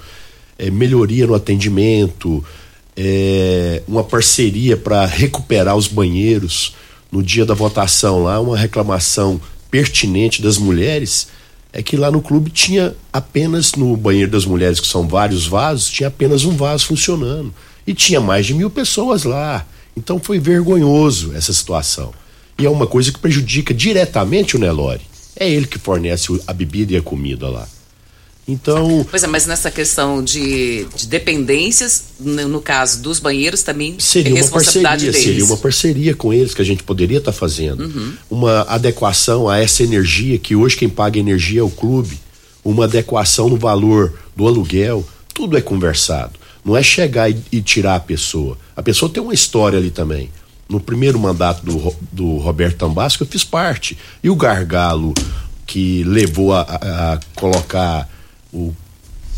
é, 0.57 0.69
melhoria 0.69 1.27
no 1.27 1.35
atendimento, 1.35 2.43
é, 2.95 3.81
uma 3.87 4.03
parceria 4.03 4.77
para 4.77 5.05
recuperar 5.05 5.75
os 5.75 5.87
banheiros. 5.87 6.75
No 7.11 7.23
dia 7.23 7.45
da 7.45 7.53
votação 7.53 8.23
lá, 8.23 8.39
uma 8.41 8.57
reclamação 8.57 9.39
pertinente 9.69 10.41
das 10.41 10.57
mulheres 10.57 11.27
é 11.71 11.83
que 11.83 11.97
lá 11.97 12.09
no 12.09 12.21
clube 12.21 12.49
tinha 12.49 12.95
apenas 13.11 13.73
no 13.73 13.97
banheiro 13.97 14.31
das 14.31 14.45
mulheres, 14.45 14.79
que 14.79 14.87
são 14.87 15.05
vários 15.07 15.45
vasos, 15.45 15.89
tinha 15.89 16.07
apenas 16.07 16.45
um 16.45 16.55
vaso 16.55 16.85
funcionando. 16.85 17.53
E 17.85 17.93
tinha 17.93 18.21
mais 18.21 18.45
de 18.45 18.53
mil 18.53 18.69
pessoas 18.69 19.25
lá. 19.25 19.65
Então 19.95 20.17
foi 20.17 20.39
vergonhoso 20.39 21.33
essa 21.35 21.51
situação. 21.51 22.13
E 22.57 22.65
é 22.65 22.69
uma 22.69 22.87
coisa 22.87 23.11
que 23.11 23.19
prejudica 23.19 23.73
diretamente 23.73 24.55
o 24.55 24.59
Nelore. 24.59 25.01
É 25.35 25.49
ele 25.49 25.67
que 25.67 25.77
fornece 25.77 26.39
a 26.47 26.53
bebida 26.53 26.93
e 26.93 26.97
a 26.97 27.01
comida 27.01 27.49
lá. 27.49 27.67
Então. 28.47 29.05
Pois 29.09 29.23
é, 29.23 29.27
mas 29.27 29.45
nessa 29.45 29.71
questão 29.71 30.23
de, 30.23 30.85
de 30.95 31.07
dependências, 31.07 32.03
no, 32.19 32.47
no, 32.47 32.61
caso 32.61 33.01
dos 33.01 33.19
banheiros, 33.19 33.63
também 33.63 33.95
seria 33.99 34.33
é 34.33 34.35
responsabilidade 34.35 35.05
uma 35.05 35.11
parceria, 35.11 35.11
deles. 35.11 35.25
Seria 35.25 35.45
uma 35.45 35.57
parceria 35.57 36.15
com 36.15 36.33
eles 36.33 36.53
que 36.53 36.61
a 36.61 36.65
gente 36.65 36.83
poderia 36.83 37.17
estar 37.17 37.31
tá 37.31 37.37
fazendo. 37.37 37.83
Uhum. 37.83 38.13
Uma 38.29 38.61
adequação 38.61 39.49
a 39.49 39.57
essa 39.57 39.81
energia, 39.81 40.37
que 40.37 40.55
hoje 40.55 40.77
quem 40.77 40.87
paga 40.87 41.19
energia 41.19 41.61
é 41.61 41.63
o 41.63 41.69
clube, 41.69 42.19
uma 42.63 42.85
adequação 42.85 43.49
no 43.49 43.57
valor 43.57 44.13
do 44.35 44.47
aluguel, 44.47 45.03
tudo 45.33 45.57
é 45.57 45.61
conversado. 45.61 46.33
Não 46.63 46.77
é 46.77 46.83
chegar 46.83 47.29
e, 47.29 47.37
e 47.51 47.61
tirar 47.61 47.95
a 47.95 47.99
pessoa. 47.99 48.57
A 48.75 48.83
pessoa 48.83 49.11
tem 49.11 49.21
uma 49.21 49.33
história 49.33 49.77
ali 49.77 49.89
também 49.89 50.29
no 50.67 50.79
primeiro 50.79 51.19
mandato 51.19 51.63
do, 51.65 51.95
do 52.11 52.37
Roberto 52.37 52.77
Tambasco, 52.77 53.23
eu 53.23 53.27
fiz 53.27 53.43
parte. 53.43 53.97
E 54.23 54.29
o 54.29 54.35
gargalo 54.35 55.13
que 55.65 56.03
levou 56.03 56.53
a, 56.53 56.61
a, 56.61 57.19
colocar 57.35 58.09
o, 58.51 58.73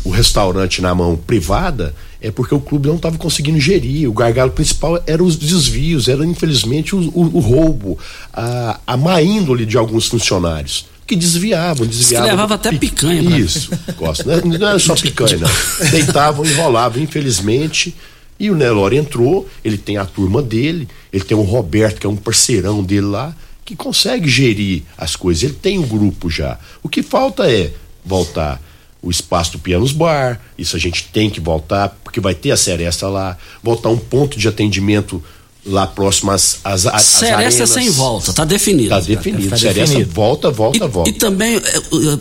o 0.04 0.10
restaurante 0.10 0.80
na 0.80 0.94
mão 0.94 1.16
privada 1.16 1.94
é 2.20 2.30
porque 2.30 2.54
o 2.54 2.60
clube 2.60 2.88
não 2.88 2.96
estava 2.96 3.16
conseguindo 3.18 3.60
gerir. 3.60 4.08
O 4.08 4.12
gargalo 4.12 4.50
principal 4.50 5.02
era 5.06 5.22
os 5.22 5.36
desvios, 5.36 6.08
era 6.08 6.24
infelizmente 6.24 6.94
o, 6.94 6.98
o, 7.14 7.36
o 7.36 7.40
roubo, 7.40 7.98
a, 8.32 8.80
a 8.86 8.96
má 8.96 9.22
índole 9.22 9.64
de 9.64 9.76
alguns 9.76 10.06
funcionários 10.06 10.86
que 11.06 11.16
desviavam, 11.16 11.86
desviavam. 11.86 12.26
Você 12.26 12.30
levava 12.32 12.54
até 12.54 12.70
picanha. 12.72 13.38
Isso, 13.38 13.70
gosto. 13.96 14.28
Não, 14.28 14.58
não 14.58 14.68
era 14.68 14.78
só 14.78 14.94
picanha, 14.94 15.38
não. 15.38 15.48
Deitavam, 15.90 16.44
enrolavam, 16.44 17.02
infelizmente. 17.02 17.96
E 18.38 18.50
o 18.50 18.54
Nelore 18.54 18.96
entrou, 18.96 19.48
ele 19.64 19.76
tem 19.76 19.96
a 19.96 20.04
turma 20.04 20.40
dele, 20.40 20.88
ele 21.12 21.24
tem 21.24 21.36
o 21.36 21.42
Roberto, 21.42 22.00
que 22.00 22.06
é 22.06 22.10
um 22.10 22.16
parceirão 22.16 22.82
dele 22.82 23.06
lá, 23.06 23.34
que 23.64 23.74
consegue 23.74 24.28
gerir 24.28 24.82
as 24.96 25.16
coisas. 25.16 25.42
Ele 25.42 25.54
tem 25.54 25.78
um 25.78 25.86
grupo 25.86 26.30
já. 26.30 26.58
O 26.82 26.88
que 26.88 27.02
falta 27.02 27.50
é 27.50 27.72
voltar 28.04 28.62
o 29.02 29.10
espaço 29.10 29.52
do 29.52 29.58
Pianos 29.58 29.92
Bar, 29.92 30.40
isso 30.56 30.76
a 30.76 30.78
gente 30.78 31.08
tem 31.12 31.30
que 31.30 31.40
voltar, 31.40 31.96
porque 32.02 32.20
vai 32.20 32.34
ter 32.34 32.50
a 32.50 32.56
Seresta 32.56 33.08
lá, 33.08 33.36
voltar 33.62 33.90
um 33.90 33.98
ponto 33.98 34.38
de 34.38 34.48
atendimento 34.48 35.22
lá 35.64 35.86
próximo 35.86 36.30
às, 36.30 36.60
às, 36.64 36.86
às 36.86 37.02
Seresta 37.02 37.66
sem 37.66 37.90
volta, 37.90 38.32
tá 38.32 38.44
definido. 38.44 38.88
Tá 38.88 39.00
definido. 39.00 39.50
Tá 39.50 39.56
Seresta 39.56 39.94
definido. 39.94 40.10
volta, 40.10 40.50
volta, 40.50 40.84
e, 40.84 40.88
volta. 40.88 41.10
E 41.10 41.12
também, 41.12 41.60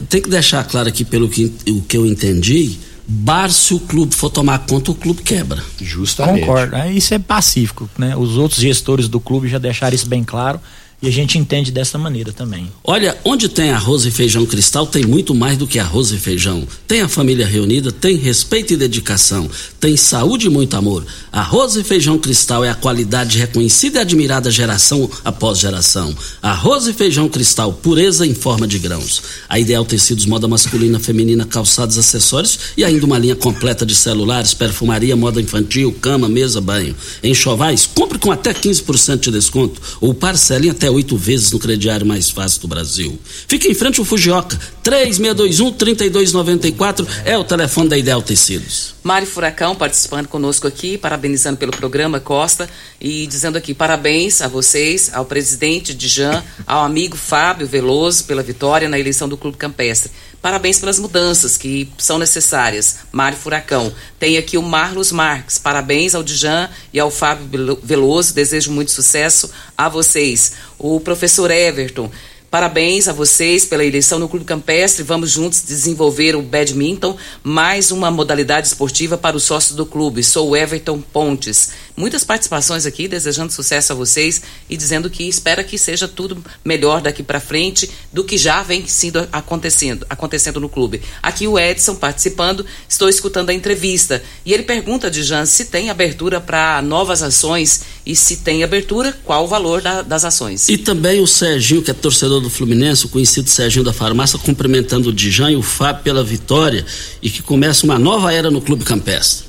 tem 0.09 0.21
que 0.21 0.29
deixar 0.29 0.63
claro 0.65 0.87
aqui, 0.87 1.03
pelo 1.03 1.29
que, 1.29 1.51
o 1.67 1.81
que 1.81 1.97
eu 1.97 2.05
entendi, 2.05 2.77
bar 3.07 3.49
se 3.49 3.73
o 3.73 3.79
clube 3.79 4.13
for 4.13 4.29
tomar 4.29 4.59
conta, 4.59 4.91
o 4.91 4.95
clube 4.95 5.21
quebra. 5.21 5.63
Justamente. 5.79 6.41
Concordo. 6.41 6.75
Isso 6.89 7.13
é 7.13 7.19
pacífico, 7.19 7.89
né? 7.97 8.15
Os 8.15 8.37
outros 8.37 8.59
gestores 8.59 9.07
do 9.07 9.19
clube 9.19 9.47
já 9.47 9.57
deixaram 9.57 9.95
isso 9.95 10.07
bem 10.07 10.23
claro. 10.23 10.59
E 10.99 11.07
a 11.07 11.11
gente 11.11 11.37
entende 11.37 11.71
dessa 11.71 11.95
maneira 11.95 12.33
também. 12.33 12.71
Olha, 12.83 13.15
onde 13.23 13.47
tem 13.47 13.69
arroz 13.69 14.03
e 14.05 14.09
feijão 14.09 14.47
cristal, 14.47 14.87
tem 14.87 15.05
muito 15.05 15.35
mais 15.35 15.55
do 15.55 15.67
que 15.67 15.77
arroz 15.77 16.11
e 16.11 16.17
feijão. 16.17 16.67
Tem 16.87 17.01
a 17.01 17.07
família 17.07 17.45
reunida, 17.45 17.91
tem 17.91 18.17
respeito 18.17 18.73
e 18.73 18.77
dedicação, 18.77 19.47
tem 19.79 19.95
saúde 19.95 20.47
e 20.47 20.49
muito 20.49 20.75
amor. 20.75 21.05
Arroz 21.31 21.75
e 21.75 21.83
feijão 21.83 22.17
cristal 22.17 22.65
é 22.65 22.69
a 22.69 22.75
qualidade 22.75 23.37
reconhecida 23.37 23.99
e 23.99 24.01
admirada 24.01 24.49
geração 24.49 25.07
após 25.23 25.59
geração. 25.59 26.15
Arroz 26.41 26.87
e 26.87 26.93
feijão 26.93 27.29
cristal, 27.29 27.73
pureza 27.73 28.25
em 28.25 28.33
forma 28.33 28.67
de 28.67 28.79
grãos. 28.79 29.21
A 29.47 29.59
Ideal 29.59 29.85
Tecidos, 29.85 30.25
moda 30.25 30.47
masculina, 30.47 30.99
feminina, 30.99 31.45
calçados, 31.45 31.99
acessórios 31.99 32.57
e 32.75 32.83
ainda 32.83 33.05
uma 33.05 33.19
linha 33.19 33.35
completa 33.35 33.85
de 33.85 33.93
celulares, 33.93 34.55
perfumaria, 34.55 35.15
moda 35.15 35.39
infantil, 35.39 35.95
cama, 36.01 36.27
mesa, 36.27 36.59
banho. 36.59 36.95
Enxovais, 37.23 37.85
compre 37.85 38.17
com 38.17 38.31
até 38.31 38.51
15% 38.51 39.19
de 39.19 39.31
desconto 39.31 39.79
ou 40.01 40.11
parcelinha 40.11 40.71
até 40.71 40.86
até 40.87 40.91
oito 40.91 41.17
vezes 41.17 41.51
no 41.51 41.59
crediário 41.59 42.05
mais 42.05 42.29
fácil 42.29 42.61
do 42.61 42.69
Brasil. 42.69 43.19
Fique 43.47 43.67
em 43.67 43.73
frente 43.73 43.99
ao 43.99 44.05
Fujioka, 44.05 44.57
3621-3294 44.83 47.07
é 47.25 47.35
o 47.37 47.43
telefone 47.43 47.89
da 47.89 47.97
Ideal 47.97 48.21
Tecidos. 48.21 48.95
Mário 49.03 49.27
Furacão 49.27 49.75
participando 49.75 50.27
conosco 50.27 50.65
aqui, 50.65 50.97
parabenizando 50.97 51.57
pelo 51.57 51.73
programa 51.73 52.21
Costa 52.21 52.69
e 52.99 53.27
dizendo 53.27 53.57
aqui 53.57 53.73
parabéns 53.73 54.41
a 54.41 54.47
vocês, 54.47 55.11
ao 55.13 55.25
presidente 55.25 55.93
Dijan, 55.93 56.41
ao 56.65 56.85
amigo 56.85 57.17
Fábio 57.17 57.67
Veloso 57.67 58.23
pela 58.23 58.41
vitória 58.41 58.87
na 58.87 58.97
eleição 58.97 59.27
do 59.27 59.35
Clube 59.35 59.57
Campestre. 59.57 60.09
Parabéns 60.41 60.79
pelas 60.79 60.99
mudanças 60.99 61.57
que 61.57 61.89
são 61.97 62.17
necessárias. 62.17 62.97
Mário 63.11 63.37
Furacão. 63.37 63.93
Tem 64.19 64.37
aqui 64.37 64.57
o 64.57 64.61
Marlos 64.61 65.11
Marques. 65.11 65.57
Parabéns 65.57 66.15
ao 66.15 66.23
Dijan 66.23 66.69
e 66.93 66.99
ao 66.99 67.11
Fábio 67.11 67.79
Veloso. 67.83 68.33
Desejo 68.33 68.71
muito 68.71 68.91
sucesso 68.91 69.49
a 69.77 69.89
vocês. 69.89 70.53
O 70.77 70.99
professor 70.99 71.51
Everton. 71.51 72.09
Parabéns 72.49 73.09
a 73.09 73.13
vocês 73.13 73.65
pela 73.65 73.83
eleição 73.83 74.19
no 74.19 74.29
Clube 74.29 74.45
Campestre. 74.45 75.03
Vamos 75.03 75.31
juntos 75.31 75.61
desenvolver 75.63 76.33
o 76.33 76.41
badminton, 76.41 77.17
mais 77.43 77.91
uma 77.91 78.09
modalidade 78.09 78.67
esportiva 78.67 79.17
para 79.17 79.35
os 79.35 79.43
sócios 79.43 79.75
do 79.75 79.85
clube. 79.85 80.23
Sou 80.23 80.55
Everton 80.55 81.01
Pontes. 81.01 81.71
Muitas 81.97 82.23
participações 82.23 82.85
aqui, 82.85 83.07
desejando 83.07 83.51
sucesso 83.51 83.91
a 83.91 83.95
vocês 83.95 84.43
e 84.69 84.77
dizendo 84.77 85.09
que 85.09 85.23
espera 85.23 85.63
que 85.63 85.79
seja 85.79 86.07
tudo 86.07 86.45
melhor 86.63 87.01
daqui 87.01 87.23
para 87.23 87.39
frente 87.39 87.89
do 88.13 88.23
que 88.23 88.37
já 88.37 88.61
vem 88.61 88.85
sido 88.85 89.27
acontecendo, 89.31 90.05
acontecendo 90.07 90.59
no 90.59 90.69
clube. 90.69 91.01
Aqui 91.23 91.47
o 91.47 91.57
Edson 91.57 91.95
participando, 91.95 92.63
estou 92.87 93.09
escutando 93.09 93.49
a 93.49 93.53
entrevista 93.53 94.21
e 94.45 94.53
ele 94.53 94.61
pergunta 94.61 95.09
de 95.09 95.23
Jan 95.23 95.47
se 95.47 95.65
tem 95.65 95.89
abertura 95.89 96.39
para 96.39 96.83
novas 96.83 97.23
ações 97.23 97.81
e 98.05 98.15
se 98.15 98.37
tem 98.37 98.63
abertura, 98.63 99.17
qual 99.23 99.45
o 99.45 99.47
valor 99.47 99.81
da, 99.81 100.03
das 100.03 100.23
ações. 100.23 100.69
E 100.69 100.77
também 100.77 101.19
o 101.19 101.25
Serginho, 101.25 101.81
que 101.81 101.89
é 101.89 101.95
torcedor 101.95 102.39
do 102.41 102.49
Fluminense, 102.49 103.07
o 103.07 103.09
conhecido 103.09 103.49
Serginho 103.49 103.83
da 103.83 103.91
Farmácia, 103.91 104.37
cumprimentando 104.37 105.09
o 105.09 105.13
Dijan 105.13 105.49
e 105.49 105.55
o 105.55 105.63
Fábio 105.63 106.03
pela 106.03 106.23
vitória 106.23 106.85
e 107.23 107.31
que 107.31 107.41
começa 107.41 107.87
uma 107.87 107.97
nova 107.97 108.31
era 108.31 108.51
no 108.51 108.61
Clube 108.61 108.85
Campestre. 108.85 109.46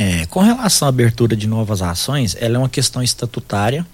É, 0.00 0.26
com 0.26 0.38
relação 0.40 0.86
à 0.86 0.88
abertura 0.90 1.34
de 1.34 1.48
novas 1.48 1.82
ações, 1.82 2.36
ela 2.38 2.54
é 2.54 2.58
uma 2.58 2.68
questão 2.68 3.02
estatutária 3.02 3.84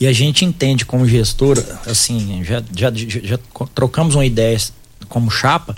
e 0.00 0.06
a 0.06 0.12
gente 0.12 0.46
entende 0.46 0.86
como 0.86 1.06
gestor, 1.06 1.62
assim, 1.86 2.42
já, 2.42 2.62
já, 2.74 2.90
já 2.94 3.38
trocamos 3.74 4.14
uma 4.14 4.24
ideia 4.24 4.58
como 5.10 5.30
chapa, 5.30 5.76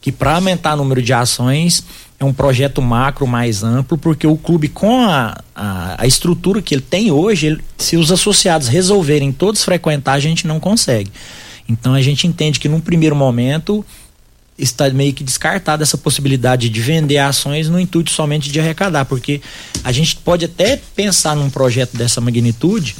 que 0.00 0.10
para 0.10 0.34
aumentar 0.34 0.74
o 0.74 0.76
número 0.78 1.00
de 1.00 1.12
ações 1.12 1.84
é 2.18 2.24
um 2.24 2.32
projeto 2.32 2.82
macro 2.82 3.26
mais 3.26 3.62
amplo, 3.62 3.96
porque 3.96 4.26
o 4.26 4.36
clube, 4.36 4.68
com 4.68 5.02
a, 5.02 5.40
a, 5.54 6.02
a, 6.02 6.06
estrutura 6.06 6.60
que 6.60 6.74
ele 6.74 6.82
tem 6.82 7.10
hoje, 7.10 7.46
ele, 7.46 7.64
se 7.78 7.96
os 7.96 8.10
associados 8.10 8.66
resolverem 8.66 9.32
todos 9.32 9.62
frequentar, 9.62 10.14
a 10.14 10.20
gente 10.20 10.46
não 10.46 10.58
consegue. 10.58 11.10
Então 11.68 11.94
a 11.94 12.02
gente 12.02 12.26
entende 12.26 12.60
que 12.60 12.68
num 12.68 12.80
primeiro 12.80 13.16
momento 13.16 13.84
está 14.58 14.88
meio 14.90 15.12
que 15.12 15.24
descartada 15.24 15.82
essa 15.82 15.98
possibilidade 15.98 16.68
de 16.68 16.80
vender 16.80 17.18
ações 17.18 17.68
no 17.68 17.80
intuito 17.80 18.10
somente 18.10 18.50
de 18.50 18.60
arrecadar, 18.60 19.04
porque 19.04 19.40
a 19.82 19.90
gente 19.90 20.16
pode 20.16 20.44
até 20.44 20.80
pensar 20.94 21.34
num 21.34 21.50
projeto 21.50 21.96
dessa 21.96 22.20
magnitude 22.20 22.94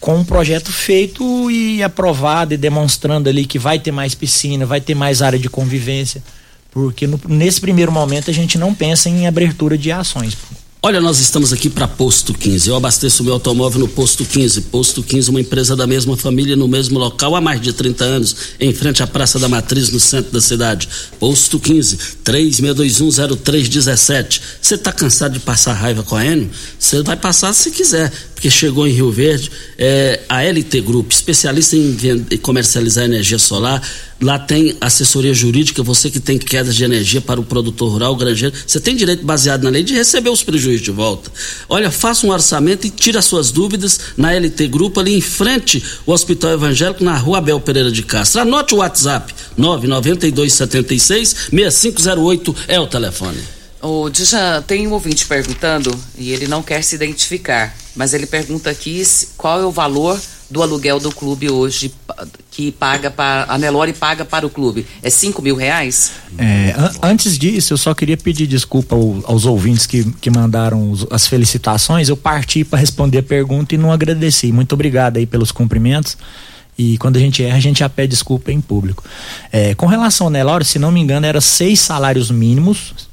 com 0.00 0.16
um 0.16 0.24
projeto 0.24 0.72
feito 0.72 1.50
e 1.50 1.82
aprovado 1.82 2.54
e 2.54 2.56
demonstrando 2.56 3.28
ali 3.28 3.44
que 3.44 3.58
vai 3.58 3.78
ter 3.78 3.90
mais 3.90 4.14
piscina, 4.14 4.64
vai 4.64 4.80
ter 4.80 4.94
mais 4.94 5.22
área 5.22 5.38
de 5.38 5.48
convivência 5.48 6.22
porque 6.70 7.06
no, 7.06 7.20
nesse 7.28 7.60
primeiro 7.60 7.90
momento 7.90 8.30
a 8.30 8.34
gente 8.34 8.58
não 8.58 8.74
pensa 8.74 9.08
em 9.08 9.26
abertura 9.26 9.76
de 9.76 9.90
ações. 9.90 10.36
Olha, 10.80 11.00
nós 11.00 11.18
estamos 11.18 11.52
aqui 11.52 11.68
para 11.68 11.88
Posto 11.88 12.32
15. 12.32 12.68
Eu 12.68 12.76
abasteço 12.76 13.24
meu 13.24 13.32
automóvel 13.32 13.80
no 13.80 13.88
Posto 13.88 14.24
15. 14.24 14.60
Posto 14.62 15.02
15, 15.02 15.30
uma 15.30 15.40
empresa 15.40 15.74
da 15.74 15.88
mesma 15.88 16.16
família, 16.16 16.54
no 16.54 16.68
mesmo 16.68 17.00
local 17.00 17.34
há 17.34 17.40
mais 17.40 17.60
de 17.60 17.72
30 17.72 18.04
anos, 18.04 18.36
em 18.60 18.72
frente 18.72 19.02
à 19.02 19.06
Praça 19.06 19.40
da 19.40 19.48
Matriz, 19.48 19.90
no 19.90 19.98
centro 19.98 20.30
da 20.30 20.40
cidade. 20.40 20.88
Posto 21.18 21.58
15, 21.58 21.98
36210317. 22.24 24.40
Você 24.62 24.76
está 24.76 24.92
cansado 24.92 25.32
de 25.32 25.40
passar 25.40 25.72
raiva 25.72 26.04
com 26.04 26.14
a 26.14 26.24
Enio? 26.24 26.48
Você 26.78 27.02
vai 27.02 27.16
passar 27.16 27.52
se 27.54 27.72
quiser, 27.72 28.12
porque 28.38 28.50
chegou 28.50 28.86
em 28.86 28.92
Rio 28.92 29.10
Verde 29.10 29.50
é, 29.76 30.20
a 30.28 30.44
LT 30.44 30.80
Group, 30.82 31.10
especialista 31.10 31.74
em, 31.74 31.96
em 32.30 32.36
comercializar 32.38 33.04
energia 33.04 33.38
solar 33.38 33.82
Lá 34.20 34.36
tem 34.36 34.76
assessoria 34.80 35.32
jurídica, 35.32 35.80
você 35.80 36.10
que 36.10 36.18
tem 36.18 36.38
quedas 36.38 36.74
de 36.74 36.82
energia 36.82 37.20
para 37.20 37.38
o 37.38 37.44
produtor 37.44 37.92
rural, 37.92 38.14
o 38.14 38.16
granjeiro, 38.16 38.54
você 38.66 38.80
tem 38.80 38.96
direito 38.96 39.24
baseado 39.24 39.62
na 39.62 39.70
lei 39.70 39.84
de 39.84 39.94
receber 39.94 40.28
os 40.28 40.42
prejuízos 40.42 40.82
de 40.82 40.90
volta. 40.90 41.30
Olha, 41.68 41.88
faça 41.88 42.26
um 42.26 42.30
orçamento 42.30 42.84
e 42.84 42.90
tire 42.90 43.16
as 43.16 43.24
suas 43.24 43.52
dúvidas 43.52 44.00
na 44.16 44.32
LT 44.32 44.66
Grupo, 44.66 44.98
ali 44.98 45.14
em 45.14 45.20
frente 45.20 45.82
ao 46.04 46.14
Hospital 46.14 46.50
Evangélico, 46.50 47.04
na 47.04 47.16
rua 47.16 47.38
Abel 47.38 47.60
Pereira 47.60 47.92
de 47.92 48.02
Castro. 48.02 48.40
Anote 48.40 48.74
o 48.74 48.78
WhatsApp, 48.78 49.32
99276 49.56 51.36
6508 51.52 52.56
é 52.66 52.80
o 52.80 52.88
telefone. 52.88 53.38
O 53.80 54.10
Dija, 54.10 54.60
tem 54.66 54.88
um 54.88 54.92
ouvinte 54.92 55.24
perguntando, 55.26 55.96
e 56.16 56.32
ele 56.32 56.48
não 56.48 56.60
quer 56.60 56.82
se 56.82 56.96
identificar, 56.96 57.72
mas 57.98 58.14
ele 58.14 58.26
pergunta 58.26 58.70
aqui 58.70 59.02
qual 59.36 59.60
é 59.60 59.64
o 59.64 59.72
valor 59.72 60.18
do 60.48 60.62
aluguel 60.62 61.00
do 61.00 61.12
clube 61.12 61.50
hoje 61.50 61.92
que 62.50 62.72
paga 62.72 63.10
para 63.10 63.44
a 63.48 63.58
Nelore 63.58 63.92
paga 63.92 64.24
para 64.24 64.46
o 64.46 64.50
clube 64.50 64.86
é 65.02 65.10
cinco 65.10 65.42
mil 65.42 65.56
reais? 65.56 66.12
É, 66.38 66.74
an 66.78 66.92
antes 67.02 67.36
disso, 67.36 67.72
eu 67.72 67.76
só 67.76 67.92
queria 67.92 68.16
pedir 68.16 68.46
desculpa 68.46 68.94
ao, 68.94 69.20
aos 69.24 69.44
ouvintes 69.44 69.84
que, 69.84 70.04
que 70.20 70.30
mandaram 70.30 70.90
os, 70.90 71.06
as 71.10 71.26
felicitações. 71.26 72.08
Eu 72.08 72.16
parti 72.16 72.64
para 72.64 72.78
responder 72.78 73.18
a 73.18 73.22
pergunta 73.22 73.74
e 73.74 73.78
não 73.78 73.92
agradeci. 73.92 74.52
Muito 74.52 74.72
obrigado 74.72 75.16
aí 75.16 75.26
pelos 75.26 75.50
cumprimentos. 75.50 76.16
E 76.78 76.96
quando 76.98 77.16
a 77.16 77.20
gente 77.20 77.42
erra, 77.42 77.56
a 77.56 77.60
gente 77.60 77.80
já 77.80 77.88
pede 77.88 78.10
desculpa 78.10 78.52
em 78.52 78.60
público. 78.60 79.02
É, 79.50 79.74
com 79.74 79.86
relação 79.86 80.28
ao 80.28 80.30
Nelore, 80.30 80.64
se 80.64 80.78
não 80.78 80.92
me 80.92 81.00
engano, 81.00 81.26
era 81.26 81.40
seis 81.40 81.80
salários 81.80 82.30
mínimos, 82.30 83.07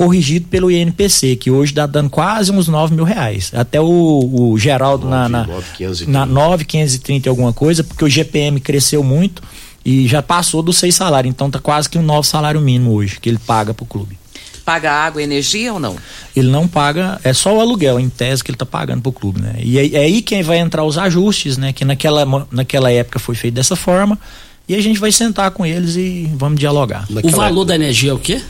corrigido 0.00 0.48
pelo 0.48 0.70
INPC, 0.70 1.36
que 1.36 1.50
hoje 1.50 1.72
está 1.72 1.84
dando 1.84 2.08
quase 2.08 2.50
uns 2.50 2.68
9 2.68 2.94
mil 2.94 3.04
reais. 3.04 3.52
Até 3.54 3.78
o, 3.78 3.84
o 3.84 4.58
Geraldo 4.58 5.06
9, 5.06 5.14
na, 5.14 5.28
na, 5.28 5.46
9, 5.46 6.06
na 6.06 6.24
9, 6.24 6.64
530 6.64 7.28
alguma 7.28 7.52
coisa, 7.52 7.84
porque 7.84 8.02
o 8.02 8.08
GPM 8.08 8.58
cresceu 8.60 9.04
muito 9.04 9.42
e 9.84 10.08
já 10.08 10.22
passou 10.22 10.62
dos 10.62 10.78
seis 10.78 10.94
salários. 10.94 11.30
Então 11.30 11.50
tá 11.50 11.58
quase 11.58 11.90
que 11.90 11.98
um 11.98 12.02
novo 12.02 12.22
salário 12.22 12.62
mínimo 12.62 12.94
hoje 12.94 13.20
que 13.20 13.28
ele 13.28 13.36
paga 13.36 13.74
para 13.74 13.84
o 13.84 13.86
clube. 13.86 14.16
Paga 14.64 14.90
água 14.90 15.20
e 15.20 15.24
energia 15.24 15.70
ou 15.74 15.78
não? 15.78 15.96
Ele 16.34 16.48
não 16.48 16.66
paga, 16.66 17.20
é 17.22 17.34
só 17.34 17.54
o 17.54 17.60
aluguel, 17.60 18.00
em 18.00 18.08
tese, 18.08 18.42
que 18.42 18.50
ele 18.50 18.56
está 18.56 18.64
pagando 18.64 19.02
para 19.02 19.10
o 19.10 19.12
clube, 19.12 19.42
né? 19.42 19.56
E 19.58 19.78
é, 19.78 19.96
é 19.96 19.98
aí 19.98 20.22
quem 20.22 20.42
vai 20.42 20.60
entrar 20.60 20.82
os 20.82 20.96
ajustes, 20.96 21.58
né? 21.58 21.74
Que 21.74 21.84
naquela, 21.84 22.24
naquela 22.50 22.90
época 22.90 23.18
foi 23.18 23.34
feito 23.34 23.52
dessa 23.52 23.76
forma. 23.76 24.18
E 24.66 24.74
a 24.74 24.80
gente 24.80 24.98
vai 24.98 25.12
sentar 25.12 25.50
com 25.50 25.66
eles 25.66 25.96
e 25.96 26.30
vamos 26.36 26.58
dialogar. 26.58 27.04
Naquela 27.10 27.34
o 27.34 27.36
valor 27.36 27.50
época... 27.50 27.66
da 27.66 27.74
energia 27.74 28.12
é 28.12 28.14
o 28.14 28.18
quê? 28.18 28.40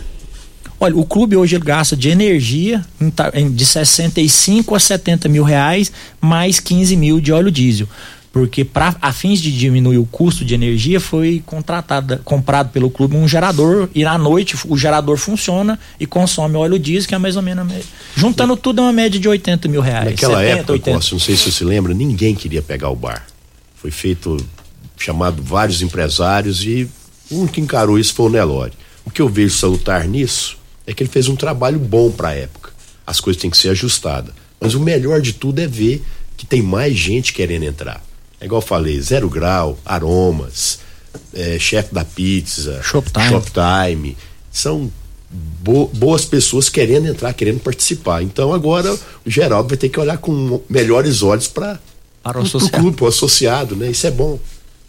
Olha, 0.83 0.97
o 0.97 1.05
clube 1.05 1.37
hoje 1.37 1.59
gasta 1.59 1.95
de 1.95 2.09
energia 2.09 2.83
de 3.53 3.67
65 3.67 4.75
a 4.75 4.81
70 4.81 5.29
mil 5.29 5.45
reais, 5.45 5.93
mais 6.19 6.59
15 6.59 6.97
mil 6.97 7.21
de 7.21 7.31
óleo 7.31 7.51
diesel. 7.51 7.87
Porque 8.33 8.65
para 8.65 8.97
a 9.03 9.13
fins 9.13 9.43
de 9.43 9.53
diminuir 9.53 9.99
o 9.99 10.07
custo 10.07 10.43
de 10.43 10.55
energia, 10.55 10.99
foi 10.99 11.43
contratado, 11.45 12.21
comprado 12.25 12.71
pelo 12.71 12.89
clube 12.89 13.15
um 13.15 13.29
gerador, 13.29 13.91
e 13.95 14.07
à 14.07 14.17
noite 14.17 14.57
o 14.67 14.79
gerador 14.79 15.19
funciona 15.19 15.79
e 15.99 16.07
consome 16.07 16.57
óleo 16.57 16.79
diesel, 16.79 17.09
que 17.09 17.15
é 17.15 17.19
mais 17.19 17.37
ou 17.37 17.43
menos. 17.43 17.71
Juntando 18.17 18.57
tudo 18.57 18.81
é 18.81 18.85
uma 18.85 18.93
média 18.93 19.21
de 19.21 19.29
80 19.29 19.69
mil 19.69 19.83
reais. 19.83 20.07
Naquela 20.07 20.39
70, 20.39 20.57
época, 20.57 20.73
80. 20.73 20.97
Costa, 20.97 21.15
não 21.15 21.21
sei 21.21 21.37
se 21.37 21.43
você 21.43 21.51
se 21.51 21.65
lembra, 21.65 21.93
ninguém 21.93 22.35
queria 22.35 22.63
pegar 22.63 22.89
o 22.89 22.97
bar. 22.97 23.27
Foi 23.75 23.91
feito, 23.91 24.39
chamado 24.97 25.43
vários 25.43 25.83
empresários 25.83 26.65
e 26.65 26.89
um 27.31 27.47
que 27.47 27.61
encarou 27.61 27.99
isso 27.99 28.15
foi 28.15 28.27
o 28.27 28.31
Nelore. 28.31 28.73
O 29.05 29.11
que 29.11 29.21
eu 29.21 29.29
vejo 29.29 29.55
salutar 29.55 30.07
nisso 30.07 30.60
é 30.87 30.95
que 30.95 31.03
ele 31.03 31.11
fez 31.11 31.29
um 31.29 31.37
trabalho 31.37 31.79
bom 31.79 32.11
para 32.11 32.29
a 32.29 32.35
época. 32.35 32.71
As 33.07 33.21
coisas 33.21 33.41
têm 33.41 33.51
que 33.51 33.59
ser 33.59 33.71
ajustadas. 33.71 34.35
Mas 34.61 34.75
o 34.75 34.81
melhor 34.81 35.21
de 35.21 35.33
tudo 35.33 35.61
é 35.61 35.67
ver 35.67 36.03
que 36.37 36.47
tem 36.47 36.63
mais 36.63 36.97
gente 36.97 37.33
querendo 37.33 37.65
entrar. 37.65 38.03
É 38.41 38.47
igual 38.47 38.61
eu 38.63 38.67
falei, 38.67 39.01
Zero 39.01 39.29
Grau, 39.29 39.79
Aromas, 39.85 40.81
é, 41.35 41.59
Chefe 41.59 41.95
da 41.95 42.05
Pizza, 42.05 42.83
Shoptime. 42.83 43.29
Shoptime. 43.29 44.17
São 44.51 44.91
bo 45.31 45.87
boas 45.89 46.25
pessoas 46.25 46.69
querendo 46.69 47.07
entrar, 47.07 47.33
querendo 47.35 47.61
participar. 47.61 48.23
Então 48.23 48.53
agora 48.53 48.93
o 49.25 49.31
Geraldo 49.31 49.69
vai 49.69 49.77
ter 49.77 49.89
que 49.89 50.01
olhar 50.01 50.19
com 50.19 50.61
melhores 50.69 51.23
olhos 51.23 51.47
para 51.47 51.79
o 52.25 52.71
clube, 52.71 53.03
o 53.03 53.07
associado, 53.07 53.77
né? 53.77 53.91
Isso 53.91 54.07
é 54.07 54.11
bom. 54.11 54.39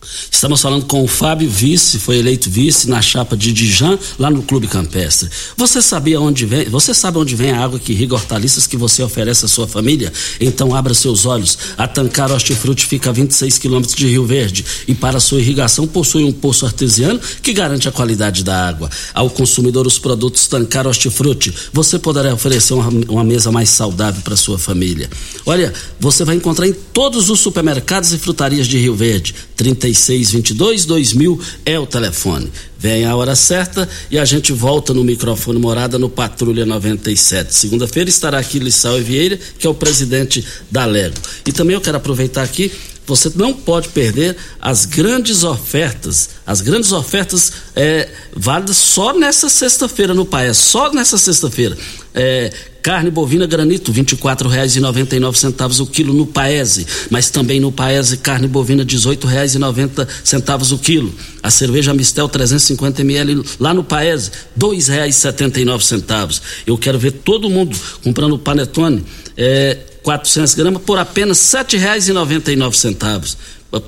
Estamos 0.04 0.60
falando 0.60 0.86
com 0.86 1.04
o 1.04 1.08
Fábio 1.08 1.48
Vice, 1.48 2.00
foi 2.00 2.18
eleito 2.18 2.50
vice 2.50 2.90
na 2.90 3.02
chapa 3.02 3.38
de 3.38 3.54
Dijan, 3.54 4.00
lá 4.18 4.32
no 4.32 4.42
Clube 4.42 4.68
Campestre. 4.68 5.30
Você 5.56 5.80
sabia 5.80 6.20
onde 6.20 6.44
vem? 6.44 6.66
Você 6.66 6.92
sabe 6.92 7.20
onde 7.20 7.36
vem 7.36 7.52
a 7.52 7.64
água 7.64 7.78
que 7.78 7.92
irriga 7.92 8.16
hortaliças 8.16 8.66
que 8.66 8.76
você 8.76 9.04
oferece 9.04 9.46
à 9.46 9.48
sua 9.48 9.68
família? 9.68 10.12
Então 10.40 10.74
abra 10.74 10.96
seus 10.96 11.28
olhos. 11.28 11.56
A 11.78 11.88
Tancar 11.88 12.32
Hortifruti 12.32 12.88
fica 12.88 13.12
a 13.12 13.14
26 13.14 13.60
quilômetros 13.60 13.96
de 13.96 14.08
Rio 14.08 14.26
Verde 14.26 14.66
e 14.88 14.96
para 14.96 15.20
sua 15.20 15.40
irrigação 15.40 15.86
possui 15.86 16.24
um 16.24 16.32
poço 16.32 16.66
artesiano 16.66 17.20
que 17.44 17.54
garante 17.54 17.88
a 17.88 17.92
qualidade 17.92 18.44
da 18.44 18.68
água. 18.68 18.90
Ao 19.14 19.30
consumidor 19.30 19.86
os 19.86 20.00
produtos 20.00 20.48
Tancar 20.48 20.88
Hortifruti, 20.88 21.54
você 21.72 22.00
poderá 22.00 22.34
oferecer 22.34 22.74
uma, 22.74 22.90
uma 23.08 23.24
mesa 23.24 23.52
mais 23.52 23.70
saudável 23.70 24.24
para 24.24 24.36
sua 24.36 24.58
família. 24.58 25.08
Olha, 25.46 25.72
você 26.00 26.26
vai 26.26 26.36
encontrar 26.36 26.68
em 26.68 26.74
todos 26.74 27.30
os 27.30 27.40
supermercados 27.40 28.12
e 28.14 28.18
frutarias 28.18 28.66
de 28.66 28.80
Rio 28.80 28.96
Verde. 28.96 29.36
30 29.56 29.91
3622 29.94 30.86
2000 30.86 31.40
é 31.66 31.80
o 31.80 31.86
telefone. 31.86 32.52
Vem 32.78 33.06
a 33.06 33.16
hora 33.16 33.36
certa 33.36 33.88
e 34.10 34.18
a 34.18 34.26
gente 34.26 34.52
volta 34.52 34.94
no 34.94 35.04
microfone 35.04 35.60
morada 35.60 36.00
no 36.00 36.10
Patrulha 36.10 36.66
97. 36.66 37.54
Segunda-feira 37.54 38.10
estará 38.10 38.40
aqui 38.40 38.58
Lissau 38.58 38.98
Vieira, 39.00 39.40
que 39.60 39.68
é 39.68 39.70
o 39.70 39.74
presidente 39.74 40.44
da 40.70 40.86
Lego. 40.86 41.16
E 41.46 41.52
também 41.52 41.76
eu 41.76 41.82
quero 41.82 41.98
aproveitar 41.98 42.42
aqui 42.42 42.72
você 43.12 43.30
não 43.36 43.54
pode 43.54 43.90
perder 43.90 44.38
as 44.60 44.86
grandes 44.86 45.44
ofertas, 45.44 46.30
as 46.48 46.62
grandes 46.62 46.94
ofertas 46.94 47.52
é, 47.76 48.08
válidas 48.34 48.78
só 48.78 49.14
nessa 49.14 49.50
sexta-feira 49.50 50.14
no 50.14 50.26
Paes, 50.26 50.56
só 50.58 50.94
nessa 50.94 51.18
sexta-feira. 51.18 51.78
É, 52.14 52.54
Carne 52.82 53.12
bovina 53.12 53.46
granito, 53.46 53.92
R$ 53.92 54.02
24,99 54.02 55.82
o 55.82 55.86
quilo 55.86 56.14
no 56.14 56.26
Paese, 56.26 56.88
mas 57.12 57.30
também 57.30 57.60
no 57.60 57.72
Paese 57.72 58.18
carne 58.18 58.48
bovina 58.48 58.82
R$ 58.82 58.90
18,90 58.90 60.72
o 60.72 60.80
quilo. 60.80 61.14
A 61.44 61.52
cerveja 61.52 61.94
Mistel 61.94 62.28
350 62.28 63.02
ml 63.02 63.44
lá 63.60 63.72
no 63.74 63.84
Paese, 63.84 64.32
R$ 64.60 64.68
2,79. 64.68 66.42
Eu 66.66 66.76
quero 66.76 66.98
ver 66.98 67.12
todo 67.12 67.50
mundo 67.50 67.78
comprando 68.04 68.40
panetone, 68.40 69.06
é, 69.38 69.78
400 70.04 70.54
gramas 70.56 70.82
por 70.84 70.98
apenas 70.98 71.54
R$ 71.54 71.64
7,99. 71.64 73.36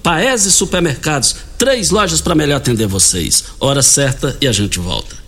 Paese 0.02 0.52
Supermercados, 0.52 1.36
três 1.58 1.90
lojas 1.90 2.22
para 2.22 2.36
melhor 2.36 2.58
atender 2.58 2.88
vocês. 2.88 3.44
Hora 3.60 3.82
certa 3.82 4.38
e 4.40 4.48
a 4.48 4.52
gente 4.52 4.80
volta. 4.80 5.24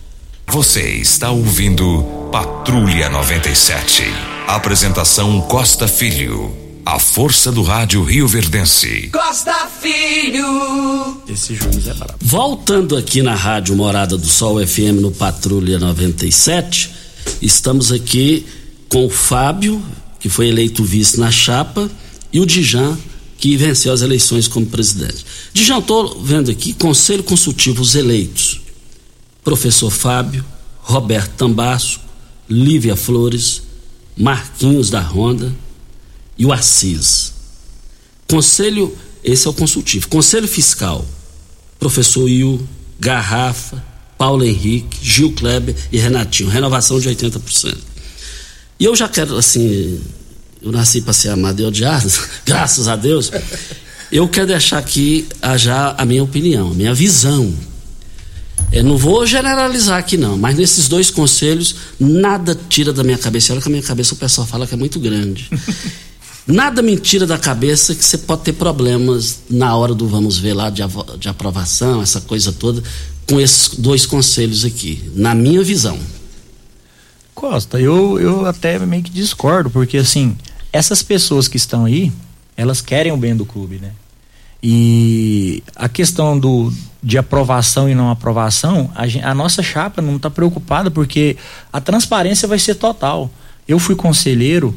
Você 0.48 0.82
está 0.82 1.32
ouvindo 1.32 2.30
Patrulha 2.32 3.10
97. 3.10 4.04
Apresentação 4.48 5.42
Costa 5.42 5.88
Filho. 5.88 6.56
A 6.86 7.00
força 7.00 7.52
do 7.52 7.64
rádio 7.64 8.04
Rio 8.04 8.28
Verdense. 8.28 9.10
Costa 9.12 9.68
Filho. 9.82 11.22
Esse 11.28 11.56
juiz 11.56 11.88
é 11.88 11.94
brabo. 11.96 12.14
Voltando 12.22 12.96
aqui 12.96 13.24
na 13.24 13.34
rádio 13.34 13.76
Morada 13.76 14.16
do 14.16 14.28
Sol 14.28 14.66
FM 14.66 15.02
no 15.02 15.12
Patrulha 15.12 15.80
97, 15.80 16.94
estamos 17.42 17.92
aqui 17.92 18.46
com 18.88 19.08
o 19.08 19.10
Fábio, 19.10 19.84
que 20.26 20.30
foi 20.30 20.48
eleito 20.48 20.84
vice 20.84 21.20
na 21.20 21.30
chapa, 21.30 21.88
e 22.34 22.40
o 22.40 22.48
Dijan, 22.48 22.98
que 23.38 23.56
venceu 23.56 23.94
as 23.94 24.02
eleições 24.02 24.48
como 24.48 24.66
presidente. 24.66 25.24
Dijan, 25.54 25.78
estou 25.78 26.20
vendo 26.20 26.50
aqui, 26.50 26.74
Conselho 26.74 27.22
Consultivo, 27.24 27.80
os 27.80 27.94
eleitos 27.94 28.60
professor 29.44 29.92
Fábio, 29.92 30.44
Roberto 30.82 31.36
Tambaço, 31.38 32.00
Lívia 32.50 32.96
Flores, 32.96 33.62
Marquinhos 34.18 34.90
da 34.90 35.00
Ronda 35.00 35.54
e 36.36 36.44
o 36.44 36.52
Assis. 36.52 37.32
Conselho, 38.28 38.98
esse 39.24 39.46
é 39.46 39.50
o 39.52 39.54
consultivo. 39.54 40.08
Conselho 40.08 40.48
Fiscal, 40.48 41.06
professor 41.80 42.24
Will, 42.24 42.68
Garrafa, 43.00 43.86
Paulo 44.18 44.44
Henrique, 44.44 44.98
Gil 45.04 45.34
Kleber 45.34 45.76
e 45.92 46.00
Renatinho. 46.00 46.50
Renovação 46.50 47.00
de 47.00 47.08
80%. 47.10 47.78
E 48.80 48.86
eu 48.86 48.96
já 48.96 49.08
quero, 49.08 49.38
assim, 49.38 50.02
eu 50.66 50.72
nasci 50.72 51.00
para 51.00 51.14
ser 51.14 51.30
amado 51.30 51.62
e 51.62 51.64
odiado, 51.64 52.12
graças 52.44 52.88
a 52.88 52.96
Deus. 52.96 53.32
Eu 54.12 54.28
quero 54.28 54.48
deixar 54.48 54.80
aqui 54.80 55.28
já 55.58 55.94
a 55.96 56.04
minha 56.06 56.24
opinião, 56.24 56.72
a 56.72 56.74
minha 56.74 56.94
visão 56.94 57.54
Eu 58.72 58.84
não 58.84 58.98
vou 58.98 59.26
generalizar 59.28 60.00
aqui 60.00 60.18
não, 60.18 60.38
mas 60.38 60.56
nesses 60.58 60.88
dois 60.88 61.12
conselhos 61.12 61.76
nada 62.00 62.58
tira 62.68 62.92
da 62.92 63.04
minha 63.04 63.18
cabeça. 63.18 63.54
Olha 63.54 63.62
que 63.62 63.68
a 63.68 63.72
minha 63.72 63.84
cabeça 63.84 64.16
o 64.16 64.18
pessoal 64.18 64.48
fala 64.48 64.66
que 64.66 64.74
é 64.74 64.78
muito 64.78 65.00
grande. 65.00 65.50
nada 66.48 66.82
me 66.82 66.98
tira 66.98 67.28
da 67.28 67.38
cabeça 67.38 67.94
que 67.94 68.04
você 68.04 68.18
pode 68.18 68.42
ter 68.42 68.54
problemas 68.54 69.42
na 69.48 69.76
hora 69.76 69.94
do 69.94 70.08
vamos 70.08 70.40
ver 70.40 70.54
lá 70.54 70.72
de, 70.72 70.82
de 71.20 71.30
aprovação, 71.30 72.02
essa 72.02 72.22
coisa 72.22 72.52
toda, 72.52 72.82
com 73.28 73.40
esses 73.40 73.76
dois 73.78 74.08
conselhos 74.08 74.66
aqui, 74.66 75.12
na 75.14 75.36
minha 75.36 75.64
visão. 75.64 76.00
Costa, 77.36 77.80
eu, 77.80 78.20
eu 78.20 78.46
até 78.46 78.80
meio 78.80 79.04
que 79.04 79.12
discordo, 79.12 79.70
porque 79.70 79.98
assim, 79.98 80.36
essas 80.76 81.02
pessoas 81.02 81.48
que 81.48 81.58
estão 81.58 81.86
aí, 81.86 82.12
elas 82.58 82.82
querem 82.82 83.12
o 83.12 83.18
bem 83.18 83.36
do 83.36 83.46
clube, 83.46 83.78
né? 83.78 83.92
E 84.62 85.64
a 85.76 85.88
questão 85.88 86.38
do, 86.38 86.74
de 87.02 87.18
aprovação 87.18 87.88
e 87.88 87.96
não 87.96 88.10
aprovação, 88.10 88.92
a, 88.96 89.30
a 89.30 89.34
nossa 89.34 89.64
chapa 89.64 90.02
não 90.02 90.18
está 90.18 90.30
preocupada 90.30 90.92
porque 90.92 91.38
a 91.72 91.80
transparência 91.80 92.48
vai 92.48 92.60
ser 92.60 92.76
total. 92.76 93.30
Eu 93.68 93.80
fui 93.80 93.96
conselheiro 93.96 94.76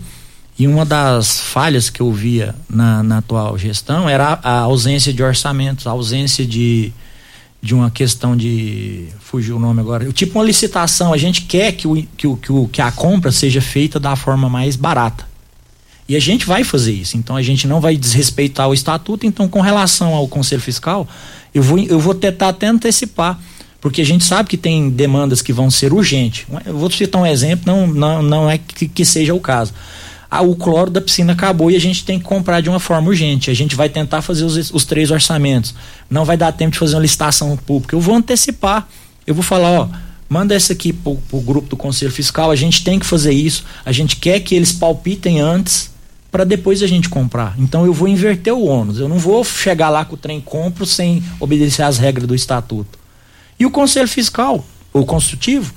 e 0.58 0.68
uma 0.68 0.84
das 0.84 1.40
falhas 1.40 1.88
que 1.88 2.00
eu 2.00 2.12
via 2.12 2.54
na, 2.68 3.02
na 3.02 3.18
atual 3.18 3.56
gestão 3.58 4.08
era 4.08 4.38
a, 4.42 4.50
a 4.50 4.58
ausência 4.60 5.12
de 5.12 5.22
orçamentos, 5.22 5.86
a 5.86 5.90
ausência 5.90 6.44
de, 6.44 6.92
de 7.60 7.74
uma 7.74 7.90
questão 7.90 8.36
de. 8.36 9.06
Fugiu 9.20 9.56
o 9.56 9.60
nome 9.60 9.80
agora. 9.80 10.12
Tipo 10.12 10.38
uma 10.38 10.44
licitação. 10.44 11.12
A 11.12 11.16
gente 11.16 11.42
quer 11.42 11.72
que, 11.72 11.88
o, 11.88 11.94
que, 12.16 12.26
o, 12.26 12.68
que, 12.68 12.82
a 12.82 12.92
compra 12.92 13.32
seja 13.32 13.60
feita 13.60 13.98
da 13.98 14.14
forma 14.16 14.48
mais 14.48 14.76
barata. 14.76 15.26
E 16.08 16.16
a 16.16 16.20
gente 16.20 16.46
vai 16.46 16.64
fazer 16.64 16.92
isso. 16.92 17.18
Então 17.18 17.36
a 17.36 17.42
gente 17.42 17.68
não 17.68 17.80
vai 17.80 17.96
desrespeitar 17.96 18.68
o 18.68 18.72
estatuto. 18.72 19.26
Então, 19.26 19.46
com 19.46 19.60
relação 19.60 20.14
ao 20.14 20.26
Conselho 20.26 20.62
Fiscal, 20.62 21.06
eu 21.54 21.62
vou, 21.62 21.78
eu 21.78 22.00
vou 22.00 22.14
tentar 22.14 22.48
até 22.48 22.66
antecipar. 22.66 23.38
Porque 23.80 24.00
a 24.00 24.04
gente 24.04 24.24
sabe 24.24 24.48
que 24.48 24.56
tem 24.56 24.90
demandas 24.90 25.42
que 25.42 25.52
vão 25.52 25.70
ser 25.70 25.92
urgentes. 25.92 26.46
Eu 26.64 26.76
vou 26.76 26.90
citar 26.90 27.20
um 27.22 27.26
exemplo, 27.26 27.64
não, 27.66 27.86
não, 27.86 28.22
não 28.22 28.50
é 28.50 28.58
que, 28.58 28.88
que 28.88 29.04
seja 29.04 29.34
o 29.34 29.40
caso. 29.40 29.72
Ah, 30.30 30.42
o 30.42 30.56
cloro 30.56 30.90
da 30.90 31.00
piscina 31.00 31.32
acabou 31.32 31.70
e 31.70 31.76
a 31.76 31.80
gente 31.80 32.04
tem 32.04 32.18
que 32.18 32.24
comprar 32.24 32.60
de 32.60 32.68
uma 32.68 32.80
forma 32.80 33.08
urgente. 33.08 33.50
A 33.50 33.54
gente 33.54 33.76
vai 33.76 33.88
tentar 33.88 34.20
fazer 34.20 34.44
os, 34.44 34.72
os 34.72 34.84
três 34.84 35.10
orçamentos. 35.10 35.74
Não 36.10 36.24
vai 36.24 36.36
dar 36.36 36.52
tempo 36.52 36.72
de 36.72 36.78
fazer 36.78 36.96
uma 36.96 37.02
licitação 37.02 37.56
pública. 37.56 37.94
Eu 37.94 38.00
vou 38.00 38.16
antecipar. 38.16 38.88
Eu 39.26 39.34
vou 39.34 39.44
falar, 39.44 39.70
ó, 39.70 39.88
manda 40.28 40.54
essa 40.54 40.72
aqui 40.72 40.92
pro, 40.92 41.16
pro 41.16 41.40
grupo 41.40 41.68
do 41.68 41.76
Conselho 41.76 42.10
Fiscal. 42.10 42.50
A 42.50 42.56
gente 42.56 42.82
tem 42.82 42.98
que 42.98 43.06
fazer 43.06 43.32
isso. 43.32 43.64
A 43.84 43.92
gente 43.92 44.16
quer 44.16 44.40
que 44.40 44.54
eles 44.54 44.72
palpitem 44.72 45.40
antes 45.40 45.90
para 46.30 46.44
depois 46.44 46.82
a 46.82 46.86
gente 46.86 47.08
comprar. 47.08 47.54
Então 47.58 47.86
eu 47.86 47.92
vou 47.92 48.06
inverter 48.06 48.54
o 48.54 48.64
ônus. 48.64 48.98
Eu 48.98 49.08
não 49.08 49.18
vou 49.18 49.42
chegar 49.44 49.88
lá 49.88 50.04
com 50.04 50.14
o 50.14 50.18
trem 50.18 50.40
compro 50.40 50.84
sem 50.84 51.22
obedecer 51.40 51.82
às 51.82 51.98
regras 51.98 52.26
do 52.26 52.34
estatuto. 52.34 52.98
E 53.58 53.66
o 53.66 53.70
Conselho 53.70 54.08
Fiscal, 54.08 54.64
o 54.92 55.04
consultivo, 55.04 55.72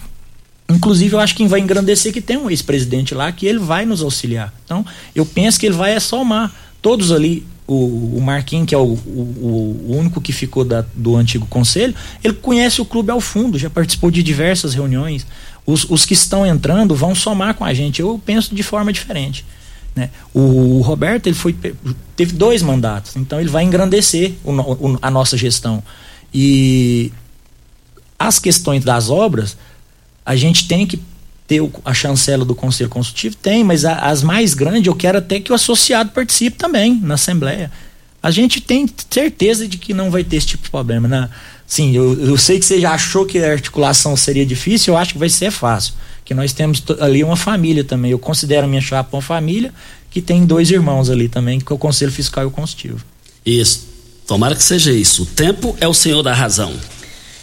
inclusive 0.69 1.15
eu 1.15 1.19
acho 1.19 1.35
que 1.35 1.47
vai 1.47 1.59
engrandecer 1.59 2.13
que 2.13 2.21
tem 2.21 2.37
um 2.37 2.49
ex-presidente 2.49 3.15
lá 3.15 3.31
que 3.31 3.45
ele 3.45 3.59
vai 3.59 3.85
nos 3.85 4.03
auxiliar. 4.03 4.53
Então 4.65 4.85
eu 5.15 5.25
penso 5.25 5.59
que 5.59 5.65
ele 5.65 5.75
vai 5.75 5.93
é 5.93 5.99
somar 5.99 6.53
todos 6.81 7.11
ali. 7.11 7.45
O, 7.67 8.17
o 8.17 8.21
Marquinhos, 8.21 8.67
que 8.67 8.75
é 8.75 8.77
o, 8.77 8.81
o, 8.81 9.85
o 9.87 9.95
único 9.97 10.19
que 10.19 10.33
ficou 10.33 10.65
da, 10.65 10.83
do 10.93 11.15
antigo 11.15 11.45
conselho, 11.45 11.95
ele 12.21 12.33
conhece 12.33 12.81
o 12.81 12.85
clube 12.85 13.11
ao 13.11 13.21
fundo, 13.21 13.57
já 13.57 13.69
participou 13.69 14.11
de 14.11 14.21
diversas 14.21 14.73
reuniões. 14.73 15.25
Os, 15.65 15.89
os 15.89 16.05
que 16.05 16.13
estão 16.13 16.45
entrando 16.45 16.93
vão 16.93 17.15
somar 17.15 17.53
com 17.53 17.63
a 17.63 17.73
gente. 17.73 18.01
Eu 18.01 18.19
penso 18.25 18.53
de 18.53 18.61
forma 18.61 18.91
diferente. 18.91 19.45
Né? 19.95 20.09
O, 20.33 20.81
Roberto 20.81 21.27
ele 21.27 21.35
foi, 21.35 21.55
teve 22.15 22.33
dois 22.33 22.61
mandatos, 22.61 23.15
então 23.15 23.39
ele 23.39 23.49
vai 23.49 23.63
engrandecer 23.63 24.33
o, 24.43 24.51
o, 24.51 24.99
a 25.01 25.11
nossa 25.11 25.37
gestão. 25.37 25.83
E 26.33 27.11
as 28.17 28.39
questões 28.39 28.83
das 28.83 29.09
obras, 29.09 29.57
a 30.25 30.35
gente 30.35 30.67
tem 30.67 30.87
que 30.87 30.99
ter 31.45 31.61
a 31.83 31.93
chancela 31.93 32.45
do 32.45 32.55
Conselho 32.55 32.89
Consultivo? 32.89 33.35
Tem, 33.35 33.63
mas 33.63 33.83
a, 33.83 33.95
as 33.95 34.23
mais 34.23 34.53
grandes 34.53 34.87
eu 34.87 34.95
quero 34.95 35.17
até 35.17 35.39
que 35.39 35.51
o 35.51 35.55
associado 35.55 36.11
participe 36.11 36.55
também 36.55 36.97
na 37.03 37.15
Assembleia. 37.15 37.69
A 38.23 38.31
gente 38.31 38.61
tem 38.61 38.87
certeza 39.09 39.67
de 39.67 39.77
que 39.77 39.93
não 39.93 40.09
vai 40.09 40.23
ter 40.23 40.37
esse 40.37 40.47
tipo 40.47 40.63
de 40.63 40.69
problema. 40.69 41.07
Né? 41.07 41.29
Sim, 41.67 41.93
eu, 41.93 42.17
eu 42.21 42.37
sei 42.37 42.59
que 42.59 42.65
você 42.65 42.79
já 42.79 42.93
achou 42.93 43.25
que 43.25 43.39
a 43.39 43.51
articulação 43.51 44.15
seria 44.15 44.45
difícil, 44.45 44.93
eu 44.93 44.97
acho 44.97 45.13
que 45.13 45.19
vai 45.19 45.27
ser 45.27 45.51
fácil 45.51 45.95
que 46.23 46.33
nós 46.33 46.53
temos 46.53 46.83
ali 46.99 47.23
uma 47.23 47.35
família 47.35 47.83
também. 47.83 48.11
Eu 48.11 48.19
considero 48.19 48.65
a 48.65 48.69
minha 48.69 48.81
chapa 48.81 49.15
uma 49.15 49.21
família 49.21 49.73
que 50.09 50.21
tem 50.21 50.45
dois 50.45 50.69
irmãos 50.69 51.09
ali 51.09 51.27
também, 51.29 51.59
que 51.59 51.71
é 51.71 51.75
o 51.75 51.79
Conselho 51.79 52.11
Fiscal 52.11 52.43
e 52.43 52.47
o 52.47 52.51
Consultivo. 52.51 53.03
Isso. 53.45 53.87
Tomara 54.27 54.55
que 54.55 54.63
seja 54.63 54.91
isso. 54.91 55.23
O 55.23 55.25
tempo 55.25 55.75
é 55.79 55.87
o 55.87 55.93
senhor 55.93 56.21
da 56.21 56.33
razão. 56.33 56.73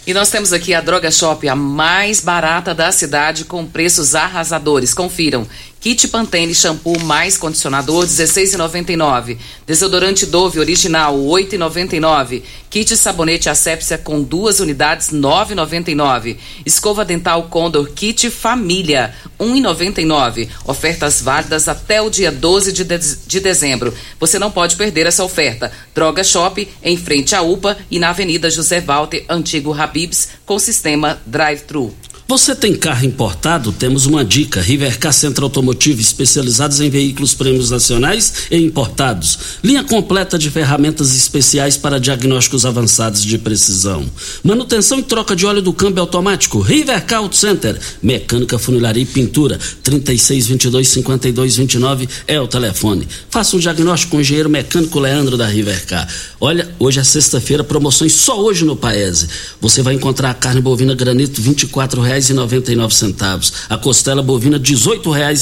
E 0.07 0.13
nós 0.13 0.31
temos 0.31 0.53
aqui 0.53 0.73
a 0.73 0.81
Droga 0.81 1.11
Shop, 1.11 1.47
a 1.47 1.55
mais 1.55 2.19
barata 2.19 2.73
da 2.73 2.91
cidade, 2.91 3.45
com 3.45 3.65
preços 3.65 4.15
arrasadores. 4.15 4.93
Confiram. 4.93 5.45
Kit 5.79 6.09
Pantene 6.09 6.53
shampoo 6.53 6.99
mais 6.99 7.37
condicionador 7.37 8.05
16,99. 8.05 9.37
Desodorante 9.65 10.25
Dove 10.25 10.59
original 10.59 11.17
8,99. 11.17 12.43
Kit 12.69 12.97
sabonete 12.97 13.49
asepsia 13.49 13.97
com 13.97 14.21
duas 14.21 14.59
unidades 14.59 15.09
9,99. 15.09 16.35
Escova 16.65 17.05
dental 17.05 17.43
Condor 17.43 17.89
Kit 17.91 18.29
Família 18.29 19.15
1,99. 19.39 20.49
Ofertas 20.65 21.21
válidas 21.21 21.69
até 21.69 22.01
o 22.01 22.09
dia 22.09 22.29
12 22.31 22.73
de, 22.73 22.83
de, 22.83 23.15
de 23.25 23.39
dezembro. 23.39 23.93
Você 24.19 24.37
não 24.37 24.51
pode 24.51 24.75
perder 24.75 25.05
essa 25.05 25.23
oferta. 25.23 25.71
Droga 25.95 26.25
Shop 26.25 26.67
em 26.83 26.97
frente 26.97 27.33
à 27.33 27.41
UPA 27.41 27.77
e 27.89 27.99
na 27.99 28.09
Avenida 28.09 28.49
José 28.49 28.81
Walter, 28.81 29.23
antigo 29.29 29.73
Habibs, 29.73 30.31
com 30.45 30.59
sistema 30.59 31.21
drive-thru. 31.25 31.95
Você 32.29 32.55
tem 32.55 32.75
carro 32.75 33.07
importado? 33.07 33.71
Temos 33.71 34.05
uma 34.05 34.23
dica. 34.23 34.61
Rivercar 34.61 35.11
Centro 35.11 35.45
Automotivo, 35.45 35.99
especializados 35.99 36.79
em 36.79 36.87
veículos 36.87 37.33
prêmios 37.33 37.71
nacionais 37.71 38.31
e 38.51 38.57
importados. 38.57 39.39
Linha 39.63 39.83
completa 39.83 40.37
de 40.37 40.51
ferramentas 40.51 41.15
especiais 41.15 41.75
para 41.75 41.99
diagnósticos 41.99 42.67
avançados 42.67 43.23
de 43.23 43.39
precisão. 43.39 44.07
Manutenção 44.43 44.99
e 44.99 45.03
troca 45.03 45.35
de 45.35 45.43
óleo 45.43 45.63
do 45.63 45.73
câmbio 45.73 46.01
automático. 46.01 46.61
Rivercar 46.61 47.21
Auto 47.21 47.35
Center. 47.35 47.79
Mecânica, 47.99 48.59
funilaria 48.59 49.01
e 49.01 49.07
pintura. 49.07 49.57
3622-5229 49.83 52.07
é 52.27 52.39
o 52.39 52.47
telefone. 52.47 53.07
Faça 53.31 53.55
um 53.55 53.59
diagnóstico 53.59 54.11
com 54.11 54.17
o 54.17 54.21
engenheiro 54.21 54.51
mecânico 54.51 54.99
Leandro 54.99 55.35
da 55.35 55.47
Rivercar. 55.47 56.07
Olha, 56.39 56.69
hoje 56.77 56.99
é 56.99 57.03
sexta-feira, 57.03 57.63
promoções 57.63 58.13
só 58.13 58.39
hoje 58.39 58.65
no 58.65 58.75
Paese. 58.75 59.27
Você 59.59 59.81
vai 59.81 59.95
encontrar 59.95 60.29
a 60.29 60.35
carne 60.35 60.61
bovina 60.61 60.93
granito 60.93 61.41
R$ 61.41 61.55
24,00 61.55 62.18
reais 62.19 62.29
e 62.29 62.33
noventa 62.33 62.71
e 62.71 62.75
nove 62.75 62.93
centavos. 62.93 63.53
A 63.69 63.77
costela 63.77 64.21
bovina 64.21 64.59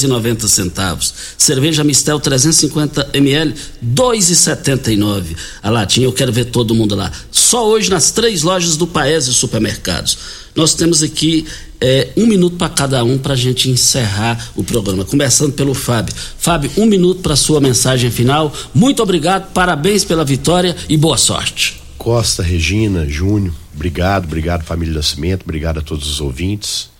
noventa 0.06 0.46
centavos. 0.46 1.12
Cerveja 1.36 1.82
Mistel 1.82 2.20
350 2.20 3.10
ml 3.14 3.54
e 4.92 4.96
nove. 4.96 5.36
A 5.62 5.70
latinha 5.70 6.06
eu 6.06 6.12
quero 6.12 6.32
ver 6.32 6.46
todo 6.46 6.74
mundo 6.74 6.94
lá. 6.94 7.10
Só 7.30 7.66
hoje 7.68 7.90
nas 7.90 8.12
três 8.12 8.42
lojas 8.42 8.76
do 8.76 8.86
Paese 8.86 9.34
Supermercados. 9.34 10.18
Nós 10.54 10.74
temos 10.74 11.02
aqui 11.02 11.46
é, 11.80 12.08
um 12.16 12.26
minuto 12.26 12.56
para 12.56 12.68
cada 12.68 13.04
um 13.04 13.18
para 13.18 13.34
a 13.34 13.36
gente 13.36 13.68
encerrar 13.70 14.50
o 14.56 14.64
programa. 14.64 15.04
Começando 15.04 15.52
pelo 15.52 15.74
Fábio. 15.74 16.14
Fábio, 16.38 16.70
um 16.76 16.86
minuto 16.86 17.20
para 17.20 17.36
sua 17.36 17.60
mensagem 17.60 18.10
final. 18.10 18.52
Muito 18.74 19.02
obrigado, 19.02 19.52
parabéns 19.52 20.04
pela 20.04 20.24
vitória 20.24 20.76
e 20.88 20.96
boa 20.96 21.16
sorte. 21.16 21.80
Costa, 21.96 22.42
Regina, 22.42 23.06
Júnior, 23.08 23.52
obrigado, 23.78 24.24
obrigado 24.24 24.64
família 24.64 24.94
Nascimento, 24.94 25.44
obrigado 25.44 25.78
a 25.78 25.82
todos 25.82 26.10
os 26.10 26.20
ouvintes. 26.20 26.90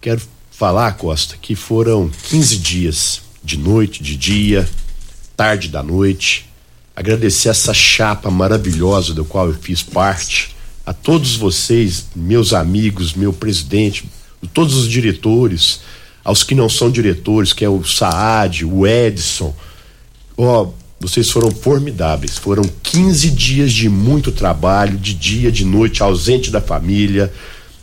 Quero 0.00 0.22
falar, 0.50 0.92
Costa, 0.94 1.36
que 1.40 1.54
foram 1.54 2.08
15 2.08 2.56
dias 2.56 3.20
de 3.44 3.58
noite, 3.58 4.02
de 4.02 4.16
dia, 4.16 4.66
tarde 5.36 5.68
da 5.68 5.82
noite. 5.82 6.48
Agradecer 6.96 7.50
essa 7.50 7.74
chapa 7.74 8.30
maravilhosa 8.30 9.12
do 9.12 9.26
qual 9.26 9.48
eu 9.48 9.54
fiz 9.54 9.82
parte, 9.82 10.56
a 10.86 10.94
todos 10.94 11.36
vocês, 11.36 12.06
meus 12.16 12.54
amigos, 12.54 13.12
meu 13.12 13.32
presidente, 13.32 14.08
todos 14.54 14.74
os 14.76 14.88
diretores, 14.88 15.82
aos 16.24 16.42
que 16.42 16.54
não 16.54 16.68
são 16.68 16.90
diretores, 16.90 17.52
que 17.52 17.64
é 17.64 17.68
o 17.68 17.84
Saad, 17.84 18.64
o 18.64 18.86
Edson. 18.86 19.54
Ó, 20.36 20.70
vocês 21.00 21.30
foram 21.30 21.50
formidáveis. 21.50 22.36
Foram 22.36 22.62
15 22.82 23.30
dias 23.30 23.72
de 23.72 23.88
muito 23.88 24.30
trabalho, 24.30 24.98
de 24.98 25.14
dia, 25.14 25.50
de 25.50 25.64
noite, 25.64 26.02
ausente 26.02 26.50
da 26.50 26.60
família. 26.60 27.32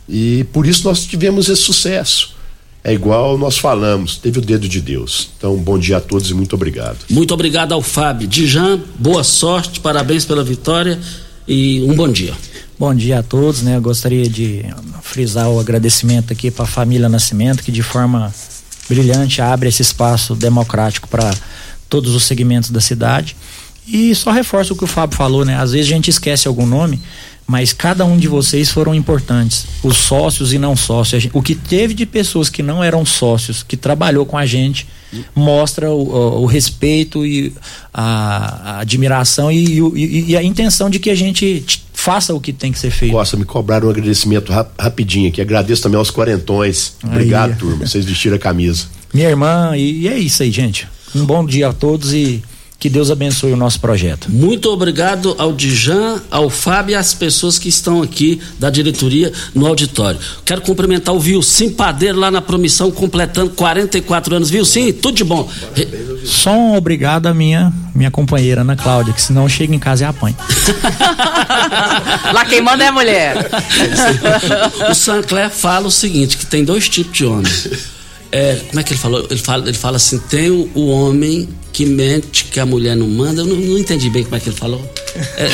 E 0.08 0.46
por 0.52 0.66
isso 0.66 0.84
nós 0.84 1.04
tivemos 1.04 1.48
esse 1.48 1.62
sucesso. 1.62 2.36
É 2.84 2.92
igual 2.92 3.36
nós 3.36 3.58
falamos, 3.58 4.16
teve 4.16 4.38
o 4.38 4.42
dedo 4.42 4.68
de 4.68 4.80
Deus. 4.80 5.30
Então, 5.36 5.56
bom 5.56 5.76
dia 5.78 5.96
a 5.96 6.00
todos 6.00 6.30
e 6.30 6.34
muito 6.34 6.54
obrigado. 6.54 6.98
Muito 7.10 7.34
obrigado 7.34 7.72
ao 7.72 7.82
Fábio. 7.82 8.28
Dijan, 8.28 8.80
boa 8.98 9.24
sorte, 9.24 9.80
parabéns 9.80 10.24
pela 10.24 10.44
vitória 10.44 10.98
e 11.46 11.82
um 11.82 11.94
bom 11.94 12.08
dia. 12.08 12.32
Bom 12.78 12.94
dia 12.94 13.18
a 13.18 13.22
todos, 13.22 13.62
né? 13.62 13.76
Eu 13.76 13.82
gostaria 13.82 14.28
de 14.28 14.64
frisar 15.02 15.50
o 15.50 15.58
agradecimento 15.58 16.32
aqui 16.32 16.50
para 16.50 16.64
a 16.64 16.68
família 16.68 17.08
Nascimento, 17.08 17.64
que 17.64 17.72
de 17.72 17.82
forma 17.82 18.32
brilhante 18.88 19.42
abre 19.42 19.68
esse 19.68 19.82
espaço 19.82 20.36
democrático 20.36 21.08
para 21.08 21.34
todos 21.88 22.14
os 22.14 22.24
segmentos 22.24 22.70
da 22.70 22.80
cidade. 22.80 23.36
E 23.86 24.14
só 24.14 24.30
reforça 24.30 24.72
o 24.72 24.76
que 24.76 24.84
o 24.84 24.86
Fábio 24.86 25.16
falou, 25.16 25.44
né? 25.44 25.56
Às 25.56 25.72
vezes 25.72 25.90
a 25.90 25.94
gente 25.94 26.10
esquece 26.10 26.46
algum 26.46 26.66
nome, 26.66 27.00
mas 27.46 27.72
cada 27.72 28.04
um 28.04 28.18
de 28.18 28.28
vocês 28.28 28.70
foram 28.70 28.94
importantes, 28.94 29.66
os 29.82 29.96
sócios 29.96 30.52
e 30.52 30.58
não 30.58 30.76
sócios. 30.76 31.28
O 31.32 31.40
que 31.40 31.54
teve 31.54 31.94
de 31.94 32.04
pessoas 32.04 32.50
que 32.50 32.62
não 32.62 32.84
eram 32.84 33.06
sócios, 33.06 33.62
que 33.62 33.74
trabalhou 33.74 34.26
com 34.26 34.36
a 34.36 34.44
gente, 34.44 34.86
mostra 35.34 35.90
o, 35.90 36.42
o, 36.42 36.44
respeito 36.44 37.24
e 37.24 37.54
a, 37.92 38.72
a 38.72 38.80
admiração 38.80 39.50
e, 39.50 39.80
e, 39.80 40.30
e, 40.32 40.36
a 40.36 40.42
intenção 40.42 40.90
de 40.90 40.98
que 40.98 41.08
a 41.08 41.14
gente 41.14 41.64
faça 41.94 42.34
o 42.34 42.40
que 42.40 42.52
tem 42.52 42.70
que 42.70 42.78
ser 42.78 42.90
feito. 42.90 43.12
Costa, 43.12 43.38
me 43.38 43.46
cobraram 43.46 43.88
um 43.88 43.90
agradecimento 43.90 44.52
rap, 44.52 44.70
rapidinho 44.78 45.28
aqui. 45.30 45.40
Agradeço 45.40 45.82
também 45.82 45.98
aos 45.98 46.10
quarentões. 46.10 46.92
Obrigado, 47.02 47.52
aí. 47.52 47.56
turma. 47.56 47.86
Vocês 47.86 48.04
vestiram 48.04 48.36
a 48.36 48.38
camisa. 48.38 48.86
Minha 49.14 49.30
irmã, 49.30 49.72
e, 49.74 50.02
e 50.02 50.08
é 50.08 50.18
isso 50.18 50.42
aí, 50.42 50.50
gente. 50.50 50.86
Um 51.14 51.24
bom 51.24 51.44
dia 51.44 51.68
a 51.68 51.72
todos 51.72 52.12
e 52.12 52.42
que 52.78 52.88
Deus 52.88 53.10
abençoe 53.10 53.52
o 53.52 53.56
nosso 53.56 53.80
projeto. 53.80 54.30
Muito 54.30 54.70
obrigado 54.70 55.34
ao 55.36 55.52
Dijan, 55.52 56.22
ao 56.30 56.48
Fábio 56.48 56.92
e 56.92 56.94
às 56.94 57.12
pessoas 57.12 57.58
que 57.58 57.68
estão 57.68 58.02
aqui 58.02 58.40
da 58.58 58.70
diretoria 58.70 59.32
no 59.52 59.66
auditório. 59.66 60.18
Quero 60.44 60.60
cumprimentar 60.60 61.12
o 61.12 61.18
Vilsim 61.18 61.70
Padeiro 61.70 62.18
lá 62.18 62.30
na 62.30 62.40
promissão, 62.40 62.90
completando 62.90 63.50
44 63.50 64.36
anos. 64.36 64.48
Vilsim, 64.48 64.92
tudo 64.92 65.16
de 65.16 65.24
bom. 65.24 65.50
Só 66.24 66.52
um 66.52 66.76
obrigado 66.76 67.26
à 67.26 67.34
minha, 67.34 67.72
minha 67.94 68.12
companheira 68.12 68.60
Ana 68.60 68.76
Cláudia, 68.76 69.12
que 69.12 69.22
senão 69.22 69.48
chega 69.48 69.74
em 69.74 69.78
casa 69.78 70.04
e 70.04 70.06
apanha. 70.06 70.36
lá 72.32 72.44
quem 72.44 72.62
manda 72.62 72.84
é 72.84 72.88
a 72.88 72.92
mulher. 72.92 73.50
o 74.88 74.94
Sancler 74.94 75.50
fala 75.50 75.88
o 75.88 75.90
seguinte, 75.90 76.36
que 76.36 76.46
tem 76.46 76.64
dois 76.64 76.88
tipos 76.88 77.12
de 77.12 77.24
homem. 77.24 77.52
É, 78.30 78.56
como 78.68 78.80
é 78.80 78.82
que 78.82 78.92
ele 78.92 79.00
falou? 79.00 79.26
Ele 79.30 79.40
fala, 79.40 79.68
ele 79.68 79.76
fala 79.76 79.96
assim: 79.96 80.18
tem 80.18 80.50
o, 80.50 80.70
o 80.74 80.88
homem 80.88 81.48
que 81.72 81.86
mente 81.86 82.44
que 82.46 82.60
a 82.60 82.66
mulher 82.66 82.96
não 82.96 83.06
manda. 83.06 83.42
Eu 83.42 83.46
não, 83.46 83.56
não 83.56 83.78
entendi 83.78 84.10
bem 84.10 84.24
como 84.24 84.36
é 84.36 84.40
que 84.40 84.48
ele 84.48 84.56
falou. 84.56 84.80
É, 85.36 85.48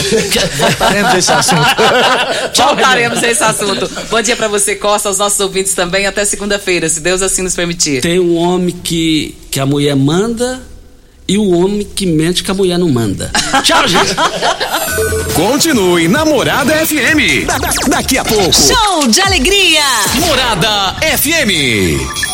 Voltaremos 0.56 1.14
esse 1.14 1.32
assunto. 1.32 1.60
Voltaremos 2.56 3.22
esse 3.22 3.44
assunto. 3.44 3.90
Bom 4.10 4.22
dia 4.22 4.36
para 4.36 4.48
você, 4.48 4.74
Costa, 4.74 5.08
aos 5.08 5.18
nossos 5.18 5.38
ouvintes 5.40 5.74
também. 5.74 6.06
Até 6.06 6.24
segunda-feira, 6.24 6.88
se 6.88 7.00
Deus 7.00 7.22
assim 7.22 7.42
nos 7.42 7.54
permitir. 7.54 8.00
Tem 8.00 8.18
o 8.18 8.34
homem 8.34 8.74
que, 8.82 9.36
que 9.50 9.60
a 9.60 9.66
mulher 9.66 9.94
manda 9.94 10.60
e 11.26 11.38
o 11.38 11.50
homem 11.50 11.84
que 11.84 12.06
mente 12.06 12.42
que 12.42 12.50
a 12.50 12.54
mulher 12.54 12.78
não 12.78 12.88
manda. 12.88 13.30
Tchau, 13.62 13.86
gente. 13.86 14.14
Continue 15.34 16.08
Namorada 16.08 16.74
FM. 16.86 17.46
Da, 17.46 17.58
da, 17.58 17.70
daqui 17.88 18.18
a 18.18 18.24
pouco. 18.24 18.52
Show 18.52 19.08
de 19.08 19.20
alegria. 19.20 19.82
Morada 20.20 20.96
FM. 21.18 22.33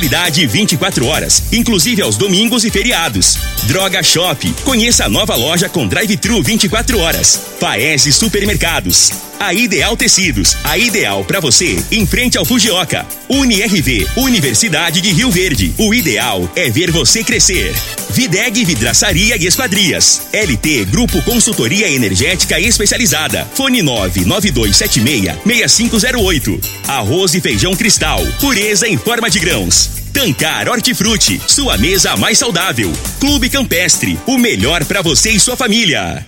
qualidade 0.00 0.46
24 0.46 1.04
horas, 1.04 1.42
inclusive 1.52 2.00
aos 2.00 2.16
domingos 2.16 2.64
e 2.64 2.70
feriados. 2.70 3.36
Droga 3.64 4.02
Shop. 4.02 4.50
Conheça 4.64 5.04
a 5.04 5.08
nova 5.10 5.36
loja 5.36 5.68
com 5.68 5.86
drive-thru 5.86 6.42
24 6.42 6.98
horas. 6.98 7.38
Paese 7.60 8.10
Supermercados. 8.10 9.29
A 9.40 9.52
Ideal 9.54 9.96
Tecidos, 9.96 10.56
a 10.62 10.76
ideal 10.76 11.24
para 11.24 11.40
você, 11.40 11.82
em 11.90 12.04
frente 12.04 12.36
ao 12.36 12.44
Fujioka. 12.44 13.06
UniRV, 13.26 14.06
Universidade 14.14 15.00
de 15.00 15.14
Rio 15.14 15.30
Verde. 15.30 15.72
O 15.78 15.94
ideal 15.94 16.46
é 16.54 16.68
ver 16.68 16.90
você 16.90 17.24
crescer. 17.24 17.74
Videg 18.10 18.62
Vidraçaria 18.66 19.38
e 19.38 19.46
Esquadrias. 19.46 20.28
LT 20.30 20.84
Grupo 20.90 21.22
Consultoria 21.22 21.88
Energética 21.88 22.60
Especializada. 22.60 23.48
Fone 23.54 23.82
99276-6508. 23.82 26.62
Arroz 26.86 27.32
e 27.32 27.40
feijão 27.40 27.74
cristal. 27.74 28.22
Pureza 28.40 28.86
em 28.86 28.98
forma 28.98 29.30
de 29.30 29.38
grãos. 29.38 29.88
Tancar 30.12 30.68
Hortifruti, 30.68 31.40
sua 31.46 31.78
mesa 31.78 32.14
mais 32.14 32.36
saudável. 32.36 32.92
Clube 33.18 33.48
Campestre, 33.48 34.18
o 34.26 34.36
melhor 34.36 34.84
para 34.84 35.00
você 35.00 35.30
e 35.30 35.40
sua 35.40 35.56
família. 35.56 36.26